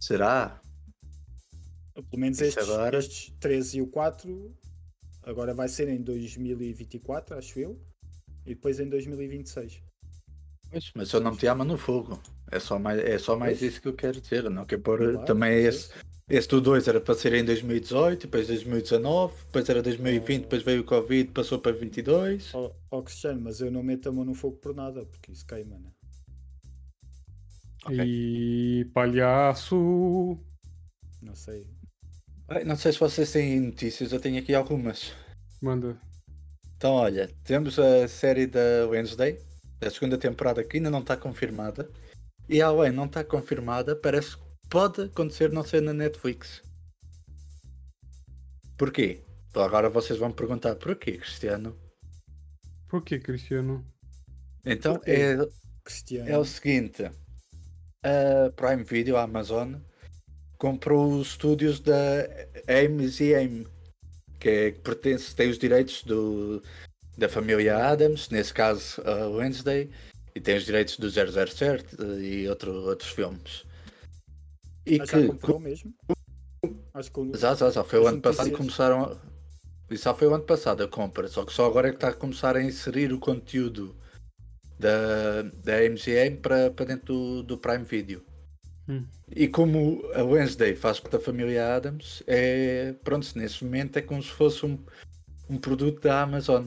Será? 0.00 0.60
Pelo 1.94 2.20
menos 2.20 2.40
estes, 2.40 2.68
agora... 2.68 2.98
estes 2.98 3.32
3 3.38 3.74
e 3.74 3.80
o 3.80 3.86
4 3.86 4.54
agora 5.22 5.54
vai 5.54 5.68
ser 5.68 5.88
em 5.88 6.02
2024, 6.02 7.38
acho 7.38 7.58
eu 7.58 7.80
e 8.44 8.54
depois 8.54 8.80
em 8.80 8.88
2026. 8.88 9.80
Pois, 10.70 10.90
mas 10.94 11.12
eu 11.12 11.20
não 11.20 11.32
meti 11.32 11.46
a 11.46 11.54
mão 11.54 11.66
no 11.66 11.78
fogo. 11.78 12.20
É 12.50 12.58
só 12.58 12.78
mais, 12.78 13.00
é 13.00 13.18
só 13.18 13.36
mais 13.36 13.62
isso 13.62 13.80
que 13.80 13.88
eu 13.88 13.94
quero 13.94 14.20
dizer. 14.20 14.48
Não 14.50 14.64
quero 14.64 14.82
pôr 14.82 14.98
claro, 14.98 15.24
também 15.24 15.64
esse. 15.64 15.90
Esse 16.28 16.48
do 16.48 16.60
2 16.60 16.88
era 16.88 17.00
para 17.00 17.14
ser 17.14 17.34
em 17.34 17.44
2018, 17.44 18.22
depois 18.22 18.46
2019, 18.46 19.34
depois 19.44 19.68
era 19.68 19.82
2020, 19.82 20.38
oh. 20.38 20.42
depois 20.44 20.62
veio 20.62 20.80
o 20.80 20.84
Covid, 20.84 21.30
passou 21.32 21.58
para 21.58 21.72
22. 21.72 22.54
Oh, 22.54 22.70
oh 22.90 23.02
Cristiano, 23.02 23.42
mas 23.42 23.60
eu 23.60 23.70
não 23.70 23.82
meto 23.82 24.08
a 24.08 24.12
mão 24.12 24.24
no 24.24 24.34
fogo 24.34 24.56
por 24.56 24.74
nada, 24.74 25.04
porque 25.04 25.32
isso 25.32 25.46
queima, 25.46 25.78
né? 25.78 25.90
Okay. 27.84 28.04
E 28.06 28.84
palhaço. 28.94 30.38
Não 31.20 31.34
sei. 31.34 31.66
Não 32.64 32.76
sei 32.76 32.92
se 32.92 33.00
vocês 33.00 33.30
têm 33.30 33.60
notícias, 33.60 34.10
eu 34.10 34.20
tenho 34.20 34.38
aqui 34.38 34.54
algumas. 34.54 35.12
Manda. 35.60 35.98
Então, 36.76 36.92
olha, 36.92 37.30
temos 37.44 37.78
a 37.78 38.08
série 38.08 38.46
da 38.46 38.86
Wednesday, 38.88 39.38
a 39.86 39.90
segunda 39.90 40.18
temporada 40.18 40.64
que 40.64 40.76
ainda 40.76 40.90
não 40.90 41.00
está 41.00 41.16
confirmada. 41.16 41.88
E 42.48 42.60
além 42.60 42.92
não 42.92 43.06
está 43.06 43.24
confirmada, 43.24 43.96
parece 43.96 44.36
que 44.36 44.42
pode 44.68 45.02
acontecer 45.02 45.50
não 45.50 45.64
ser 45.64 45.80
na 45.80 45.92
Netflix. 45.92 46.62
Porquê? 48.76 49.22
Então 49.48 49.62
agora 49.62 49.88
vocês 49.88 50.18
vão 50.18 50.32
perguntar 50.32 50.74
porquê, 50.76 51.12
Cristiano? 51.12 51.78
Porquê, 52.88 53.18
Cristiano? 53.18 53.84
Então 54.64 55.00
é, 55.06 55.36
Cristiano. 55.84 56.28
é 56.28 56.38
o 56.38 56.44
seguinte: 56.44 57.04
a 58.02 58.50
Prime 58.56 58.84
Video, 58.84 59.16
a 59.16 59.22
Amazon, 59.22 59.76
comprou 60.58 61.18
os 61.18 61.28
estúdios 61.28 61.80
da 61.80 62.26
AMZM, 62.68 63.66
que, 64.38 64.48
é, 64.48 64.72
que 64.72 64.80
pertence, 64.80 65.34
tem 65.34 65.50
os 65.50 65.58
direitos 65.58 66.02
do, 66.02 66.62
da 67.16 67.28
família 67.28 67.76
Adams, 67.76 68.28
nesse 68.30 68.52
caso 68.52 69.00
a 69.02 69.28
Wednesday, 69.28 69.90
e 70.34 70.40
tem 70.40 70.56
os 70.56 70.64
direitos 70.64 70.98
do 70.98 71.08
007 71.08 71.96
e 72.20 72.48
outro, 72.48 72.72
outros 72.88 73.10
filmes. 73.10 73.64
E 74.86 74.98
Mas 74.98 75.10
que, 75.10 75.26
já 75.26 75.58
mesmo? 75.58 75.94
Acho 76.92 77.10
que 77.10 77.38
já, 77.38 77.54
já, 77.54 77.70
já 77.70 77.84
foi 77.84 78.00
o 78.00 78.06
ano 78.06 78.20
passado 78.20 78.50
que 78.50 78.56
começaram 78.56 79.04
a... 79.04 79.16
Isso 79.90 80.04
já 80.04 80.14
foi 80.14 80.28
o 80.28 80.34
ano 80.34 80.44
passado 80.44 80.82
a 80.82 80.88
compra, 80.88 81.28
só 81.28 81.44
que 81.44 81.52
só 81.52 81.66
agora 81.66 81.88
é 81.88 81.90
que 81.90 81.96
está 81.96 82.08
a 82.08 82.12
começar 82.12 82.56
a 82.56 82.62
inserir 82.62 83.12
o 83.12 83.18
conteúdo 83.18 83.94
da, 84.78 85.42
da 85.62 85.88
MGM 85.88 86.38
para, 86.38 86.70
para 86.70 86.86
dentro 86.86 87.06
do, 87.06 87.42
do 87.42 87.58
Prime 87.58 87.84
Video. 87.84 88.24
Hum. 88.88 89.06
E 89.34 89.48
como 89.48 90.02
a 90.14 90.22
Wednesday 90.22 90.74
faz 90.74 91.00
parte 91.00 91.12
da 91.12 91.20
família 91.20 91.74
Adams, 91.76 92.22
é 92.26 92.94
pronto, 93.04 93.26
nesse 93.36 93.64
momento 93.64 93.96
é 93.98 94.02
como 94.02 94.22
se 94.22 94.30
fosse 94.30 94.66
um, 94.66 94.78
um 95.48 95.58
produto 95.58 96.00
da 96.00 96.22
Amazon. 96.22 96.66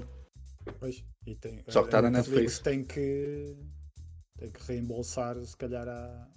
Pois, 0.79 1.03
e 1.25 1.35
tem, 1.35 1.63
Só 1.67 1.81
que 1.81 1.87
está 1.87 2.01
na 2.01 2.09
Netflix. 2.09 2.59
Tem 2.59 2.83
que, 2.83 3.55
tem 4.37 4.49
que 4.49 4.63
reembolsar, 4.67 5.35
se 5.43 5.55
calhar, 5.55 5.87
a. 5.87 6.27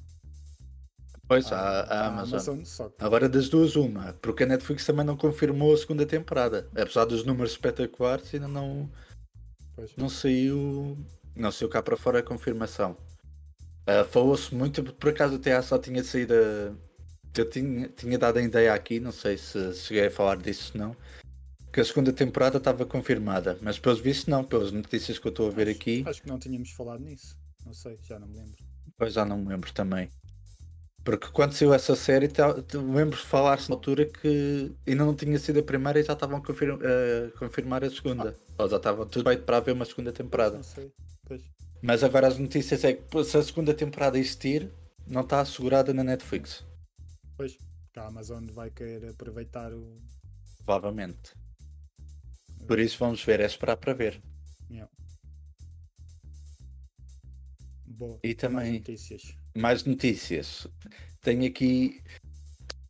Pois, 1.29 1.53
a, 1.53 1.59
a, 1.59 1.81
a 1.83 2.07
Amazon. 2.09 2.57
Amazon 2.57 2.91
Agora 2.99 3.29
das 3.29 3.49
duas, 3.49 3.77
uma, 3.77 4.15
porque 4.15 4.43
a 4.43 4.47
Netflix 4.47 4.85
também 4.85 5.05
não 5.05 5.17
confirmou 5.17 5.73
a 5.73 5.77
segunda 5.77 6.05
temporada. 6.05 6.69
Apesar 6.75 7.05
dos 7.05 7.25
números 7.25 7.53
espetaculares, 7.53 8.35
ainda 8.35 8.49
não, 8.49 8.91
pois. 9.77 9.95
não 9.97 10.09
saiu. 10.09 10.99
Não 11.37 11.53
saiu 11.53 11.69
cá 11.69 11.83
para 11.83 11.97
fora 11.97 12.19
a 12.19 12.23
confirmação. 12.23 12.97
Uh, 13.89 14.05
Falou-se 14.11 14.53
muito, 14.55 14.83
por 14.83 15.11
acaso 15.11 15.37
até 15.37 15.61
só 15.63 15.79
tinha 15.79 16.03
saído. 16.03 16.35
Eu 17.37 17.49
tinha, 17.49 17.89
tinha 17.89 18.19
dado 18.19 18.39
a 18.39 18.43
ideia 18.43 18.75
aqui, 18.75 18.99
não 18.99 19.13
sei 19.13 19.39
se 19.39 19.73
cheguei 19.75 20.07
a 20.07 20.11
falar 20.11 20.37
disso 20.37 20.77
não. 20.77 20.97
Que 21.73 21.81
a 21.81 21.85
segunda 21.85 22.13
temporada 22.13 22.59
estava 22.59 22.85
confirmada, 22.85 23.57
mas 23.63 23.79
pelos 23.79 24.01
vistos 24.01 24.27
não, 24.27 24.43
pelas 24.43 24.73
notícias 24.73 25.19
que 25.19 25.27
eu 25.27 25.31
estou 25.31 25.49
a 25.49 25.51
ver 25.51 25.69
acho, 25.69 25.77
aqui. 25.77 26.05
Acho 26.07 26.23
que 26.23 26.29
não 26.29 26.39
tínhamos 26.39 26.71
falado 26.73 27.03
nisso. 27.03 27.37
Não 27.65 27.73
sei, 27.73 27.99
já 28.03 28.19
não 28.19 28.27
me 28.27 28.39
lembro. 28.39 28.57
Pois 28.97 29.13
já 29.13 29.25
não 29.25 29.39
me 29.39 29.49
lembro 29.49 29.73
também. 29.73 30.11
Porque 31.05 31.29
quando 31.29 31.53
saiu 31.53 31.73
essa 31.73 31.97
série, 31.97 32.29
lembro 32.75 33.17
de 33.17 33.25
falar-se 33.25 33.71
na 33.71 33.77
altura 33.77 34.05
que 34.05 34.75
ainda 34.87 35.05
não 35.05 35.15
tinha 35.15 35.39
sido 35.39 35.61
a 35.61 35.63
primeira 35.63 35.99
e 35.99 36.03
já 36.03 36.13
estavam 36.13 36.39
a, 36.39 36.41
confirma, 36.43 36.79
a 36.79 37.39
confirmar 37.39 37.83
a 37.83 37.91
segunda. 37.91 38.37
Ah. 38.59 38.63
Ou 38.63 38.69
já 38.69 38.77
estava 38.77 39.07
tudo 39.07 39.29
feito 39.29 39.45
para 39.45 39.57
haver 39.57 39.73
uma 39.73 39.87
segunda 39.87 40.13
temporada. 40.13 40.57
Não 40.57 40.63
sei, 40.63 40.93
pois. 41.27 41.43
Mas 41.83 42.05
agora 42.05 42.27
as 42.29 42.37
notícias 42.37 42.85
é 42.85 42.93
que 42.93 43.25
se 43.25 43.37
a 43.39 43.43
segunda 43.43 43.73
temporada 43.73 44.19
existir, 44.19 44.71
não 45.07 45.23
está 45.23 45.41
assegurada 45.41 45.95
na 45.95 46.05
Netflix. 46.05 46.65
Pois, 47.37 47.57
a 47.97 48.07
Amazon 48.07 48.47
vai 48.53 48.71
querer 48.71 49.09
aproveitar 49.09 49.73
o. 49.73 49.99
Provavelmente. 50.65 51.33
Por 52.67 52.79
isso 52.79 52.99
vamos 52.99 53.23
ver, 53.25 53.41
é 53.41 53.47
esperar 53.47 53.77
para 53.77 53.93
ver. 53.93 54.23
Yeah. 54.71 54.91
Boa. 57.87 58.19
E 58.23 58.35
também 58.35 58.57
mais 58.57 58.79
notícias. 58.79 59.37
mais 59.57 59.85
notícias. 59.85 60.67
Tenho 61.21 61.47
aqui 61.47 62.03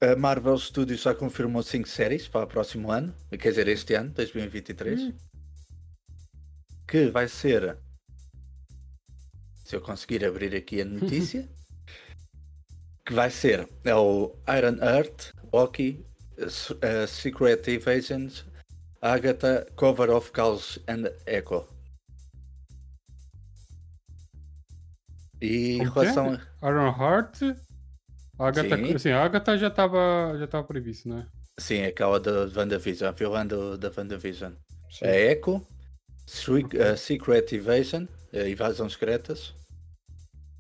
a 0.01 0.16
Marvel 0.16 0.57
Studios 0.57 1.03
já 1.03 1.14
confirmou 1.14 1.62
5 1.62 1.87
séries 1.89 2.27
para 2.27 2.45
o 2.45 2.47
próximo 2.47 2.91
ano, 2.91 3.14
quer 3.31 3.51
dizer, 3.51 3.68
este 3.68 3.95
ano, 3.95 4.11
2023. 4.11 5.01
Hum. 5.01 5.12
Que 6.87 7.11
vai 7.11 7.29
ser 7.29 7.79
se 9.71 9.77
eu 9.77 9.81
conseguir 9.81 10.25
abrir 10.25 10.53
aqui 10.57 10.81
a 10.81 10.85
notícia, 10.85 11.49
que 13.07 13.14
vai 13.14 13.31
ser 13.31 13.68
é 13.85 13.95
o 13.95 14.35
Iron 14.59 14.83
Earth, 14.83 15.33
Loki, 15.53 16.05
uh, 16.39 17.07
Secret 17.07 17.68
Invasions, 17.68 18.45
Agatha, 19.03 19.66
Cover 19.76 20.11
of 20.11 20.30
Chaos 20.34 20.78
and 20.86 21.11
Echo. 21.26 21.66
E 25.40 25.76
em 25.76 25.80
é? 25.80 25.84
relação 25.84 26.38
a... 26.61 26.68
Iron 26.68 26.90
Heart. 26.90 27.42
A 28.38 28.48
Agatha, 28.48 28.76
Sim. 28.76 28.94
assim, 28.94 29.11
a 29.11 29.22
Agatha 29.24 29.57
já 29.57 29.68
estava 29.68 30.34
já 30.38 30.46
tava 30.46 30.66
previsto, 30.66 31.09
né? 31.09 31.26
Sim, 31.59 31.78
é 31.78 31.86
aquela 31.86 32.18
da 32.20 32.46
WandaVision, 32.55 33.09
a 33.09 33.12
vilã 33.12 33.46
do- 33.46 33.76
da 33.76 33.90
WandaVision. 33.94 34.53
Sim. 34.90 35.05
A 35.05 35.09
Echo, 35.16 35.66
Swe- 36.26 36.64
uh, 36.64 36.96
Secret 36.96 37.53
Invasion, 37.55 38.07
a 38.32 38.48
invasão 38.48 38.88
secretas, 38.88 39.55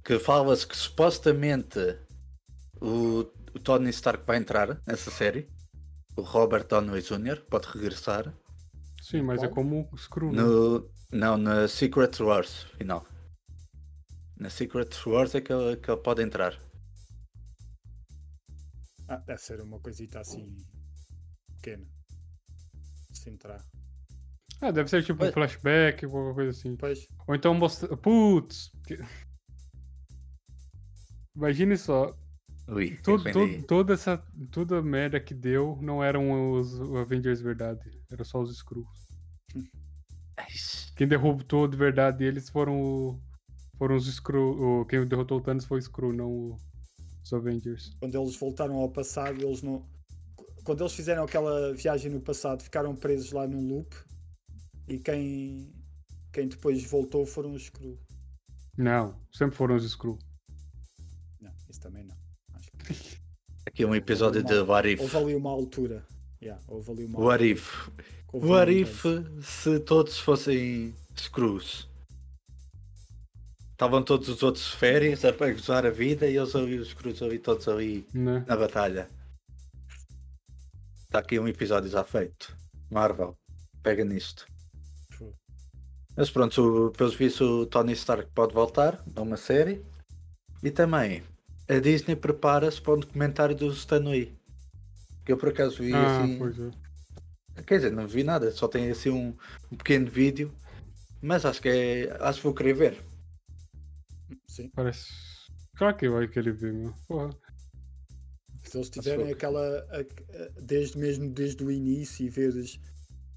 que 0.04 0.18
fala-se 0.18 0.66
que 0.66 0.76
supostamente 0.76 1.78
o, 2.80 3.20
o 3.54 3.58
Tony 3.58 3.90
Stark 3.90 4.24
vai 4.26 4.36
entrar 4.38 4.80
nessa 4.86 5.10
série. 5.10 5.48
O 6.20 6.22
Robert 6.22 6.66
Downey 6.68 7.00
Jr. 7.00 7.40
pode 7.48 7.66
regressar. 7.68 8.30
Sim, 9.00 9.22
mas 9.22 9.42
é 9.42 9.48
como 9.48 9.88
o 9.90 9.96
Screw, 9.96 10.30
né? 10.30 10.42
No, 10.42 10.90
não, 11.10 11.38
na 11.38 11.66
Secret 11.66 12.10
Wars, 12.20 12.64
final. 12.76 13.06
Na 14.36 14.50
Secret 14.50 14.90
Wars 15.06 15.34
é 15.34 15.40
que 15.40 15.50
ele, 15.50 15.78
que 15.78 15.90
ele 15.90 16.00
pode 16.02 16.22
entrar. 16.22 16.58
Ah, 19.08 19.16
deve 19.16 19.40
ser 19.40 19.62
uma 19.62 19.80
coisita 19.80 20.20
assim 20.20 20.54
pequena. 21.56 21.86
Se 23.14 23.30
entrar. 23.30 23.64
Ah, 24.60 24.70
deve 24.70 24.90
ser 24.90 25.02
tipo 25.02 25.22
um 25.22 25.26
Mas- 25.26 25.32
flashback, 25.34 26.06
qualquer 26.06 26.34
coisa 26.34 26.50
assim. 26.50 26.76
Pois, 26.76 27.08
Ou 27.26 27.34
então 27.34 27.54
mostra. 27.54 27.96
Putz! 27.96 28.70
Imagine 31.34 31.78
só, 31.78 32.14
Ui, 32.70 32.96
tudo, 33.02 33.24
depende 33.24 33.54
tudo- 33.56 33.66
toda 33.66 33.94
essa 33.94 34.16
toda 34.50 34.78
a 34.78 34.82
merda 34.82 35.18
que 35.20 35.34
deu 35.34 35.76
não 35.82 36.02
eram 36.04 36.52
os 36.52 36.80
Avengers 36.96 37.40
verdade, 37.40 37.80
era 38.10 38.22
só 38.24 38.40
os 38.40 38.50
Skrulls. 38.56 38.88
Quem 40.96 41.08
derrotou 41.08 41.66
de 41.68 41.76
verdade 41.76 42.24
eles 42.24 42.48
foram 42.48 42.80
o, 42.80 43.20
foram 43.76 43.96
os 43.96 44.06
Skrull, 44.06 44.84
quem 44.86 45.06
derrotou 45.06 45.38
o 45.38 45.40
Thanos 45.40 45.64
foi 45.64 45.78
o 45.78 45.80
Skrull, 45.80 46.12
não 46.12 46.30
o- 46.30 46.56
os 47.22 47.32
Avengers. 47.32 47.94
quando 48.00 48.14
eles 48.20 48.36
voltaram 48.36 48.76
ao 48.76 48.90
passado, 48.90 49.42
eles 49.42 49.62
não. 49.62 49.86
Quando 50.64 50.82
eles 50.82 50.92
fizeram 50.92 51.24
aquela 51.24 51.74
viagem 51.74 52.10
no 52.10 52.20
passado, 52.20 52.62
ficaram 52.62 52.94
presos 52.94 53.32
lá 53.32 53.46
num 53.46 53.66
loop 53.66 53.94
e 54.88 54.98
quem, 54.98 55.72
quem 56.32 56.48
depois 56.48 56.84
voltou 56.84 57.24
foram 57.26 57.52
os 57.52 57.62
Skrull. 57.64 57.98
Não, 58.76 59.18
sempre 59.32 59.56
foram 59.56 59.76
os 59.76 59.84
Skrull. 59.84 60.18
Não, 61.40 61.52
isso 61.68 61.80
também 61.80 62.04
não. 62.04 62.16
Que 63.80 63.84
Aqui 63.84 63.92
um 63.92 63.94
episódio 63.94 64.42
de 64.42 64.58
What 64.60 64.92
If. 64.92 65.00
houve 65.00 65.16
ali 65.16 65.34
uma 65.34 65.48
altura. 65.48 66.04
Yeah, 66.42 66.62
houve 66.68 66.90
ali 66.90 67.04
uma 67.06 67.18
What 67.18 67.32
altura 67.42 67.46
If. 67.46 67.88
houve 68.30 68.46
What 68.46 68.70
um 68.70 68.76
if 68.76 69.04
se 69.42 69.80
todos 69.80 70.18
fossem 70.18 70.94
Screws? 71.16 71.88
Estavam 73.72 74.02
todos 74.02 74.28
os 74.28 74.42
outros 74.42 74.66
de 74.70 74.76
férias 74.76 75.24
a 75.24 75.32
gozar 75.32 75.86
a 75.86 75.90
vida 75.90 76.26
e 76.28 76.36
eles 76.36 76.54
ali, 76.54 76.78
os 76.78 76.88
Screws 76.90 77.22
ali, 77.22 77.38
todos 77.38 77.66
ali 77.68 78.06
Né? 78.12 78.44
na 78.46 78.54
batalha. 78.54 79.08
Está 81.04 81.20
aqui 81.20 81.38
um 81.38 81.48
episódio 81.48 81.88
já 81.88 82.04
feito. 82.04 82.54
Marvel, 82.90 83.34
pega 83.82 84.04
nisto. 84.04 84.44
Mas 86.14 86.30
pronto, 86.30 86.88
o- 86.88 86.90
pelos 86.90 87.14
vistos 87.14 87.40
o 87.48 87.64
Tony 87.64 87.94
Stark 87.94 88.30
pode 88.34 88.52
voltar 88.52 89.02
a 89.16 89.22
uma 89.22 89.38
série. 89.38 89.82
E 90.62 90.70
também 90.70 91.22
a 91.76 91.78
Disney 91.80 92.16
prepara-se 92.16 92.80
para 92.80 92.94
um 92.94 93.00
documentário 93.00 93.54
do 93.54 93.68
Stan 93.72 93.98
Lee. 94.08 94.34
Que 95.24 95.32
eu 95.32 95.36
por 95.38 95.50
acaso 95.50 95.82
vi 95.82 95.92
Ah, 95.92 96.22
assim. 96.22 96.38
pois 96.38 96.58
é. 96.58 96.70
Quer 97.66 97.76
dizer, 97.76 97.92
não 97.92 98.06
vi 98.06 98.24
nada, 98.24 98.50
só 98.52 98.66
tem 98.66 98.90
assim 98.90 99.10
um, 99.10 99.36
um 99.70 99.76
pequeno 99.76 100.06
vídeo. 100.10 100.52
Mas 101.22 101.44
acho 101.44 101.60
que 101.60 101.68
é. 101.68 102.16
Acho 102.20 102.38
que 102.38 102.44
vou 102.44 102.54
querer 102.54 102.72
ver. 102.74 102.98
Sim. 104.48 104.68
Parece. 104.74 105.06
Claro 105.76 105.96
que 105.96 106.08
vai 106.08 106.26
querer 106.28 106.52
ver, 106.54 106.72
meu. 106.72 106.94
Porra. 107.06 107.30
Se 108.64 108.76
eles 108.78 108.88
tiverem 108.90 109.26
foi. 109.26 109.32
aquela. 109.32 109.60
a- 109.90 110.00
a- 110.00 110.60
desde 110.62 110.98
mesmo 110.98 111.28
desde 111.30 111.62
o 111.62 111.70
início 111.70 112.24
e 112.24 112.28
veres, 112.30 112.80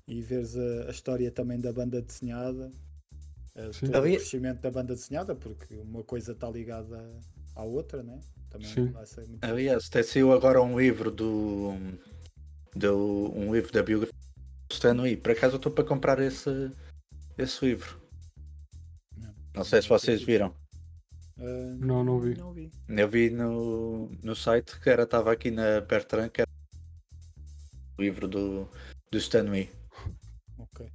e 0.08 0.22
veres 0.22 0.56
a, 0.58 0.88
a 0.88 0.92
história 0.92 1.30
também 1.32 1.60
da 1.60 1.74
banda 1.74 2.02
desenhada, 2.02 2.72
eh, 3.56 3.72
Sim. 3.74 3.88
todo 3.88 4.00
o 4.00 4.04
crescimento 4.04 4.62
da 4.62 4.72
banda 4.72 4.94
desenhada, 4.96 5.36
porque 5.36 5.76
uma 5.76 6.04
coisa 6.04 6.32
está 6.34 6.50
ligada 6.50 6.98
à 7.56 7.64
outra, 7.64 8.04
né? 8.04 8.20
Também 8.50 8.68
Sim. 8.68 8.92
vai 8.92 9.06
ser 9.06 9.28
muito. 9.28 9.44
Aliás, 9.44 9.88
até 9.88 10.04
saiu 10.04 10.32
agora 10.32 10.62
um 10.62 10.80
livro 10.80 11.12
do. 11.12 11.74
do 12.76 13.32
um 13.36 13.54
livro 13.54 13.72
da 13.72 13.82
biografia 13.82 14.14
do 14.70 14.74
Stan 14.74 15.02
Lee. 15.02 15.18
Por 15.18 15.32
acaso 15.32 15.56
eu 15.56 15.58
estou 15.58 15.72
para 15.72 15.84
comprar 15.84 16.20
esse, 16.20 16.72
esse 17.38 17.66
livro. 17.66 18.02
Não 19.56 19.64
sei 19.64 19.82
se 19.82 19.90
vocês 19.90 20.22
viram. 20.24 20.54
Ah, 21.40 21.76
Não, 21.80 22.04
não 22.04 22.20
vi. 22.20 22.36
Não 22.36 22.54
vi. 22.54 22.72
Eu 22.88 23.08
vi 23.08 23.30
no, 23.30 24.10
no 24.22 24.36
site 24.36 24.80
que 24.80 24.90
era 24.90 25.04
estava 25.04 25.32
aqui 25.32 25.52
na 25.52 25.82
Bertrand, 25.82 26.30
que 26.30 26.42
era 26.42 26.50
o 27.98 28.02
livro 28.02 28.28
do, 28.28 28.68
do 29.12 29.18
Stan 29.18 29.44
Lee. 29.44 29.70
Ok. 30.58 30.88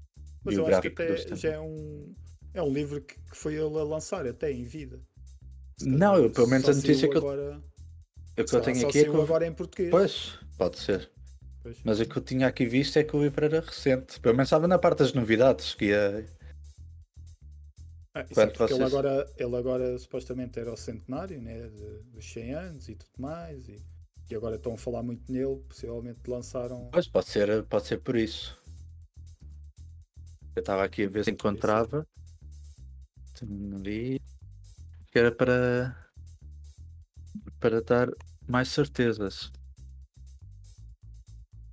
Mas 0.44 0.56
eu 0.56 0.66
acho 0.66 0.80
que 0.80 0.88
até 0.88 1.16
já 1.36 1.50
é 1.50 1.60
um. 1.60 2.14
É 2.54 2.62
um 2.62 2.72
livro 2.72 3.00
que, 3.02 3.14
que 3.14 3.36
foi 3.36 3.54
ele 3.54 3.78
a 3.78 3.84
lançar 3.84 4.26
até 4.26 4.50
em 4.50 4.64
vida. 4.64 5.00
Não, 5.82 6.16
eu, 6.16 6.30
pelo 6.30 6.48
menos 6.48 6.68
a 6.68 6.74
notícia 6.74 7.08
que 7.08 7.14
eu, 7.16 7.18
agora, 7.18 7.62
o 8.38 8.44
que 8.44 8.54
eu 8.54 8.60
tenho 8.60 8.88
aqui 8.88 8.98
é 8.98 9.02
que. 9.04 9.08
eu- 9.08 9.22
agora 9.22 9.46
em 9.46 9.52
português. 9.54 9.90
Pois, 9.90 10.38
pode 10.56 10.78
ser. 10.78 11.10
Pois. 11.62 11.78
Mas 11.84 12.00
o 12.00 12.06
que 12.06 12.16
eu 12.16 12.22
tinha 12.22 12.46
aqui 12.46 12.66
visto 12.66 12.96
é 12.96 13.04
que 13.04 13.14
o 13.16 13.22
livro 13.22 13.44
era 13.44 13.60
recente. 13.60 14.18
Pelo 14.20 14.34
menos 14.34 14.48
estava 14.48 14.66
na 14.68 14.78
parte 14.78 14.98
das 15.00 15.12
novidades, 15.12 15.74
que 15.74 15.86
ia. 15.86 16.26
Ah, 18.14 18.24
isso 18.28 18.40
é 18.40 18.46
porque 18.46 18.72
ele, 18.72 18.80
vocês- 18.80 18.92
agora, 18.94 19.32
ele 19.36 19.56
agora 19.56 19.98
supostamente 19.98 20.58
era 20.58 20.72
o 20.72 20.76
centenário 20.76 21.40
né, 21.40 21.68
dos 22.12 22.24
100 22.32 22.54
anos 22.54 22.88
e 22.88 22.94
tudo 22.96 23.10
mais. 23.18 23.68
E, 23.68 23.80
e 24.30 24.34
agora 24.34 24.56
estão 24.56 24.74
a 24.74 24.78
falar 24.78 25.02
muito 25.02 25.30
nele. 25.30 25.56
Possivelmente 25.68 26.20
lançaram. 26.28 26.88
Pois, 26.92 27.06
pode 27.06 27.26
ser, 27.28 27.62
pode 27.64 27.86
ser 27.86 27.98
por 28.00 28.16
isso. 28.16 28.58
Eu 30.56 30.60
estava 30.60 30.82
aqui 30.82 31.04
a 31.04 31.08
ver 31.08 31.24
se 31.24 31.30
encontrava. 31.30 32.04
Não 33.42 33.78
vi. 33.80 34.20
Que 35.10 35.18
era 35.18 35.32
para. 35.32 35.96
para 37.60 37.80
dar 37.82 38.08
mais 38.46 38.68
certezas. 38.68 39.50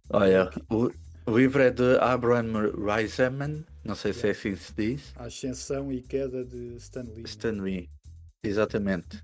Olha, 0.09 0.49
o, 0.69 0.89
o 1.25 1.38
livro 1.38 1.61
é 1.61 1.71
de 1.71 1.97
Abraham 1.99 2.71
Reiseman, 2.86 3.65
não 3.83 3.95
sei 3.95 4.13
se 4.13 4.27
é 4.27 4.31
assim 4.31 4.51
que 4.51 4.57
se 4.57 4.73
diz. 4.75 5.13
A 5.15 5.25
ascensão 5.25 5.91
e 5.91 6.01
queda 6.01 6.45
de 6.45 6.75
Stan 6.75 7.01
Lee. 7.03 7.15
né? 7.17 7.23
Stan 7.25 7.61
Lee. 7.61 7.89
Exatamente. 8.43 9.23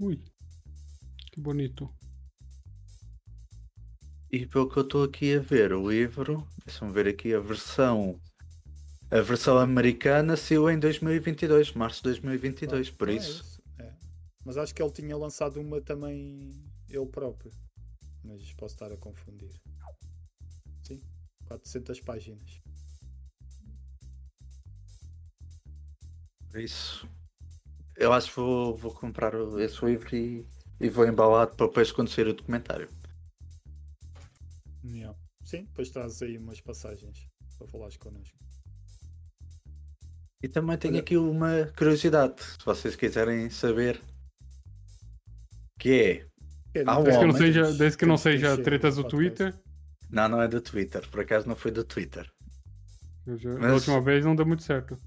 Ui. 0.00 0.20
Que 1.32 1.40
bonito. 1.40 1.88
E 4.30 4.46
pelo 4.46 4.68
que 4.68 4.78
eu 4.78 4.82
estou 4.82 5.04
aqui 5.04 5.36
a 5.36 5.40
ver, 5.40 5.72
o 5.72 5.90
livro, 5.90 6.46
deixa-me 6.64 6.92
ver 6.92 7.06
aqui 7.06 7.34
a 7.34 7.40
versão. 7.40 8.18
A 9.12 9.20
versão 9.20 9.58
americana 9.58 10.38
saiu 10.38 10.70
em 10.70 10.78
2022, 10.78 11.74
março 11.74 11.98
de 11.98 12.04
2022, 12.04 12.90
por 12.90 13.10
Ah, 13.10 13.12
é 13.12 13.16
isso. 13.16 13.62
é. 13.78 13.92
Mas 14.42 14.56
acho 14.56 14.74
que 14.74 14.82
ele 14.82 14.90
tinha 14.90 15.14
lançado 15.14 15.60
uma 15.60 15.82
também 15.82 16.64
ele 16.88 17.06
próprio. 17.06 17.52
Mas 18.24 18.50
posso 18.54 18.74
estar 18.74 18.90
a 18.90 18.96
confundir. 18.96 19.50
Sim, 20.82 21.02
400 21.46 22.00
páginas. 22.00 22.62
Por 26.50 26.60
isso. 26.60 27.06
Eu 27.98 28.14
acho 28.14 28.30
que 28.30 28.36
vou, 28.36 28.74
vou 28.74 28.94
comprar 28.94 29.34
esse 29.60 29.84
livro 29.84 30.16
e, 30.16 30.46
e 30.80 30.88
vou 30.88 31.06
embalado 31.06 31.54
para 31.54 31.66
depois 31.66 31.92
quando 31.92 32.08
sair 32.08 32.28
o 32.28 32.32
documentário. 32.32 32.88
Yeah. 34.82 35.14
Sim, 35.44 35.64
depois 35.64 35.90
traz 35.90 36.22
aí 36.22 36.38
umas 36.38 36.62
passagens 36.62 37.28
para 37.58 37.66
falares 37.66 37.98
connosco. 37.98 38.42
E 40.42 40.48
também 40.48 40.76
tenho 40.76 40.98
aqui 40.98 41.16
uma 41.16 41.70
curiosidade, 41.76 42.42
se 42.42 42.64
vocês 42.64 42.96
quiserem 42.96 43.48
saber. 43.50 44.00
Que 45.78 45.90
é. 45.92 46.26
É, 46.80 46.84
não 46.84 47.00
um 47.00 47.04
Desde 47.04 47.20
que 47.20 47.26
não 47.26 47.34
seja, 47.36 47.72
desde 47.74 47.98
que 47.98 48.06
não 48.06 48.16
seja 48.16 48.56
tretas 48.62 48.96
do. 48.96 49.04
Twitter. 49.04 49.54
Não, 50.10 50.28
não 50.28 50.42
é 50.42 50.48
do 50.48 50.60
Twitter, 50.60 51.06
por 51.08 51.20
acaso 51.20 51.48
não 51.48 51.54
foi 51.56 51.70
do 51.70 51.84
Twitter. 51.84 52.30
Já- 53.36 53.50
Mas- 53.58 53.72
última 53.72 54.00
vez 54.00 54.24
não 54.24 54.34
deu 54.34 54.44
muito 54.46 54.62
certo. 54.62 54.98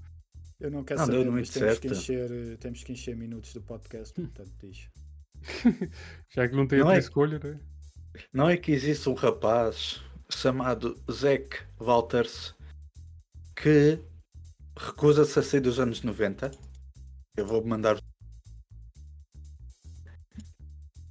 Eu 0.58 0.70
não 0.70 0.82
quero 0.82 1.00
Não, 1.00 1.08
deu 1.08 1.18
saber, 1.18 1.30
mas 1.32 1.50
temos 1.50 1.78
que, 1.78 1.88
certo. 1.88 2.00
encher, 2.00 2.30
eh, 2.32 2.56
temos 2.56 2.82
que 2.82 2.92
encher 2.92 3.14
minutos 3.14 3.52
do 3.52 3.60
podcast, 3.60 4.14
portanto 4.14 4.52
diz. 4.62 4.88
Já 6.34 6.48
que 6.48 6.56
não 6.56 6.66
tem 6.66 6.78
Não 6.78 6.86
outra 6.86 6.98
é- 6.98 7.00
escolha, 7.00 7.38
né? 7.38 7.60
Não 8.32 8.48
é 8.48 8.56
que 8.56 8.72
existe 8.72 9.06
um 9.08 9.12
rapaz 9.14 10.00
chamado 10.30 10.98
Zack 11.12 11.58
Walters 11.78 12.54
que 13.54 13.98
recusa-se 14.76 15.38
a 15.38 15.42
sair 15.42 15.60
dos 15.60 15.78
anos 15.80 16.02
90. 16.02 16.50
Eu 17.36 17.46
vou 17.46 17.64
mandar. 17.66 17.98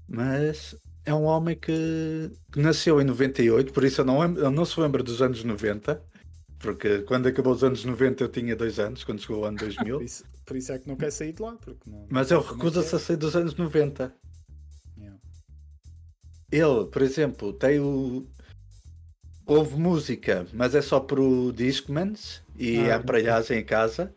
Mas 0.07 0.76
é 1.05 1.13
um 1.13 1.24
homem 1.24 1.57
que, 1.57 2.32
que 2.51 2.59
nasceu 2.59 3.01
em 3.01 3.03
98, 3.05 3.74
por 3.74 3.84
isso 3.84 4.01
eu 4.01 4.05
não, 4.05 4.20
lembro- 4.20 4.41
eu 4.41 4.51
não 4.51 4.66
se 4.66 4.80
lembra 4.80 5.03
dos 5.03 5.22
anos 5.22 5.43
90. 5.43 6.01
Porque 6.59 6.99
quando 7.03 7.28
acabou 7.28 7.53
os 7.53 7.63
anos 7.63 7.84
90 7.86 8.24
eu 8.24 8.30
tinha 8.30 8.55
dois 8.55 8.80
anos, 8.80 9.03
quando 9.03 9.22
chegou 9.22 9.41
o 9.41 9.45
ano 9.45 9.57
2000. 9.57 9.97
Por 9.99 10.03
isso, 10.05 10.24
por 10.45 10.55
isso 10.57 10.72
é 10.72 10.80
que 10.80 10.88
não 10.88 10.95
quer 10.95 11.11
sair 11.11 11.34
de 11.34 11.41
lá. 11.41 11.55
Porque 11.57 11.89
não, 11.89 12.07
Mas 12.09 12.32
ele 12.32 12.39
é 12.39 12.43
recusa-se 12.43 12.95
a 12.95 12.99
sair 12.99 13.18
dos 13.18 13.36
anos 13.36 13.55
90. 13.55 14.16
é. 14.97 15.01
Yeah. 15.01 15.20
Ele, 16.51 16.86
por 16.89 17.01
exemplo, 17.01 17.51
tem 17.53 17.80
o. 17.80 18.28
Houve 19.48 19.76
música, 19.76 20.48
mas 20.54 20.74
é 20.74 20.82
só 20.82 21.00
pro 21.00 21.52
Discmans 21.54 22.41
e 22.58 22.89
Ah, 22.89 22.96
a 22.96 22.98
aparelhagem 22.98 23.60
em 23.60 23.64
casa. 23.64 24.14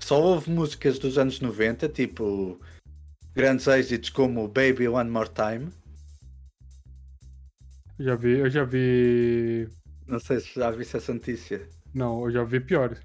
Só 0.00 0.20
houve 0.20 0.50
músicas 0.50 0.98
dos 0.98 1.16
anos 1.18 1.40
90, 1.40 1.88
tipo 1.88 2.60
grandes 3.34 3.66
êxitos 3.68 4.10
como 4.10 4.48
Baby 4.48 4.88
One 4.88 5.08
More 5.08 5.30
Time. 5.30 5.70
Eu 7.98 8.04
já 8.06 8.16
vi, 8.16 8.38
eu 8.38 8.50
já 8.50 8.64
vi. 8.64 9.68
Não 10.08 10.18
sei 10.18 10.40
se 10.40 10.54
já 10.54 10.70
viste 10.72 10.96
essa 10.96 11.14
notícia. 11.14 11.68
Não, 11.94 12.24
eu 12.24 12.32
já 12.32 12.42
vi 12.42 12.58
piores. 12.58 12.98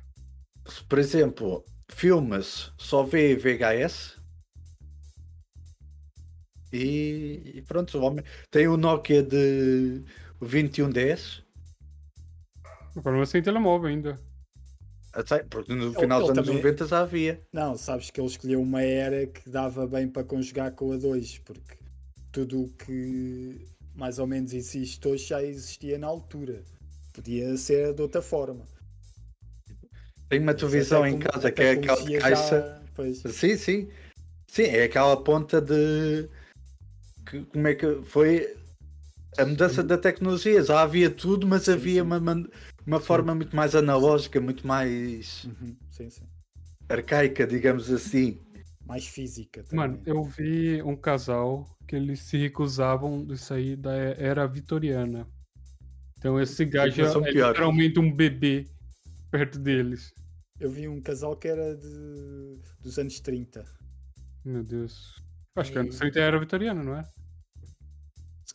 Por 0.90 0.98
exemplo, 0.98 1.64
filmes 1.90 2.72
só 2.78 3.04
vê 3.04 3.36
VHS. 3.36 4.18
E, 6.74 7.54
e 7.56 7.62
pronto, 7.62 7.98
o 7.98 8.02
homem 8.02 8.26
tem 8.50 8.68
o 8.68 8.76
Nokia 8.76 9.22
de 9.22 10.04
2110. 10.40 11.47
Agora 12.98 13.16
não 13.16 13.24
é 13.24 13.26
sem 13.26 13.42
telemóvel 13.42 13.90
ainda. 13.90 14.20
Até- 15.14 15.44
Porque 15.44 15.74
no 15.74 15.86
Ele- 15.88 15.96
final 16.00 16.20
dos 16.20 16.30
ele 16.30 16.40
anos 16.40 16.48
também- 16.50 16.64
90 16.64 16.88
já 16.88 17.00
havia. 17.02 17.42
Não, 17.54 17.78
sabes 17.78 18.10
que 18.10 18.20
ele 18.20 18.28
escolheu 18.28 18.62
uma 18.62 18.82
era 18.82 19.26
que 19.28 19.50
dava 19.50 19.88
bem 19.88 20.08
para 20.08 20.24
conjugar 20.24 20.72
com 20.72 20.92
a 20.92 20.98
2, 20.98 21.40
porque 21.40 21.78
tudo 22.32 22.64
o 22.64 22.70
que 22.70 23.66
mais 23.96 24.20
ou 24.20 24.28
menos 24.28 24.54
existe 24.54 25.08
hoje 25.08 25.26
já 25.28 25.42
existia 25.42 25.98
na 25.98 26.08
altura. 26.08 26.64
Podia 27.14 27.56
ser 27.58 27.94
de 27.94 28.02
outra 28.02 28.22
forma. 28.22 28.64
Tem 30.30 30.40
uma 30.40 30.54
televisão 30.54 31.06
em 31.08 31.18
casa 31.20 31.52
que 31.52 31.62
é 31.64 31.72
aquela 31.72 31.96
tecnologia 31.96 32.20
caixa. 32.20 32.82
já-. 33.26 33.32
Sim, 33.32 33.56
sim. 33.58 33.90
Sim, 34.48 34.64
é 34.64 34.84
aquela 34.84 35.16
ponta 35.24 35.62
de. 35.62 36.30
que- 37.30 37.44
como 37.46 37.68
é 37.68 37.76
que 37.76 38.02
foi 38.04 38.56
a 39.38 39.46
mudança 39.46 39.84
da 39.84 39.98
tecnologia? 39.98 40.62
Já 40.64 40.82
havia 40.82 41.10
tudo, 41.10 41.48
mas 41.48 41.64
Sim, 41.64 41.72
havia 41.74 41.94
sim. 41.96 42.02
uma, 42.02 42.20
uma 42.88 43.00
forma 43.00 43.36
muito 43.36 43.56
mais 43.56 43.76
analógica, 43.76 44.40
muito 44.42 44.66
mais 44.66 45.46
Uhum, 45.46 45.76
sim, 45.92 46.10
sim. 46.10 46.26
arcaica, 46.90 47.46
digamos 47.46 47.92
assim. 47.92 48.40
Mais 48.86 49.06
física 49.06 49.64
também. 49.64 49.78
Mano, 49.80 50.02
eu 50.06 50.24
vi 50.24 50.82
um 50.82 50.96
casal 50.96 51.68
que 51.88 51.96
eles 51.96 52.22
se 52.22 52.38
recusavam 52.38 53.24
de 53.26 53.38
sair 53.38 53.76
da 53.76 53.94
era 53.94 54.48
vitoriana. 54.48 55.28
Então 56.18 56.40
esse 56.42 56.66
gajo 56.66 57.02
é 57.04 57.32
literalmente 57.32 58.00
um 58.00 58.12
bebê 58.12 58.66
perto 59.32 59.60
deles. 59.60 60.12
Eu 60.60 60.70
vi 60.72 60.88
um 60.88 61.02
casal 61.02 61.36
que 61.36 61.48
era 61.48 61.76
de, 61.76 62.60
dos 62.82 62.98
anos 62.98 63.20
30. 63.20 63.64
Meu 64.44 64.64
Deus. 64.64 65.22
Acho 65.56 65.72
que 65.72 65.78
E- 65.78 65.82
antes 65.82 66.00
da 66.00 66.22
era 66.22 66.40
vitoriana, 66.40 66.84
não 66.84 66.96
é? 66.96 67.04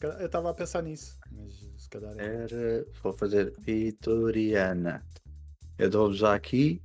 Eu 0.03 0.27
estava 0.27 0.51
a 0.51 0.55
pensar 0.55 0.83
nisso, 0.83 1.17
mas 1.31 1.63
calhar. 1.99 2.19
Era. 2.19 2.87
Vou 3.03 3.13
fazer 3.13 3.53
Vitoriana. 3.61 5.05
Eu 5.79 5.91
dou 5.91 6.13
já 6.15 6.35
aqui. 6.35 6.83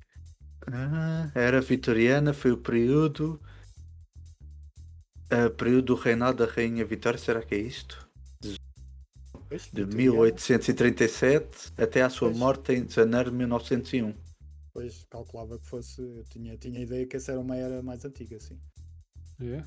Ah, 0.68 1.32
era 1.36 1.62
Vitoriana, 1.62 2.34
foi 2.34 2.51
o 2.51 2.58
período. 2.58 3.41
ah, 5.30 5.49
período 5.49 5.86
do 5.88 5.95
reinado 5.95 6.45
da 6.45 6.51
Rainha 6.51 6.86
Vitória, 6.86 7.18
será 7.20 7.41
que 7.41 7.55
é 7.55 7.58
isto? 7.60 8.08
De 9.74 9.84
vitoriana. 9.86 10.38
1837 10.43 11.74
até 11.78 12.01
à 12.01 12.10
sua 12.10 12.30
Pois. 12.30 12.39
morte 12.39 12.74
em 12.74 12.88
janeiro 12.89 13.32
de 13.32 13.38
1901. 13.38 14.14
Pois, 14.74 15.03
calculava 15.10 15.58
que 15.60 15.68
fosse. 15.68 16.01
Eu 16.01 16.24
tinha, 16.26 16.58
tinha 16.58 16.80
a 16.80 16.84
ideia 16.84 17.05
que 17.08 17.18
essa 17.18 17.32
era 17.32 17.39
uma 17.41 17.55
era 17.55 17.82
mais 17.82 18.05
antiga, 18.05 18.39
sim. 18.39 18.60
É. 19.41 19.64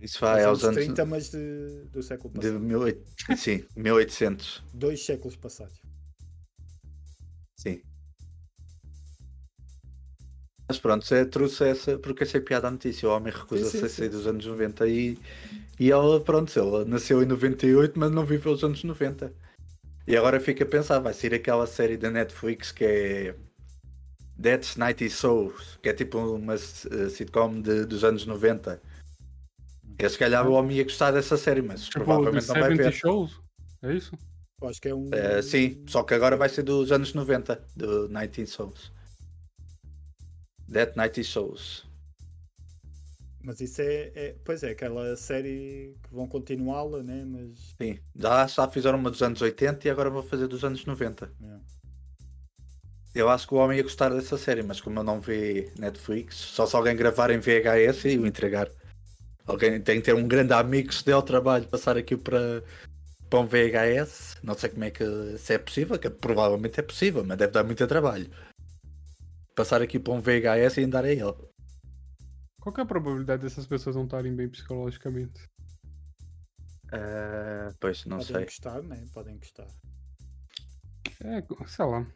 Isso 0.00 0.18
vai 0.20 0.44
aos 0.44 0.64
anos 0.64 0.78
anos 0.78 0.86
30, 0.86 1.04
mas 1.04 1.30
de, 1.30 1.84
do 1.92 2.02
século 2.02 2.32
de 2.32 2.40
passado. 2.40 2.60
1800. 2.60 3.40
Sim, 3.40 3.64
1800. 3.76 4.64
Dois 4.72 5.04
séculos 5.04 5.36
passados. 5.36 5.80
Sim. 7.56 7.82
Mas 10.66 10.78
pronto, 10.78 11.14
é, 11.14 11.24
trouxe 11.24 11.64
essa 11.64 11.98
porque 11.98 12.22
achei 12.22 12.40
piada 12.40 12.68
a 12.68 12.70
notícia. 12.70 13.08
O 13.08 13.12
homem 13.12 13.32
recusa-se 13.32 13.84
a 13.84 13.88
sair 13.88 14.08
dos 14.08 14.26
anos 14.26 14.46
90 14.46 14.86
e, 14.86 15.18
e 15.78 15.90
ela, 15.90 16.20
pronto, 16.20 16.58
ela 16.58 16.84
nasceu 16.84 17.22
em 17.22 17.26
98, 17.26 17.98
mas 17.98 18.10
não 18.10 18.24
viveu 18.24 18.52
os 18.52 18.64
anos 18.64 18.82
90. 18.82 19.32
E 20.06 20.16
agora 20.16 20.40
fica 20.40 20.64
a 20.64 20.66
pensar, 20.66 20.98
vai 21.00 21.12
sair 21.12 21.34
aquela 21.34 21.66
série 21.66 21.96
da 21.96 22.10
Netflix 22.10 22.72
que 22.72 22.84
é 22.84 23.34
That's 24.40 24.76
90 24.76 25.10
Souls, 25.10 25.78
que 25.82 25.88
é 25.90 25.92
tipo 25.92 26.18
uma 26.18 26.56
sitcom 26.56 27.60
de, 27.60 27.84
dos 27.84 28.02
anos 28.02 28.24
90. 28.24 28.80
Eu, 30.02 30.10
se 30.10 30.18
calhar 30.18 30.46
o 30.48 30.52
homem 30.52 30.78
ia 30.78 30.84
gostar 30.84 31.10
dessa 31.10 31.36
série, 31.36 31.62
mas 31.62 31.84
Tipo, 31.84 32.04
provavelmente 32.04 32.48
não 32.48 32.54
vai 32.54 32.70
70 32.70 32.82
ver. 32.82 32.92
Shows? 32.92 33.40
É 33.82 33.92
isso? 33.94 34.16
Eu 34.62 34.68
acho 34.68 34.80
que 34.80 34.88
é 34.88 34.94
um. 34.94 35.08
Eh, 35.12 35.42
sim, 35.42 35.82
só 35.86 36.02
que 36.02 36.14
agora 36.14 36.36
vai 36.36 36.48
ser 36.48 36.62
dos 36.62 36.92
anos 36.92 37.14
90, 37.14 37.62
do 37.76 38.08
19 38.08 38.46
Souls. 38.46 38.92
That 40.72 40.96
90 40.96 41.22
Souls. 41.24 41.86
Mas 43.42 43.60
isso 43.60 43.80
é, 43.80 44.12
é- 44.14 44.36
Pois 44.44 44.62
é, 44.62 44.70
aquela 44.70 45.16
série 45.16 45.96
que 46.02 46.14
vão 46.14 46.28
continuá-la, 46.28 47.02
né? 47.02 47.24
Mas. 47.24 47.74
Sim, 47.80 47.98
já, 48.14 48.46
já 48.46 48.68
fizeram 48.68 48.98
uma 48.98 49.10
dos 49.10 49.22
anos 49.22 49.40
80 49.40 49.88
e 49.88 49.90
agora 49.90 50.10
vou 50.10 50.22
fazer 50.22 50.46
dos 50.46 50.62
anos 50.62 50.84
90. 50.84 51.32
é. 51.42 51.80
Eu 53.12 53.28
acho 53.28 53.48
que 53.48 53.54
o 53.54 53.56
homem 53.56 53.78
ia 53.78 53.82
gostar 53.82 54.10
dessa 54.10 54.38
série, 54.38 54.62
mas 54.62 54.80
como 54.80 55.00
eu 55.00 55.02
não 55.02 55.20
vê 55.20 55.72
Netflix, 55.76 56.36
só 56.36 56.64
se 56.64 56.76
alguém 56.76 56.94
gravar 56.94 57.30
em 57.30 57.40
VHS 57.40 58.04
e 58.04 58.16
o 58.18 58.24
entregar. 58.24 58.68
Alguém 59.50 59.80
tem 59.80 59.98
que 59.98 60.06
ter 60.06 60.14
um 60.14 60.28
grande 60.28 60.52
amigo 60.52 60.88
que 60.88 60.94
se 60.94 61.04
dê 61.04 61.12
ao 61.12 61.22
trabalho 61.22 61.64
de 61.64 61.70
passar 61.70 61.96
aqui 61.96 62.16
para, 62.16 62.62
para 63.28 63.40
um 63.40 63.46
VHS. 63.46 64.36
Não 64.42 64.54
sei 64.54 64.70
como 64.70 64.84
é 64.84 64.90
que 64.90 65.04
se 65.38 65.54
é 65.54 65.58
possível, 65.58 65.98
que 65.98 66.08
provavelmente 66.08 66.78
é 66.78 66.82
possível, 66.82 67.24
mas 67.24 67.36
deve 67.36 67.52
dar 67.52 67.64
muito 67.64 67.86
trabalho. 67.86 68.30
Passar 69.56 69.82
aqui 69.82 69.98
para 69.98 70.12
um 70.12 70.20
VHS 70.20 70.78
e 70.78 70.84
andar 70.84 71.04
a 71.04 71.10
ele. 71.10 71.34
Qual 72.60 72.72
que 72.72 72.80
é 72.80 72.84
a 72.84 72.86
probabilidade 72.86 73.42
dessas 73.42 73.66
pessoas 73.66 73.96
não 73.96 74.04
estarem 74.04 74.34
bem 74.36 74.48
psicologicamente? 74.48 75.40
Ah, 76.92 77.72
pois, 77.80 78.04
não 78.04 78.18
Podem 78.18 78.34
sei. 78.34 78.44
gostar, 78.44 78.82
né? 78.82 79.04
Podem 79.12 79.36
gostar. 79.36 79.66
É, 81.24 81.42
sei 81.66 81.84
lá. 81.84 82.06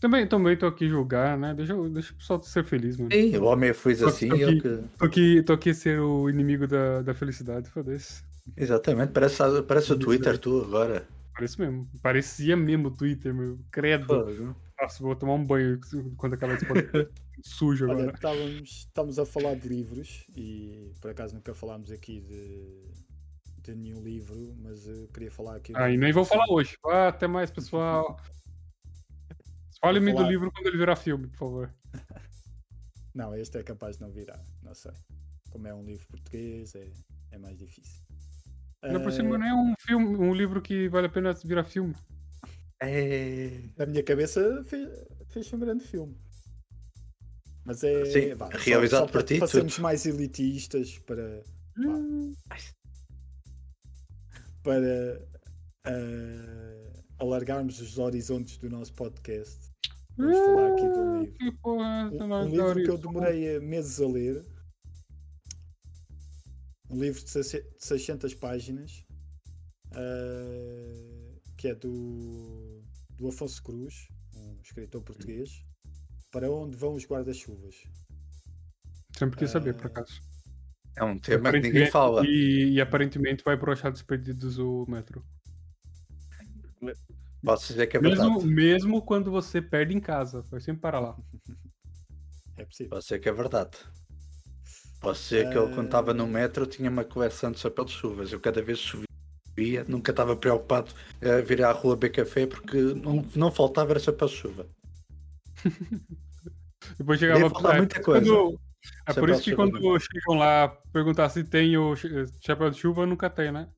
Também 0.00 0.26
também 0.26 0.54
estou 0.54 0.68
aqui 0.68 0.86
a 0.86 0.88
julgar, 0.88 1.36
né? 1.36 1.52
Deixa, 1.54 1.72
eu- 1.74 1.88
deixa 1.90 2.12
o 2.12 2.16
pessoal 2.16 2.42
ser 2.42 2.64
feliz, 2.64 2.96
mano. 2.96 3.10
Sim, 3.12 3.36
o 3.36 3.44
homem 3.44 3.74
fez 3.74 3.98
Só 3.98 4.06
que 4.06 4.10
assim, 4.10 4.28
tô 4.28 4.34
aqui- 4.36 4.60
que... 4.60 4.78
Tô 4.98 5.04
aqui, 5.04 5.42
tô 5.42 5.52
aqui 5.52 5.70
a 5.70 5.74
ser 5.74 6.00
o 6.00 6.30
inimigo 6.30 6.66
da, 6.66 7.02
da 7.02 7.12
felicidade, 7.12 7.68
foda-se. 7.70 8.22
Exatamente, 8.56 9.12
parece, 9.12 9.42
parece 9.66 9.92
o 9.92 9.98
Twitter 9.98 10.38
tu 10.38 10.62
agora. 10.62 11.06
Parece 11.34 11.60
mesmo. 11.60 11.86
Parecia 12.02 12.56
mesmo 12.56 12.88
o 12.88 12.90
Twitter, 12.90 13.34
meu. 13.34 13.58
Credo. 13.70 14.06
Fogo. 14.06 14.56
Nossa, 14.80 15.02
vou 15.02 15.14
tomar 15.14 15.34
um 15.34 15.44
banho 15.44 15.78
quando 16.16 16.34
acabar 16.34 16.54
esse 16.54 16.64
podcast. 16.66 17.12
Sujo 17.42 17.84
Olha, 17.84 17.94
agora. 18.04 18.14
estávamos, 18.14 18.70
estamos 18.70 19.18
a 19.18 19.26
falar 19.26 19.54
de 19.56 19.68
livros 19.68 20.26
e 20.34 20.90
por 21.02 21.10
acaso 21.10 21.34
nunca 21.34 21.54
falámos 21.54 21.90
aqui 21.92 22.20
de, 22.20 22.82
de 23.62 23.74
nenhum 23.74 24.02
livro, 24.02 24.54
mas 24.62 24.86
eu 24.88 25.06
queria 25.08 25.30
falar 25.30 25.56
aqui. 25.56 25.72
Ah, 25.76 25.90
e 25.90 25.98
nem 25.98 26.12
vou 26.14 26.24
falar 26.24 26.46
hoje. 26.48 26.78
Ah, 26.86 27.08
até 27.08 27.26
mais, 27.26 27.50
pessoal. 27.50 28.18
Fale-me 29.86 30.12
do 30.12 30.22
livro 30.24 30.52
quando 30.52 30.66
ele 30.66 30.78
virar 30.78 30.96
filme, 30.96 31.26
por 31.28 31.36
favor. 31.36 31.74
Não, 33.14 33.34
este 33.34 33.58
é 33.58 33.62
capaz 33.62 33.96
de 33.96 34.02
não 34.02 34.10
virar, 34.10 34.44
não 34.62 34.74
sei. 34.74 34.92
Como 35.48 35.66
é 35.66 35.72
um 35.72 35.82
livro 35.82 36.06
português, 36.06 36.74
é, 36.74 36.92
é 37.30 37.38
mais 37.38 37.56
difícil. 37.56 38.02
Ainda 38.82 39.00
por 39.00 39.10
cima 39.10 39.38
não 39.38 39.46
é 39.46 39.54
um 39.54 39.74
filme, 39.80 40.16
um 40.18 40.34
livro 40.34 40.60
que 40.60 40.86
vale 40.90 41.06
a 41.06 41.10
pena 41.10 41.32
virar 41.32 41.64
filme. 41.64 41.96
É... 42.78 43.62
Na 43.74 43.86
minha 43.86 44.02
cabeça 44.02 44.62
fez, 44.64 44.86
fez 45.30 45.50
um 45.50 45.58
grande 45.58 45.82
filme. 45.82 46.14
Mas 47.64 47.82
é. 47.82 48.04
Sim, 48.04 48.34
vá, 48.34 48.50
só- 48.50 48.58
realizado 48.58 49.00
só 49.00 49.06
por 49.06 49.12
para, 49.12 49.22
ti, 49.22 49.38
para 49.38 49.48
sermos 49.48 49.78
mais 49.78 50.04
elitistas, 50.04 50.98
para. 50.98 51.42
Hum, 51.78 52.34
para 54.62 55.26
eh, 55.86 57.02
alargarmos 57.18 57.80
os 57.80 57.98
horizontes 57.98 58.58
do 58.58 58.68
nosso 58.68 58.92
podcast. 58.94 59.75
Vamos 60.16 60.36
falar 60.38 60.72
aqui 60.72 60.82
de 60.82 60.98
um 60.98 61.20
livro. 61.20 61.38
Que 61.38 61.52
porra, 61.58 62.10
Um, 62.10 62.32
um 62.32 62.48
livro 62.48 62.74
que 62.82 62.90
eu 62.90 62.98
demorei 62.98 63.56
eh, 63.56 63.60
meses 63.60 64.00
a 64.00 64.06
ler. 64.06 64.44
Um 66.88 67.00
livro 67.00 67.22
de 67.22 67.28
seis- 67.30 67.50
de 67.50 67.64
600 67.78 68.34
páginas. 68.34 69.04
eh, 69.98 71.38
que 71.56 71.68
é 71.68 71.74
do, 71.74 72.82
do 73.16 73.28
Afonso 73.28 73.62
Cruz, 73.62 74.08
um 74.34 74.60
escritor 74.62 75.00
português. 75.02 75.64
Para 76.30 76.50
onde 76.50 76.76
vão 76.76 76.94
os 76.94 77.06
guarda-chuvas? 77.06 77.76
Sempre 79.16 79.38
quis 79.38 79.50
saber, 79.50 79.74
por 79.74 79.84
Ah. 79.86 79.88
acaso. 79.88 80.20
É 80.96 81.04
um 81.04 81.18
tema 81.18 81.50
que 81.52 81.60
ninguém 81.60 81.90
fala. 81.90 82.26
E, 82.26 82.72
e 82.74 82.80
aparentemente 82.80 83.42
vai 83.44 83.56
para 83.56 83.70
o 83.70 83.72
Achados 83.72 84.02
Perdidos 84.02 84.58
o 84.58 84.84
metro. 84.88 85.24
Posso 87.44 87.68
dizer 87.68 87.86
que 87.86 87.96
é 87.96 88.00
mesmo, 88.00 88.24
verdade. 88.40 88.46
mesmo 88.46 89.02
quando 89.02 89.30
você 89.30 89.60
perde 89.62 89.94
em 89.96 90.00
casa, 90.00 90.42
vai 90.50 90.60
sempre 90.60 90.80
para 90.82 90.98
lá. 90.98 91.16
É 92.56 92.64
possível. 92.64 92.90
Pode 92.90 93.04
ser 93.04 93.18
que 93.18 93.28
é 93.28 93.32
verdade. 93.32 93.76
Pode 95.00 95.18
ser 95.18 95.48
que 95.50 95.56
ele, 95.58 95.74
quando 95.74 95.84
estava 95.86 96.12
no 96.14 96.24
Ah. 96.24 96.28
metro, 96.28 96.66
tinha 96.66 96.90
uma 96.90 97.04
coleção 97.04 97.52
de 97.52 97.58
chapéus 97.60 97.90
de 97.90 97.96
chuvas. 97.96 98.32
Eu, 98.32 98.40
cada 98.40 98.62
vez 98.62 98.78
chovia, 98.78 99.84
nunca 99.86 100.10
estava 100.10 100.34
preocupado 100.34 100.92
a 101.22 101.40
vir 101.42 101.62
à 101.62 101.70
rua 101.70 101.94
beber 101.94 102.14
café 102.24 102.46
porque 102.46 102.78
não, 102.78 103.24
não 103.36 103.52
faltava 103.52 103.92
era 103.92 104.00
chapéus 104.00 104.30
de 104.32 104.36
chuva. 104.38 104.66
Depois 106.98 107.18
chegava 107.20 107.50
faltar 107.50 107.74
é, 107.74 107.78
muita 107.78 108.00
por 108.00 108.22
isso 108.22 108.32
quando- 108.34 108.60
é 109.06 109.12
por 109.12 109.14
Chapéu 109.14 109.30
isso 109.34 109.42
que 109.42 109.54
quando 109.56 110.00
chegam 110.00 110.36
lá 110.38 110.68
perguntar 110.92 111.28
se 111.28 111.42
tem 111.42 111.76
o 111.76 111.96
ch- 111.96 112.06
chapéu 112.40 112.70
de 112.70 112.78
chuva, 112.78 113.04
nunca 113.04 113.28
tem, 113.28 113.50
né? 113.50 113.68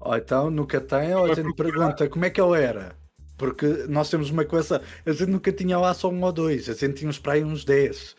Ou 0.00 0.16
então 0.16 0.50
nunca 0.50 0.80
tem, 0.80 1.14
ou 1.14 1.30
a 1.30 1.34
gente 1.34 1.54
pergunta 1.54 2.08
como 2.08 2.24
é 2.24 2.30
que 2.30 2.40
ele 2.40 2.60
era. 2.62 2.96
Porque 3.36 3.66
nós 3.88 4.10
temos 4.10 4.30
uma 4.30 4.44
coisa, 4.44 4.82
a 5.04 5.12
gente 5.12 5.30
nunca 5.30 5.52
tinha 5.52 5.78
lá 5.78 5.94
só 5.94 6.10
um 6.10 6.22
ou 6.22 6.32
dois, 6.32 6.68
a 6.68 6.74
gente 6.74 6.94
tinha 6.94 7.08
uns 7.10 7.18
para 7.18 7.34
aí 7.34 7.44
uns 7.44 7.64
10. 7.64 8.16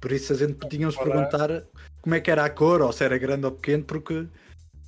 Por 0.00 0.12
isso 0.12 0.32
a 0.32 0.36
gente 0.36 0.54
podia 0.54 0.86
nos 0.86 0.96
Agora- 0.96 1.10
perguntar 1.28 1.62
como 2.00 2.14
é 2.14 2.20
que 2.20 2.30
era 2.30 2.44
a 2.44 2.50
cor, 2.50 2.80
ou 2.80 2.92
se 2.92 3.04
era 3.04 3.18
grande 3.18 3.44
ou 3.46 3.52
pequeno, 3.52 3.84
porque 3.84 4.26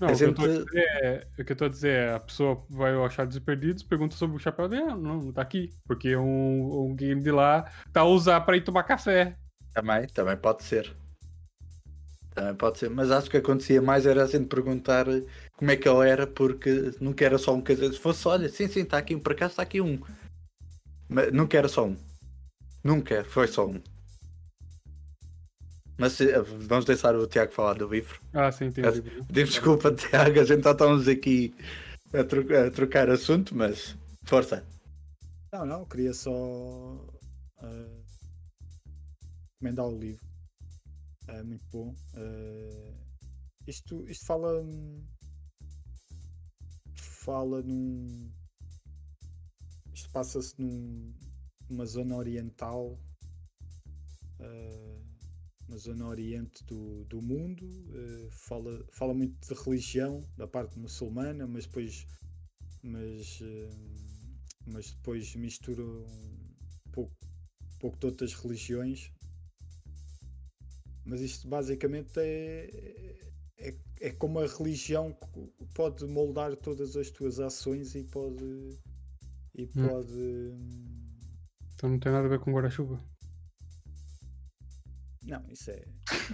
Não, 0.01 0.09
o, 0.09 0.11
que 0.11 0.15
gente- 0.17 0.65
é, 0.75 1.27
o 1.39 1.45
que 1.45 1.53
eu 1.53 1.57
tô 1.57 1.65
a 1.67 1.69
dizer 1.69 1.91
é, 1.91 2.15
a 2.15 2.21
pessoa 2.21 2.65
vai 2.71 2.95
ao 2.95 3.05
Achados 3.05 3.39
Perdidos, 3.39 3.83
pergunta 3.83 4.17
sobre 4.17 4.37
o 4.37 4.39
chapéu 4.41 4.69
dele, 4.69 4.83
ah, 4.85 4.97
não, 4.97 5.19
não 5.21 5.33
tá 5.33 5.43
aqui. 5.43 5.71
Porque 5.87 6.17
um, 6.17 6.87
um 6.91 6.95
game 6.97 7.21
de 7.23 7.31
lá 7.31 7.71
tá 7.93 8.01
a 8.01 8.05
usar 8.05 8.41
pra 8.41 8.57
ir 8.57 8.63
tomar 8.65 8.85
café. 8.85 9.37
também, 9.75 10.07
também 10.09 10.37
pode 10.37 10.63
ser. 10.65 10.93
Também 12.35 12.55
pode 12.55 12.79
ser, 12.79 12.89
mas 12.89 13.11
acho 13.11 13.29
que 13.31 13.37
acontecia 13.37 13.83
mais 13.83 14.07
era 14.07 14.25
a 14.25 14.27
gente 14.27 14.47
perguntar 14.47 15.07
como 15.63 15.71
é 15.71 15.77
que 15.77 15.89
ele 15.89 16.11
era, 16.11 16.27
porque 16.27 16.91
nunca 17.01 17.25
era 17.25 17.39
só 17.39 17.55
um 17.55 17.61
caseiro. 17.63 17.95
Se 17.95 18.01
fosse, 18.01 18.27
olha, 18.27 18.49
sim, 18.49 18.67
sim, 18.67 18.81
está 18.81 18.99
aqui 18.99 19.15
um, 19.15 19.21
por 19.21 19.31
acaso 19.31 19.53
está 19.53 19.63
aqui 19.63 19.81
um. 19.81 20.03
Mas 21.09 21.33
nunca 21.33 21.57
era 21.57 21.69
só 21.69 21.87
um. 21.87 21.97
Nunca 22.83 23.23
foi 23.23 23.47
só 23.47 23.69
um. 23.69 23.81
Mas 25.97 26.21
eh, 26.21 26.41
vamos 26.43 26.85
deixar 26.85 27.15
o 27.15 27.29
Tiago 27.29 27.53
falar 27.53 27.75
do 27.75 27.87
livro. 27.87 28.21
Ah, 28.33 28.51
sim, 28.51 28.73
tem 28.73 28.85
o 28.85 28.91
livro. 28.91 29.25
Pedimos 29.27 29.51
desculpa, 29.51 29.95
Tiago, 29.95 30.41
a 30.41 30.45
gente 30.45 30.65
já 30.65 30.73
estamos 30.73 31.07
aqui 31.07 31.55
a, 32.13 32.25
tro- 32.25 32.57
a 32.59 32.69
trocar 32.69 33.09
assunto, 33.09 33.55
mas 33.55 33.97
força. 34.25 34.67
Não, 35.53 35.65
não, 35.65 35.85
queria 35.85 36.13
só 36.13 37.07
ah, 37.59 38.01
recomendar 39.61 39.87
o 39.87 39.97
livro. 39.97 40.27
É 41.29 41.41
muito 41.45 41.65
bom. 41.71 41.95
Ah, 42.17 42.95
isto, 43.69 44.05
isto 44.09 44.27
fala. 44.27 44.61
Fala 47.25 47.63
num. 47.63 48.33
Isto 49.95 50.11
passa-se 50.11 50.61
num- 50.61 51.15
numa 51.69 51.87
zona 51.87 52.17
oriental. 52.17 52.99
ah, 54.41 54.99
na 55.69 55.77
zona 55.77 56.07
oriente 56.09 56.65
do, 56.65 57.05
do 57.05 57.23
mundo. 57.23 57.65
ah, 57.95 58.29
fala, 58.33 58.85
fala 58.91 59.15
muito 59.15 59.39
de 59.47 59.55
religião 59.63 60.21
da 60.37 60.47
parte 60.49 60.79
muçulmana, 60.79 61.47
mas 61.47 61.65
depois. 61.67 62.07
Mas. 62.83 63.41
hum, 63.41 64.03
mas 64.67 64.91
depois 64.93 65.35
mistura 65.37 65.83
um 65.83 66.55
pouco, 66.93 67.15
pouco 67.79 67.99
de 67.99 68.07
outras 68.07 68.35
religiões. 68.35 69.13
Mas 71.05 71.21
isto 71.21 71.49
basicamente 71.49 72.19
é, 72.19 73.32
é, 73.69 73.75
é 74.01 74.11
como 74.13 74.41
a 74.41 74.47
religião 74.47 75.17
pode 75.75 76.05
moldar 76.07 76.57
todas 76.57 76.97
as 76.97 77.11
tuas 77.11 77.39
ações 77.39 77.95
e 77.95 78.03
pode. 78.05 78.79
E 79.55 79.65
Hum. 79.77 79.89
pode. 79.89 80.55
Então 81.75 81.91
não 81.91 81.99
tem 81.99 82.13
nada 82.13 82.27
a 82.27 82.31
ver 82.31 82.39
com 82.41 82.53
guarda-chuva. 82.53 83.01
Não, 85.25 85.43
isso 85.51 85.71
é. 85.71 85.85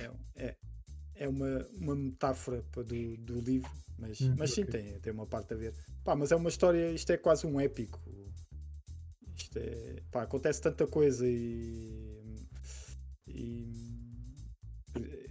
É, 0.00 0.46
é, 0.46 0.56
é 1.16 1.28
uma, 1.28 1.66
uma 1.74 1.94
metáfora 1.94 2.62
do, 2.74 2.82
do 3.18 3.40
livro, 3.40 3.70
mas, 3.98 4.20
Hum, 4.20 4.34
mas 4.38 4.52
sim, 4.52 4.62
ok. 4.62 4.72
tem, 4.82 5.00
tem 5.00 5.12
uma 5.12 5.26
parte 5.26 5.52
a 5.52 5.56
ver. 5.56 5.74
Pá, 6.04 6.14
mas 6.16 6.32
é 6.32 6.36
uma 6.36 6.48
história, 6.48 6.90
isto 6.92 7.10
é 7.12 7.16
quase 7.18 7.46
um 7.46 7.60
épico. 7.60 8.00
Isto 9.36 9.58
é. 9.58 10.02
Pá, 10.10 10.22
acontece 10.22 10.60
tanta 10.62 10.86
coisa 10.86 11.26
e. 11.28 12.46
e 13.26 13.87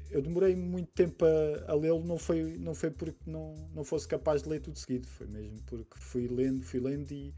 eu 0.10 0.22
demorei 0.22 0.56
muito 0.56 0.92
tempo 0.94 1.26
a, 1.26 1.72
a 1.72 1.76
lê-lo, 1.76 2.04
não 2.04 2.18
foi, 2.18 2.58
não 2.58 2.74
foi 2.76 2.92
porque 2.92 3.30
não, 3.30 3.56
não 3.74 3.84
fosse 3.84 4.08
capaz 4.08 4.44
de 4.44 4.50
ler 4.50 4.62
tudo 4.62 4.78
seguido, 4.78 5.08
foi 5.08 5.28
mesmo 5.28 5.62
porque 5.66 5.98
fui 6.00 6.28
lendo, 6.28 6.64
fui 6.64 6.80
lendo 6.80 7.12
e, 7.12 7.34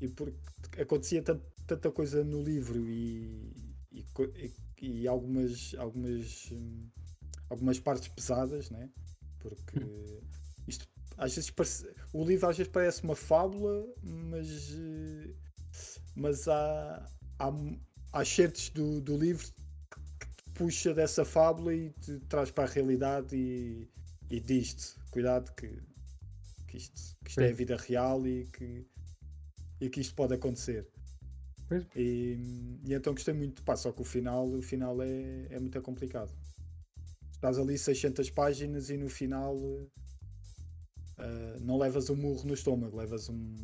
e 0.00 0.08
porque 0.08 0.38
acontecia 0.80 1.22
tant- 1.22 1.42
tanta 1.66 1.90
coisa 1.90 2.24
no 2.24 2.42
livro 2.42 2.78
e, 2.88 3.52
e, 3.92 4.04
e- 4.82 5.08
algumas, 5.08 5.74
algumas, 5.78 6.50
hum, 6.52 6.88
algumas 7.50 7.78
partes 7.78 8.08
pesadas, 8.08 8.70
né? 8.70 8.90
porque 9.40 9.78
isto 10.66 10.86
às 11.16 11.34
vezes 11.34 11.50
parece, 11.50 11.88
o 12.12 12.24
livro 12.24 12.48
às 12.48 12.56
vezes 12.56 12.72
parece 12.72 13.02
uma 13.02 13.16
fábula, 13.16 13.84
mas, 14.02 14.72
eh, 14.72 15.34
mas 16.14 16.46
há, 16.46 17.10
há, 17.38 17.52
há 18.12 18.24
certos 18.24 18.68
do, 18.70 19.00
do 19.00 19.16
livro 19.16 19.46
puxa 20.58 20.92
dessa 20.92 21.24
fábula 21.24 21.72
e 21.72 21.90
te 21.90 22.18
traz 22.28 22.50
para 22.50 22.64
a 22.64 22.66
realidade 22.66 23.36
e, 23.36 23.88
e 24.28 24.40
diz-te, 24.40 24.98
cuidado 25.12 25.54
que, 25.54 25.70
que 26.66 26.76
isto, 26.76 27.16
que 27.24 27.30
isto 27.30 27.40
é 27.40 27.50
a 27.50 27.54
vida 27.54 27.76
real 27.76 28.26
e 28.26 28.44
que, 28.46 28.84
e 29.80 29.88
que 29.88 30.00
isto 30.00 30.16
pode 30.16 30.34
acontecer. 30.34 30.86
E, 31.94 32.80
e 32.84 32.92
então 32.92 33.14
gostei 33.14 33.34
muito, 33.34 33.62
pá, 33.62 33.76
só 33.76 33.92
que 33.92 34.02
o 34.02 34.04
final, 34.04 34.48
o 34.48 34.60
final 34.60 35.00
é, 35.00 35.46
é 35.48 35.60
muito 35.60 35.80
complicado. 35.80 36.34
Estás 37.32 37.56
ali 37.56 37.78
600 37.78 38.28
páginas 38.30 38.90
e 38.90 38.96
no 38.96 39.08
final 39.08 39.56
eh, 41.18 41.58
não 41.60 41.78
levas 41.78 42.10
um 42.10 42.16
murro 42.16 42.44
no 42.48 42.54
estômago, 42.54 42.96
levas 42.96 43.28
um, 43.28 43.54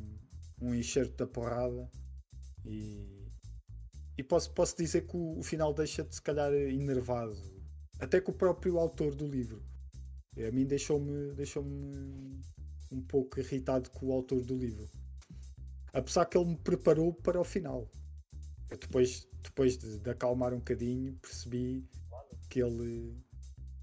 um 0.60 0.72
enxerto 0.72 1.16
da 1.16 1.26
porrada 1.26 1.90
e, 2.64 3.23
e 4.24 4.28
posso, 4.28 4.50
posso 4.52 4.76
dizer 4.76 5.06
que 5.06 5.16
o, 5.16 5.38
o 5.38 5.42
final 5.42 5.72
deixa-te 5.74 6.14
se 6.14 6.22
calhar 6.22 6.52
enervado, 6.52 7.36
até 8.00 8.20
com 8.20 8.32
o 8.32 8.34
próprio 8.34 8.78
autor 8.78 9.14
do 9.14 9.26
livro. 9.26 9.62
A 10.38 10.50
mim 10.50 10.66
deixou-me 10.66 11.32
deixou-me 11.34 12.42
um 12.92 13.02
pouco 13.02 13.38
irritado 13.40 13.90
com 13.90 14.06
o 14.06 14.12
autor 14.12 14.42
do 14.44 14.56
livro. 14.56 14.88
Apesar 15.92 16.26
que 16.26 16.36
ele 16.36 16.50
me 16.50 16.56
preparou 16.56 17.12
para 17.12 17.40
o 17.40 17.44
final. 17.44 17.88
Eu 18.70 18.78
depois, 18.78 19.28
depois 19.42 19.78
de, 19.78 19.98
de 19.98 20.10
acalmar 20.10 20.52
um 20.52 20.58
bocadinho, 20.58 21.14
percebi 21.22 21.84
que 22.48 22.60
ele, 22.62 23.14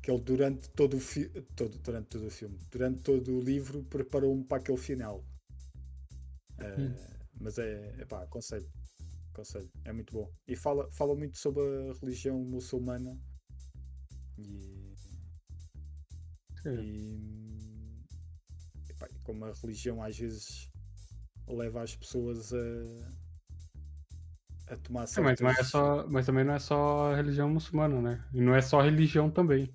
que 0.01 0.11
ele 0.11 0.21
durante 0.21 0.69
todo 0.71 0.97
o 0.97 0.99
fi- 0.99 1.29
todo, 1.55 1.77
durante 1.79 2.07
todo 2.09 2.27
o 2.27 2.31
filme, 2.31 2.57
durante 2.71 3.01
todo 3.03 3.37
o 3.37 3.41
livro, 3.41 3.83
preparou-me 3.85 4.43
para 4.43 4.57
aquele 4.57 4.77
final. 4.77 5.23
Eh, 6.59 6.75
Hum. 6.77 6.93
Mas 7.39 7.57
é, 7.57 7.95
é 7.99 8.05
pá, 8.05 8.21
aconselho. 8.23 8.69
Aconselho. 9.32 9.71
É 9.86 9.91
muito 9.93 10.13
bom. 10.13 10.32
E 10.47 10.55
fala, 10.55 10.89
fala 10.91 11.15
muito 11.15 11.38
sobre 11.38 11.61
a 11.63 11.93
religião 12.01 12.39
muçulmana 12.43 13.17
e, 14.38 14.93
Sim. 16.63 16.82
e, 16.82 18.03
epá, 18.89 19.07
como 19.23 19.45
a 19.45 19.53
religião 19.53 20.01
às 20.01 20.17
vezes 20.17 20.69
leva 21.47 21.84
as 21.84 21.95
pessoas 21.95 22.53
a, 22.53 22.57
a 24.67 24.77
tomar 24.77 25.07
É, 25.15 25.19
mas, 25.21 25.39
certas... 25.39 25.41
não 25.41 25.49
é 25.49 25.63
só, 25.63 26.07
mas 26.09 26.25
também 26.25 26.43
não 26.45 26.53
é 26.53 26.59
só 26.59 27.11
a 27.11 27.15
religião 27.15 27.49
muçulmana, 27.49 28.01
né? 28.01 28.25
E 28.34 28.39
não 28.41 28.55
é 28.55 28.61
só 28.61 28.82
religião 28.82 29.29
também. 29.29 29.73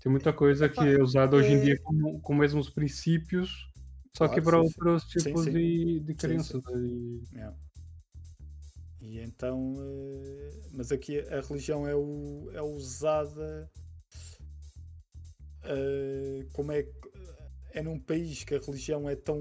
Tem 0.00 0.12
muita 0.12 0.32
coisa 0.32 0.68
que 0.68 0.84
é 0.84 1.02
usada 1.02 1.36
hoje 1.36 1.54
em 1.54 1.58
é- 1.58 1.60
dia 1.60 1.78
com, 1.82 2.20
com 2.20 2.34
mesmos 2.34 2.70
princípios, 2.70 3.72
só 4.16 4.28
que 4.28 4.40
Claro, 4.40 4.42
para 4.42 4.58
sim, 4.58 4.64
sim. 4.64 4.80
outros 4.80 5.04
Sim, 5.16 5.36
tipos 5.36 5.36
sim. 5.36 5.52
de, 5.52 6.00
de 6.00 6.14
Sim, 6.16 6.38
crenças. 6.38 6.62
né? 6.64 6.72
E- 6.74 7.22
Yeah. 7.32 7.56
E 9.08 9.20
então, 9.20 9.74
eh, 9.78 10.50
mas 10.72 10.90
aqui 10.92 11.20
a 11.20 11.40
religião 11.40 11.86
é, 11.86 11.94
o, 11.94 12.50
é 12.52 12.62
usada 12.62 13.70
eh, 15.64 16.46
como 16.52 16.72
é 16.72 16.82
que 16.82 16.90
é 17.74 17.82
num 17.82 17.98
país 18.00 18.44
que 18.44 18.54
a 18.54 18.60
religião 18.60 19.08
é 19.08 19.16
tão 19.16 19.38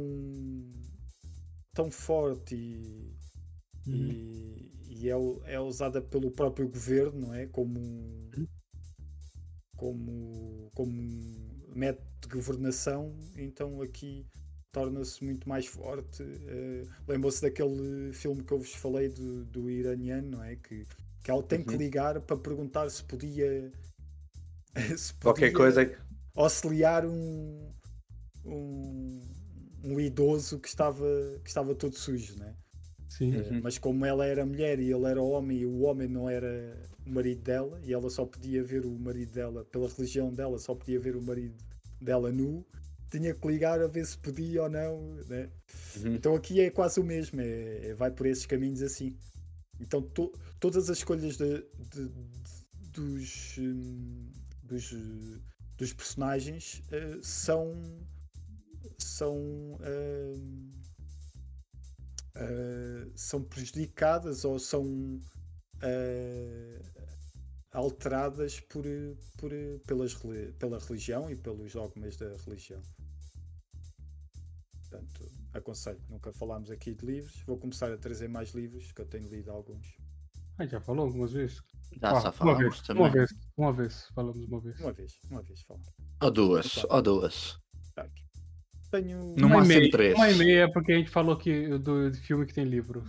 tão 1.73 1.91
forte 1.91 2.55
e, 2.55 3.15
e, 3.91 4.71
e 4.87 5.09
é, 5.09 5.13
é 5.55 5.59
usada 5.59 6.01
pelo 6.01 6.31
próprio 6.31 6.67
governo, 6.69 7.27
não 7.27 7.33
é? 7.33 7.47
Como 7.47 7.79
um- 7.79 8.47
como, 9.75 10.71
como 10.73 10.91
método 11.75 12.05
de 12.21 12.27
governação, 12.29 13.15
então 13.37 13.81
aqui 13.81 14.25
torna-se 14.75 15.23
muito 15.23 15.47
mais 15.49 15.65
forte. 15.67 16.23
Eh, 16.23 16.85
Lembram-se 17.07 17.41
daquele 17.41 18.11
filme 18.13 18.43
que 18.43 18.51
eu 18.53 18.59
vos 18.59 18.73
falei 18.75 19.09
do, 19.09 19.45
do 19.45 19.69
iraniano, 19.69 20.29
não 20.31 20.43
é? 20.43 20.55
Que, 20.57 20.85
que 21.23 21.31
ela 21.31 21.43
tem 21.43 21.63
que 21.63 21.75
Uhum. 21.75 21.77
ligar 21.77 22.21
para 22.21 22.37
perguntar 22.37 22.89
se 22.89 23.03
podia 23.03 23.71
se 24.97 25.13
Qualquer 25.21 25.51
podia 25.51 25.51
coisa 25.51 25.85
que. 25.85 25.97
auxiliar 26.35 27.05
um, 27.05 27.71
um, 28.45 29.21
um 29.83 29.99
idoso 29.99 30.59
que 30.59 30.67
estava, 30.67 31.05
que 31.43 31.49
estava 31.49 31.75
todo 31.75 31.95
sujo, 31.95 32.37
né? 32.37 32.55
Sim. 33.09 33.31
Eh, 33.31 33.53
Uhum. 33.53 33.61
Mas 33.61 33.77
como 33.79 34.05
ela 34.05 34.25
era 34.25 34.45
mulher 34.45 34.79
e 34.79 34.91
ele 34.93 35.05
era 35.07 35.21
homem 35.21 35.59
e 35.59 35.67
o 35.67 35.81
homem 35.81 36.07
não 36.09 36.29
era 36.29 36.89
o 37.05 37.11
marido 37.11 37.43
dela 37.43 37.81
e 37.83 37.93
ela 37.93 38.09
só 38.09 38.25
podia 38.25 38.63
ver 38.63 38.85
o 38.85 38.91
marido 38.99 39.31
dela, 39.33 39.65
pela 39.65 39.89
religião 39.89 40.33
dela, 40.33 40.59
só 40.59 40.75
podia 40.75 40.99
ver 40.99 41.15
o 41.17 41.21
marido 41.23 41.55
dela 42.01 42.31
nu, 42.31 42.65
tinha 43.19 43.33
que 43.33 43.47
ligar 43.47 43.81
a 43.81 43.87
ver 43.87 44.05
se 44.05 44.17
podia 44.17 44.63
ou 44.63 44.69
não. 44.69 45.15
Né? 45.27 45.49
Uhum. 45.97 46.15
Então 46.15 46.35
aqui 46.35 46.59
é 46.61 46.69
quase 46.69 46.99
o 46.99 47.03
mesmo, 47.03 47.39
é, 47.41 47.87
é- 47.89 47.93
vai 47.93 48.11
por 48.11 48.25
esses 48.25 48.45
caminhos 48.45 48.81
assim. 48.81 49.15
Então 49.79 50.01
to- 50.01 50.33
todas 50.59 50.89
as 50.89 50.97
escolhas 50.99 51.37
de- 51.37 51.65
de- 51.91 52.07
de- 52.09 52.65
dos, 52.91 53.57
hum, 53.57 54.31
dos, 54.63 54.93
dos 55.77 55.93
personagens 55.93 56.81
eh, 56.91 57.19
são 57.21 57.73
são 58.97 59.37
hum, 59.37 60.71
eh, 62.35 63.07
são 63.15 63.43
prejudicadas 63.43 64.45
ou 64.45 64.57
são 64.59 65.19
eh, 65.81 66.79
alteradas 67.71 68.59
por, 68.61 68.85
por, 69.37 69.51
pelas, 69.85 70.15
pela 70.57 70.79
religião 70.79 71.29
e 71.29 71.35
pelos 71.35 71.73
dogmas 71.73 72.15
da 72.15 72.33
religião. 72.45 72.81
Aconselho. 75.55 75.99
Nunca 76.09 76.33
falámos 76.33 76.69
aqui 76.69 76.93
de 76.93 77.05
livros. 77.05 77.41
Vou 77.47 77.57
começar 77.57 77.91
a 77.91 77.97
trazer 77.97 78.27
mais 78.27 78.53
livros, 78.53 78.91
que 78.91 79.01
eu 79.01 79.05
tenho 79.05 79.27
lido 79.29 79.49
alguns. 79.51 79.87
Ah, 80.57 80.65
já 80.65 80.79
falou 80.81 81.05
algumas 81.05 81.31
vezes? 81.33 81.61
Já 82.01 82.09
Ah, 82.11 82.15
só 82.21 82.27
uma 82.27 82.31
falamos 82.31 82.61
vez, 82.61 82.81
também. 82.81 83.03
Uma 83.03 83.11
vez, 83.11 83.29
uma 83.57 83.73
vez, 83.73 84.07
falamos 84.13 84.37
uma 84.47 84.59
vez. 84.61 84.79
Uma 84.79 84.91
vez, 84.93 85.11
uma 85.29 85.41
vez 85.41 85.61
falamos. 85.63 85.89
Ou 86.21 86.31
duas, 86.31 86.83
ou 86.89 87.01
duas. 87.01 87.57
Tá 87.93 88.03
aqui. 88.03 88.23
Tenho. 88.91 89.35
No 89.37 89.47
uma 89.47 89.57
máximo 89.57 89.73
e 89.73 89.79
meia, 89.79 89.91
três. 89.91 90.15
Uma 90.15 90.29
e 90.29 90.35
meia 90.37 90.71
porque 90.71 90.91
a 90.93 90.97
gente 90.97 91.09
falou 91.09 91.37
que, 91.37 91.77
do, 91.79 92.09
de 92.11 92.19
filme 92.19 92.45
que 92.45 92.53
tem 92.53 92.65
livros. 92.65 93.03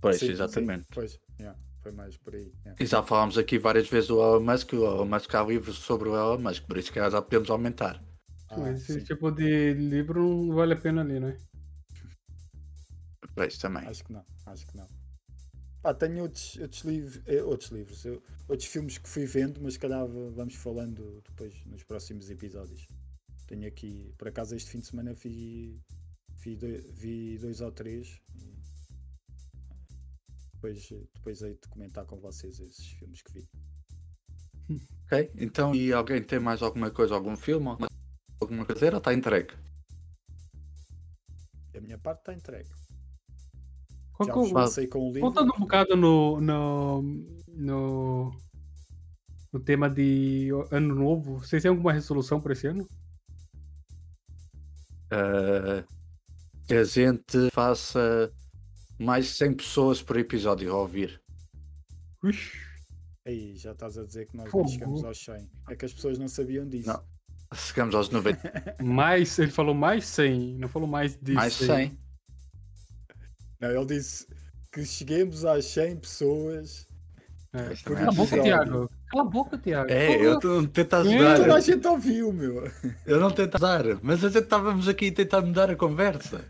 Pois, 0.00 0.18
Sim, 0.18 0.26
sim, 0.26 0.32
exatamente. 0.32 0.86
pois, 0.94 1.18
yeah, 1.38 1.58
foi 1.82 1.92
mais 1.92 2.16
por 2.16 2.34
aí. 2.34 2.50
yeah. 2.64 2.74
E 2.82 2.86
já 2.86 3.02
falámos 3.02 3.36
aqui 3.36 3.58
várias 3.58 3.88
vezes 3.88 4.08
do 4.08 4.20
Elon 4.20 4.40
Musk, 4.40 4.72
o 4.72 4.76
Elon 4.76 5.04
Musk 5.06 5.34
há 5.34 5.42
livros 5.42 5.76
sobre 5.78 6.08
o 6.08 6.16
Elon 6.16 6.38
Musk, 6.38 6.64
por 6.66 6.78
isso 6.78 6.90
que 6.92 6.98
já 6.98 7.20
podemos 7.22 7.50
aumentar. 7.50 8.02
Ah, 8.50 8.74
esse 8.74 9.00
sim, 9.00 9.08
tipo 9.08 9.30
de 9.30 9.74
livro 9.74 10.20
não 10.22 10.54
vale 10.54 10.74
a 10.74 10.80
pena 10.80 11.00
ali, 11.02 11.18
né? 11.20 11.36
Pois 13.34 13.58
também. 13.58 13.88
Acho 13.88 14.04
que 14.04 14.12
não, 14.12 14.24
acho 14.46 14.66
que 14.66 14.76
não. 14.76 14.86
Pá, 15.82 15.94
tenho 15.94 16.22
outros, 16.22 16.56
outros, 16.58 16.82
livros, 16.84 17.22
eh, 17.26 17.42
outros 17.42 17.70
livros, 17.70 18.04
eu- 18.04 18.22
outros 18.48 18.68
filmes 18.68 18.98
que 18.98 19.08
fui 19.08 19.26
vendo, 19.26 19.60
mas 19.62 19.74
se 19.74 19.80
calhar 19.80 20.06
vamos 20.08 20.54
falando 20.56 21.22
depois 21.28 21.54
nos 21.66 21.84
próximos 21.84 22.30
episódios. 22.30 22.86
Tenho 23.46 23.66
aqui, 23.68 24.14
por 24.18 24.28
acaso 24.28 24.54
este 24.56 24.70
fim 24.70 24.80
de 24.80 24.86
semana 24.86 25.14
vi, 25.14 25.80
vi, 26.38 26.56
doi- 26.56 26.82
vi 26.92 27.38
dois 27.38 27.60
ou 27.60 27.72
três 27.72 28.20
e 28.34 28.54
depois, 30.52 30.88
depois 31.14 31.42
hei 31.42 31.54
de 31.54 31.68
comentar 31.68 32.04
com 32.06 32.16
vocês 32.20 32.60
esses 32.60 32.86
filmes 32.92 33.22
que 33.22 33.32
vi. 33.32 33.48
Ok? 35.06 35.30
Então, 35.36 35.74
e 35.74 35.92
alguém 35.92 36.22
tem 36.22 36.38
mais 36.38 36.62
alguma 36.62 36.90
coisa, 36.90 37.14
algum 37.14 37.36
filme, 37.36 37.68
alguma, 37.68 37.89
alguma 38.40 38.64
coisa 38.64 38.72
a 38.72 38.74
dizer 38.74 38.94
ou 38.94 38.98
está 38.98 39.12
entregue? 39.12 39.54
A 41.76 41.80
minha 41.80 41.98
parte 41.98 42.20
está 42.20 42.34
entregue. 42.34 42.68
Qual 44.12 44.46
Já 44.46 44.54
lancei 44.54 44.86
com 44.86 44.98
o 44.98 45.06
livro. 45.06 45.20
Voltando 45.22 45.54
um 45.54 45.60
bocado 45.60 45.96
no, 45.96 46.40
no, 46.40 47.02
no, 47.48 48.30
no 49.52 49.60
tema 49.60 49.88
de 49.88 50.50
ano 50.70 50.94
novo, 50.94 51.38
vocês 51.38 51.62
têm 51.62 51.70
alguma 51.70 51.92
resolução 51.92 52.40
para 52.40 52.52
esse 52.52 52.66
ano? 52.66 52.86
Ah, 55.10 55.84
que 56.66 56.74
a 56.74 56.84
gente 56.84 57.50
faça 57.52 58.32
mais 58.98 59.28
100 59.36 59.54
pessoas 59.54 60.02
por 60.02 60.16
episódio 60.18 60.70
a 60.72 60.76
ouvir. 60.76 61.20
Ux, 62.22 62.52
Aí, 63.26 63.54
já 63.56 63.72
estás 63.72 63.98
a 63.98 64.04
dizer 64.04 64.26
que 64.26 64.36
nós 64.36 64.50
chegamos 64.70 65.04
aos 65.04 65.18
100. 65.18 65.50
É 65.68 65.76
que 65.76 65.84
as 65.84 65.92
pessoas 65.92 66.18
não 66.18 66.26
sabiam 66.26 66.68
disso. 66.68 66.88
Não. 66.88 67.04
Chegamos 67.54 67.94
aos 67.96 68.08
90, 68.10 68.76
mais, 68.80 69.36
ele 69.38 69.50
falou 69.50 69.74
mais 69.74 70.04
100, 70.06 70.58
não 70.58 70.68
falou 70.68 70.86
mais 70.88 71.16
de 71.16 71.32
mais 71.32 71.52
100. 71.54 71.98
Não, 73.60 73.70
ele 73.70 73.86
disse 73.86 74.26
que 74.72 74.84
cheguemos 74.84 75.44
às 75.44 75.64
100 75.66 75.96
pessoas. 75.96 76.86
É. 77.52 77.62
Também 77.82 78.04
Cala 78.04 78.10
a 78.10 78.12
é 78.12 78.16
boca. 78.16 78.42
Tiago. 78.42 78.90
Cala 79.10 79.22
a 79.22 79.26
boca, 79.28 79.58
Tiago. 79.58 79.90
É, 79.90 80.06
Porra. 80.06 80.24
eu 80.24 80.40
não 80.62 80.66
tento 80.66 80.94
É, 80.94 81.00
Toda 81.02 81.28
a 81.28 81.32
ajudar. 81.32 81.60
gente 81.60 81.86
ouviu, 81.88 82.32
meu. 82.32 82.70
Eu 83.04 83.18
não 83.18 83.30
tento 83.32 83.56
ajudar, 83.56 83.98
mas 84.00 84.24
a 84.24 84.28
gente 84.28 84.44
estávamos 84.44 84.86
aqui 84.86 85.08
a 85.08 85.12
tentar 85.12 85.42
mudar 85.42 85.68
a 85.70 85.74
conversa. 85.76 86.44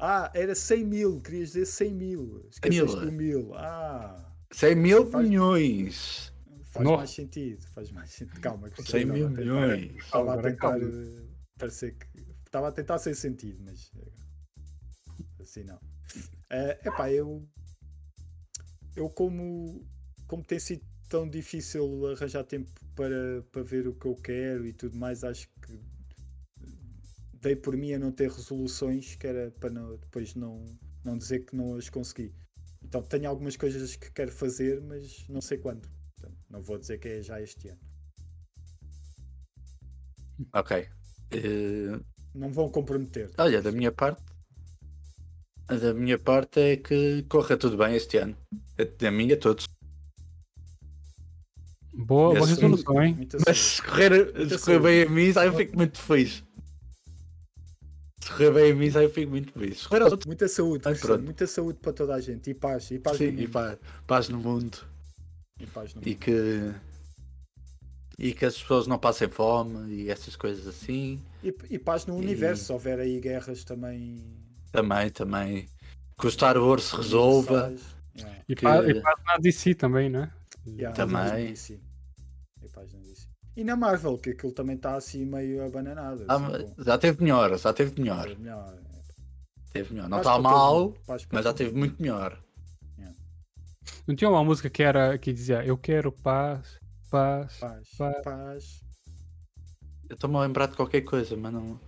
Ah, 0.00 0.28
era 0.34 0.54
100 0.56 0.84
mil, 0.84 1.20
querias 1.20 1.50
dizer 1.52 1.66
100 1.66 1.94
mil. 1.94 2.48
Esqueceste 2.50 2.96
Mil. 3.06 3.12
mil. 3.12 3.54
Ah, 3.54 4.16
100 4.52 4.74
mil 4.74 5.06
Faz- 5.08 5.24
milhões. 5.28 6.32
Faz 6.78 6.84
Nossa. 6.84 6.96
mais 6.98 7.10
sentido. 7.10 7.66
Faz 7.68 7.90
mais 7.92 8.10
sentido. 8.10 8.40
Calma, 8.40 8.70
que 8.70 8.82
100 8.82 9.04
mil 9.04 9.14
estava 9.14 9.26
a 9.26 9.36
tentar- 9.36 9.40
milhões. 9.42 10.04
Estava 10.04 10.32
a 10.34 10.42
tentar 10.42 10.56
calma. 10.56 10.84
eh, 10.86 11.24
parecer 11.58 11.94
que. 11.96 12.06
Estava 12.46 12.68
a 12.68 12.72
tentar 12.72 12.98
sem 12.98 13.14
sentido, 13.14 13.62
mas. 13.64 13.92
eh, 13.96 14.10
Assim 15.40 15.64
não. 15.64 15.78
É 16.50 16.80
epá, 16.88 17.10
eu. 17.12 17.46
Eu 18.96 19.08
como. 19.10 19.84
Como 20.26 20.42
tem 20.44 20.58
sido 20.58 20.84
tão 21.08 21.28
difícil 21.28 22.06
arranjar 22.08 22.44
tempo 22.44 22.70
para, 22.94 23.42
para 23.50 23.62
ver 23.62 23.86
o 23.88 23.94
que 23.94 24.06
eu 24.06 24.14
quero 24.16 24.66
e 24.66 24.72
tudo 24.74 24.96
mais, 24.98 25.24
acho 25.24 25.48
que 25.62 25.80
dei 27.40 27.56
por 27.56 27.74
mim 27.76 27.92
a 27.94 27.98
não 27.98 28.12
ter 28.12 28.28
resoluções, 28.30 29.14
que 29.16 29.26
era 29.26 29.50
para 29.52 29.70
não- 29.70 29.96
depois 29.96 30.34
não, 30.34 30.64
não 31.04 31.16
dizer 31.16 31.46
que 31.46 31.56
não 31.56 31.76
as 31.76 31.88
consegui. 31.88 32.34
Então 32.82 33.02
tenho 33.02 33.28
algumas 33.28 33.56
coisas 33.56 33.96
que 33.96 34.10
quero 34.12 34.30
fazer, 34.32 34.80
mas 34.82 35.26
não 35.28 35.40
sei 35.40 35.56
quando. 35.58 35.88
Não 36.50 36.62
vou 36.62 36.78
dizer 36.78 36.98
que 36.98 37.08
é 37.08 37.22
já 37.22 37.40
este 37.40 37.68
ano. 37.68 37.80
Ok. 40.54 40.88
Eh, 41.30 42.00
Não 42.34 42.50
vão 42.52 42.70
comprometer. 42.70 43.30
olha, 43.38 43.60
da 43.60 43.72
minha 43.72 43.92
parte. 43.92 44.22
Da 45.66 45.92
minha 45.92 46.18
parte 46.18 46.58
é 46.60 46.76
que 46.76 47.22
corra 47.28 47.56
tudo 47.56 47.76
bem 47.76 47.94
este 47.94 48.16
ano. 48.18 48.36
A- 48.78 48.84
Da 48.98 49.10
minha, 49.10 49.36
todos. 49.36 49.66
Boa, 51.92 52.34
boa 52.34 52.46
resolução, 52.46 53.02
hein? 53.02 53.14
Muita 53.16 53.38
Mas 53.46 53.58
se 53.58 53.82
correr, 53.82 54.48
se 54.48 54.58
correr 54.64 54.80
bem 54.80 55.02
a 55.02 55.10
mim, 55.10 55.32
aí 55.36 55.46
eu 55.48 55.52
fico 55.54 55.76
muito 55.76 55.98
feliz. 56.00 56.44
Se 58.22 58.30
correr 58.30 58.52
bem 58.52 58.72
a 58.72 58.74
mim, 58.74 58.86
aí 58.96 59.04
eu 59.04 59.10
fico 59.10 59.30
muito 59.30 59.52
feliz. 59.52 59.86
Correr 59.86 60.02
aos 60.02 60.12
outros, 60.12 60.26
Muita 60.26 60.48
saúde, 60.48 60.84
Ai, 60.86 60.94
muita 61.18 61.46
saúde 61.46 61.78
para 61.80 61.92
toda 61.92 62.14
a 62.14 62.20
gente 62.20 62.48
e 62.50 62.54
paz, 62.54 62.90
e 62.92 62.98
paz 63.00 63.18
sim, 63.18 63.32
no 63.32 63.38
e 63.40 63.42
mundo. 63.42 63.50
paz, 63.52 63.78
paz 64.06 64.28
no 64.28 64.38
mundo. 64.38 64.78
E 65.60 66.10
E 66.10 66.14
que. 66.14 66.72
E 68.18 68.34
que 68.34 68.44
as 68.44 68.60
pessoas 68.60 68.86
não 68.88 68.98
passem 68.98 69.28
fome 69.28 69.92
e 69.92 70.10
essas 70.10 70.34
coisas 70.34 70.66
assim. 70.66 71.22
E, 71.42 71.54
e 71.70 71.78
paz 71.78 72.04
no 72.04 72.16
E- 72.16 72.18
universo, 72.24 72.64
se 72.64 72.72
houver 72.72 72.98
aí 72.98 73.20
guerras 73.20 73.62
também. 73.62 74.16
Também, 74.72 75.08
também. 75.10 75.68
Que 76.18 76.26
o 76.26 76.30
Star 76.30 76.56
Wars 76.58 76.84
se 76.84 76.96
resolva. 76.96 77.72
Yeah. 78.16 78.42
E, 78.48 78.54
Que- 78.56 78.62
paz, 78.62 78.88
e 78.88 79.00
paz 79.00 79.24
na 79.24 79.36
DC 79.38 79.74
também, 79.74 80.10
né? 80.10 80.32
Yeah, 80.66 80.94
Também. 80.96 81.54
E 81.54 82.68
paz 82.70 82.92
no 82.92 83.00
DC. 83.00 83.28
E 83.56 83.62
na 83.64 83.76
Marvel, 83.76 84.18
que 84.18 84.30
aquilo 84.30 84.52
também 84.52 84.74
está 84.76 84.96
assim 84.96 85.24
meio 85.24 85.64
abananado. 85.64 86.24
Ah, 86.28 86.34
assim, 86.36 86.74
já 86.84 86.98
teve 86.98 87.22
melhor, 87.22 87.56
já 87.56 87.72
teve 87.72 88.00
melhor. 88.00 88.28
É 88.30 88.34
melhor. 88.34 88.78
Teve 89.72 89.94
melhor. 89.94 90.08
Não 90.08 90.18
está 90.18 90.38
mal, 90.40 90.94
mas 91.32 91.44
já 91.44 91.52
teve 91.54 91.72
muito 91.76 92.00
melhor. 92.02 92.36
Não 94.06 94.14
tinha 94.16 94.30
uma 94.30 94.44
música 94.44 94.68
que 94.70 94.82
era 94.82 95.18
que 95.18 95.32
dizia 95.32 95.64
Eu 95.64 95.76
quero 95.78 96.10
paz, 96.12 96.78
paz. 97.10 97.58
Paz, 97.58 97.88
Paz. 97.96 98.22
paz. 98.22 98.80
Eu 100.08 100.14
estou-me 100.14 100.36
a 100.36 100.40
lembrar 100.40 100.66
de 100.68 100.76
qualquer 100.76 101.02
coisa, 101.02 101.36
mas 101.36 101.52
não. 101.52 101.78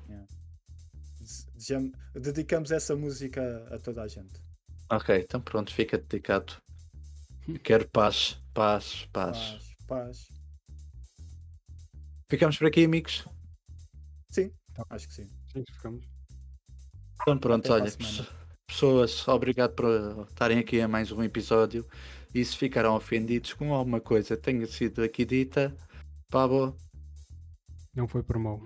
Desejam- 1.55 1.93
Dedicamos 2.15 2.71
essa 2.71 2.95
música 2.97 3.67
a 3.75 3.79
toda 3.79 4.03
a 4.03 4.09
gente. 4.09 4.41
Ok, 4.91 5.17
então 5.21 5.41
pronto, 5.41 5.73
fica 5.73 5.97
dedicado. 5.99 6.55
Quero 7.63 7.89
paz, 7.89 8.39
paz, 8.53 9.07
paz. 9.13 9.39
Paz, 9.39 9.77
paz. 9.87 10.29
Ficamos 12.29 12.57
por 12.59 12.67
aqui, 12.69 12.85
amigos. 12.85 13.25
Sim, 14.31 14.53
acho 14.91 15.09
que 15.09 15.15
sim. 15.15 15.27
Gente, 15.55 15.73
ficamos. 15.73 16.05
Então 17.23 17.39
pronto, 17.39 17.73
Até 17.73 17.83
olha, 17.83 17.97
pessoas, 18.71 19.27
obrigado 19.29 19.75
por 19.75 20.27
estarem 20.29 20.59
aqui 20.59 20.81
a 20.81 20.89
mais 20.89 21.11
um 21.11 21.23
episódio. 21.23 21.85
E 22.33 22.45
se 22.45 22.57
ficaram 22.57 22.95
ofendidos 22.95 23.53
com 23.55 23.75
alguma 23.75 24.01
coisa 24.01 24.37
que 24.37 24.43
tenha 24.43 24.65
sido 24.67 25.03
aqui 25.03 25.25
dita, 25.25 25.77
Pablo, 26.31 26.77
Não 27.95 28.07
foi 28.07 28.23
por 28.23 28.39
mal. 28.39 28.63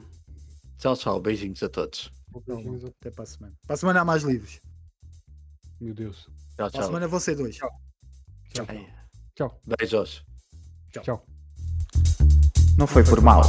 tchau, 0.79 0.95
tchau, 0.97 1.21
beijinhos 1.21 1.63
a 1.63 1.69
todos. 1.69 2.13
Beijinhos. 2.47 2.85
Até 2.85 3.11
para 3.11 3.25
a 3.25 3.27
semana. 3.27 3.55
Para 3.67 3.75
a 3.75 3.77
semana 3.77 4.01
há 4.03 4.05
mais 4.05 4.23
livros. 4.23 4.61
Meu 5.81 5.95
Deus. 5.95 6.25
Tchau, 6.25 6.31
Para 6.57 6.67
a 6.67 6.71
tchau. 6.71 6.85
semana 6.85 7.21
ser 7.21 7.37
dois. 7.37 7.57
Tchau. 7.57 7.71
Ai, 8.69 8.87
Tchau. 9.35 9.61
Beijos. 9.79 10.23
Tchau. 10.93 11.03
Tchau. 11.03 11.27
Não 12.77 12.87
foi 12.87 13.03
por 13.03 13.21
mal. 13.23 13.43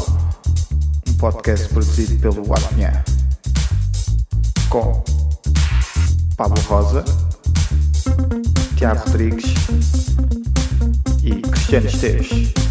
Um 1.07 1.17
podcast 1.17 1.67
produzido 1.69 2.19
pelo 2.21 2.53
Apinha. 2.53 3.03
Com 4.69 5.03
Pablo 6.35 6.61
Rosa, 6.67 7.03
Tiago 8.75 8.99
Rodrigues 9.05 9.53
e 11.23 11.39
Cristiano 11.41 11.87
Esteves. 11.87 12.64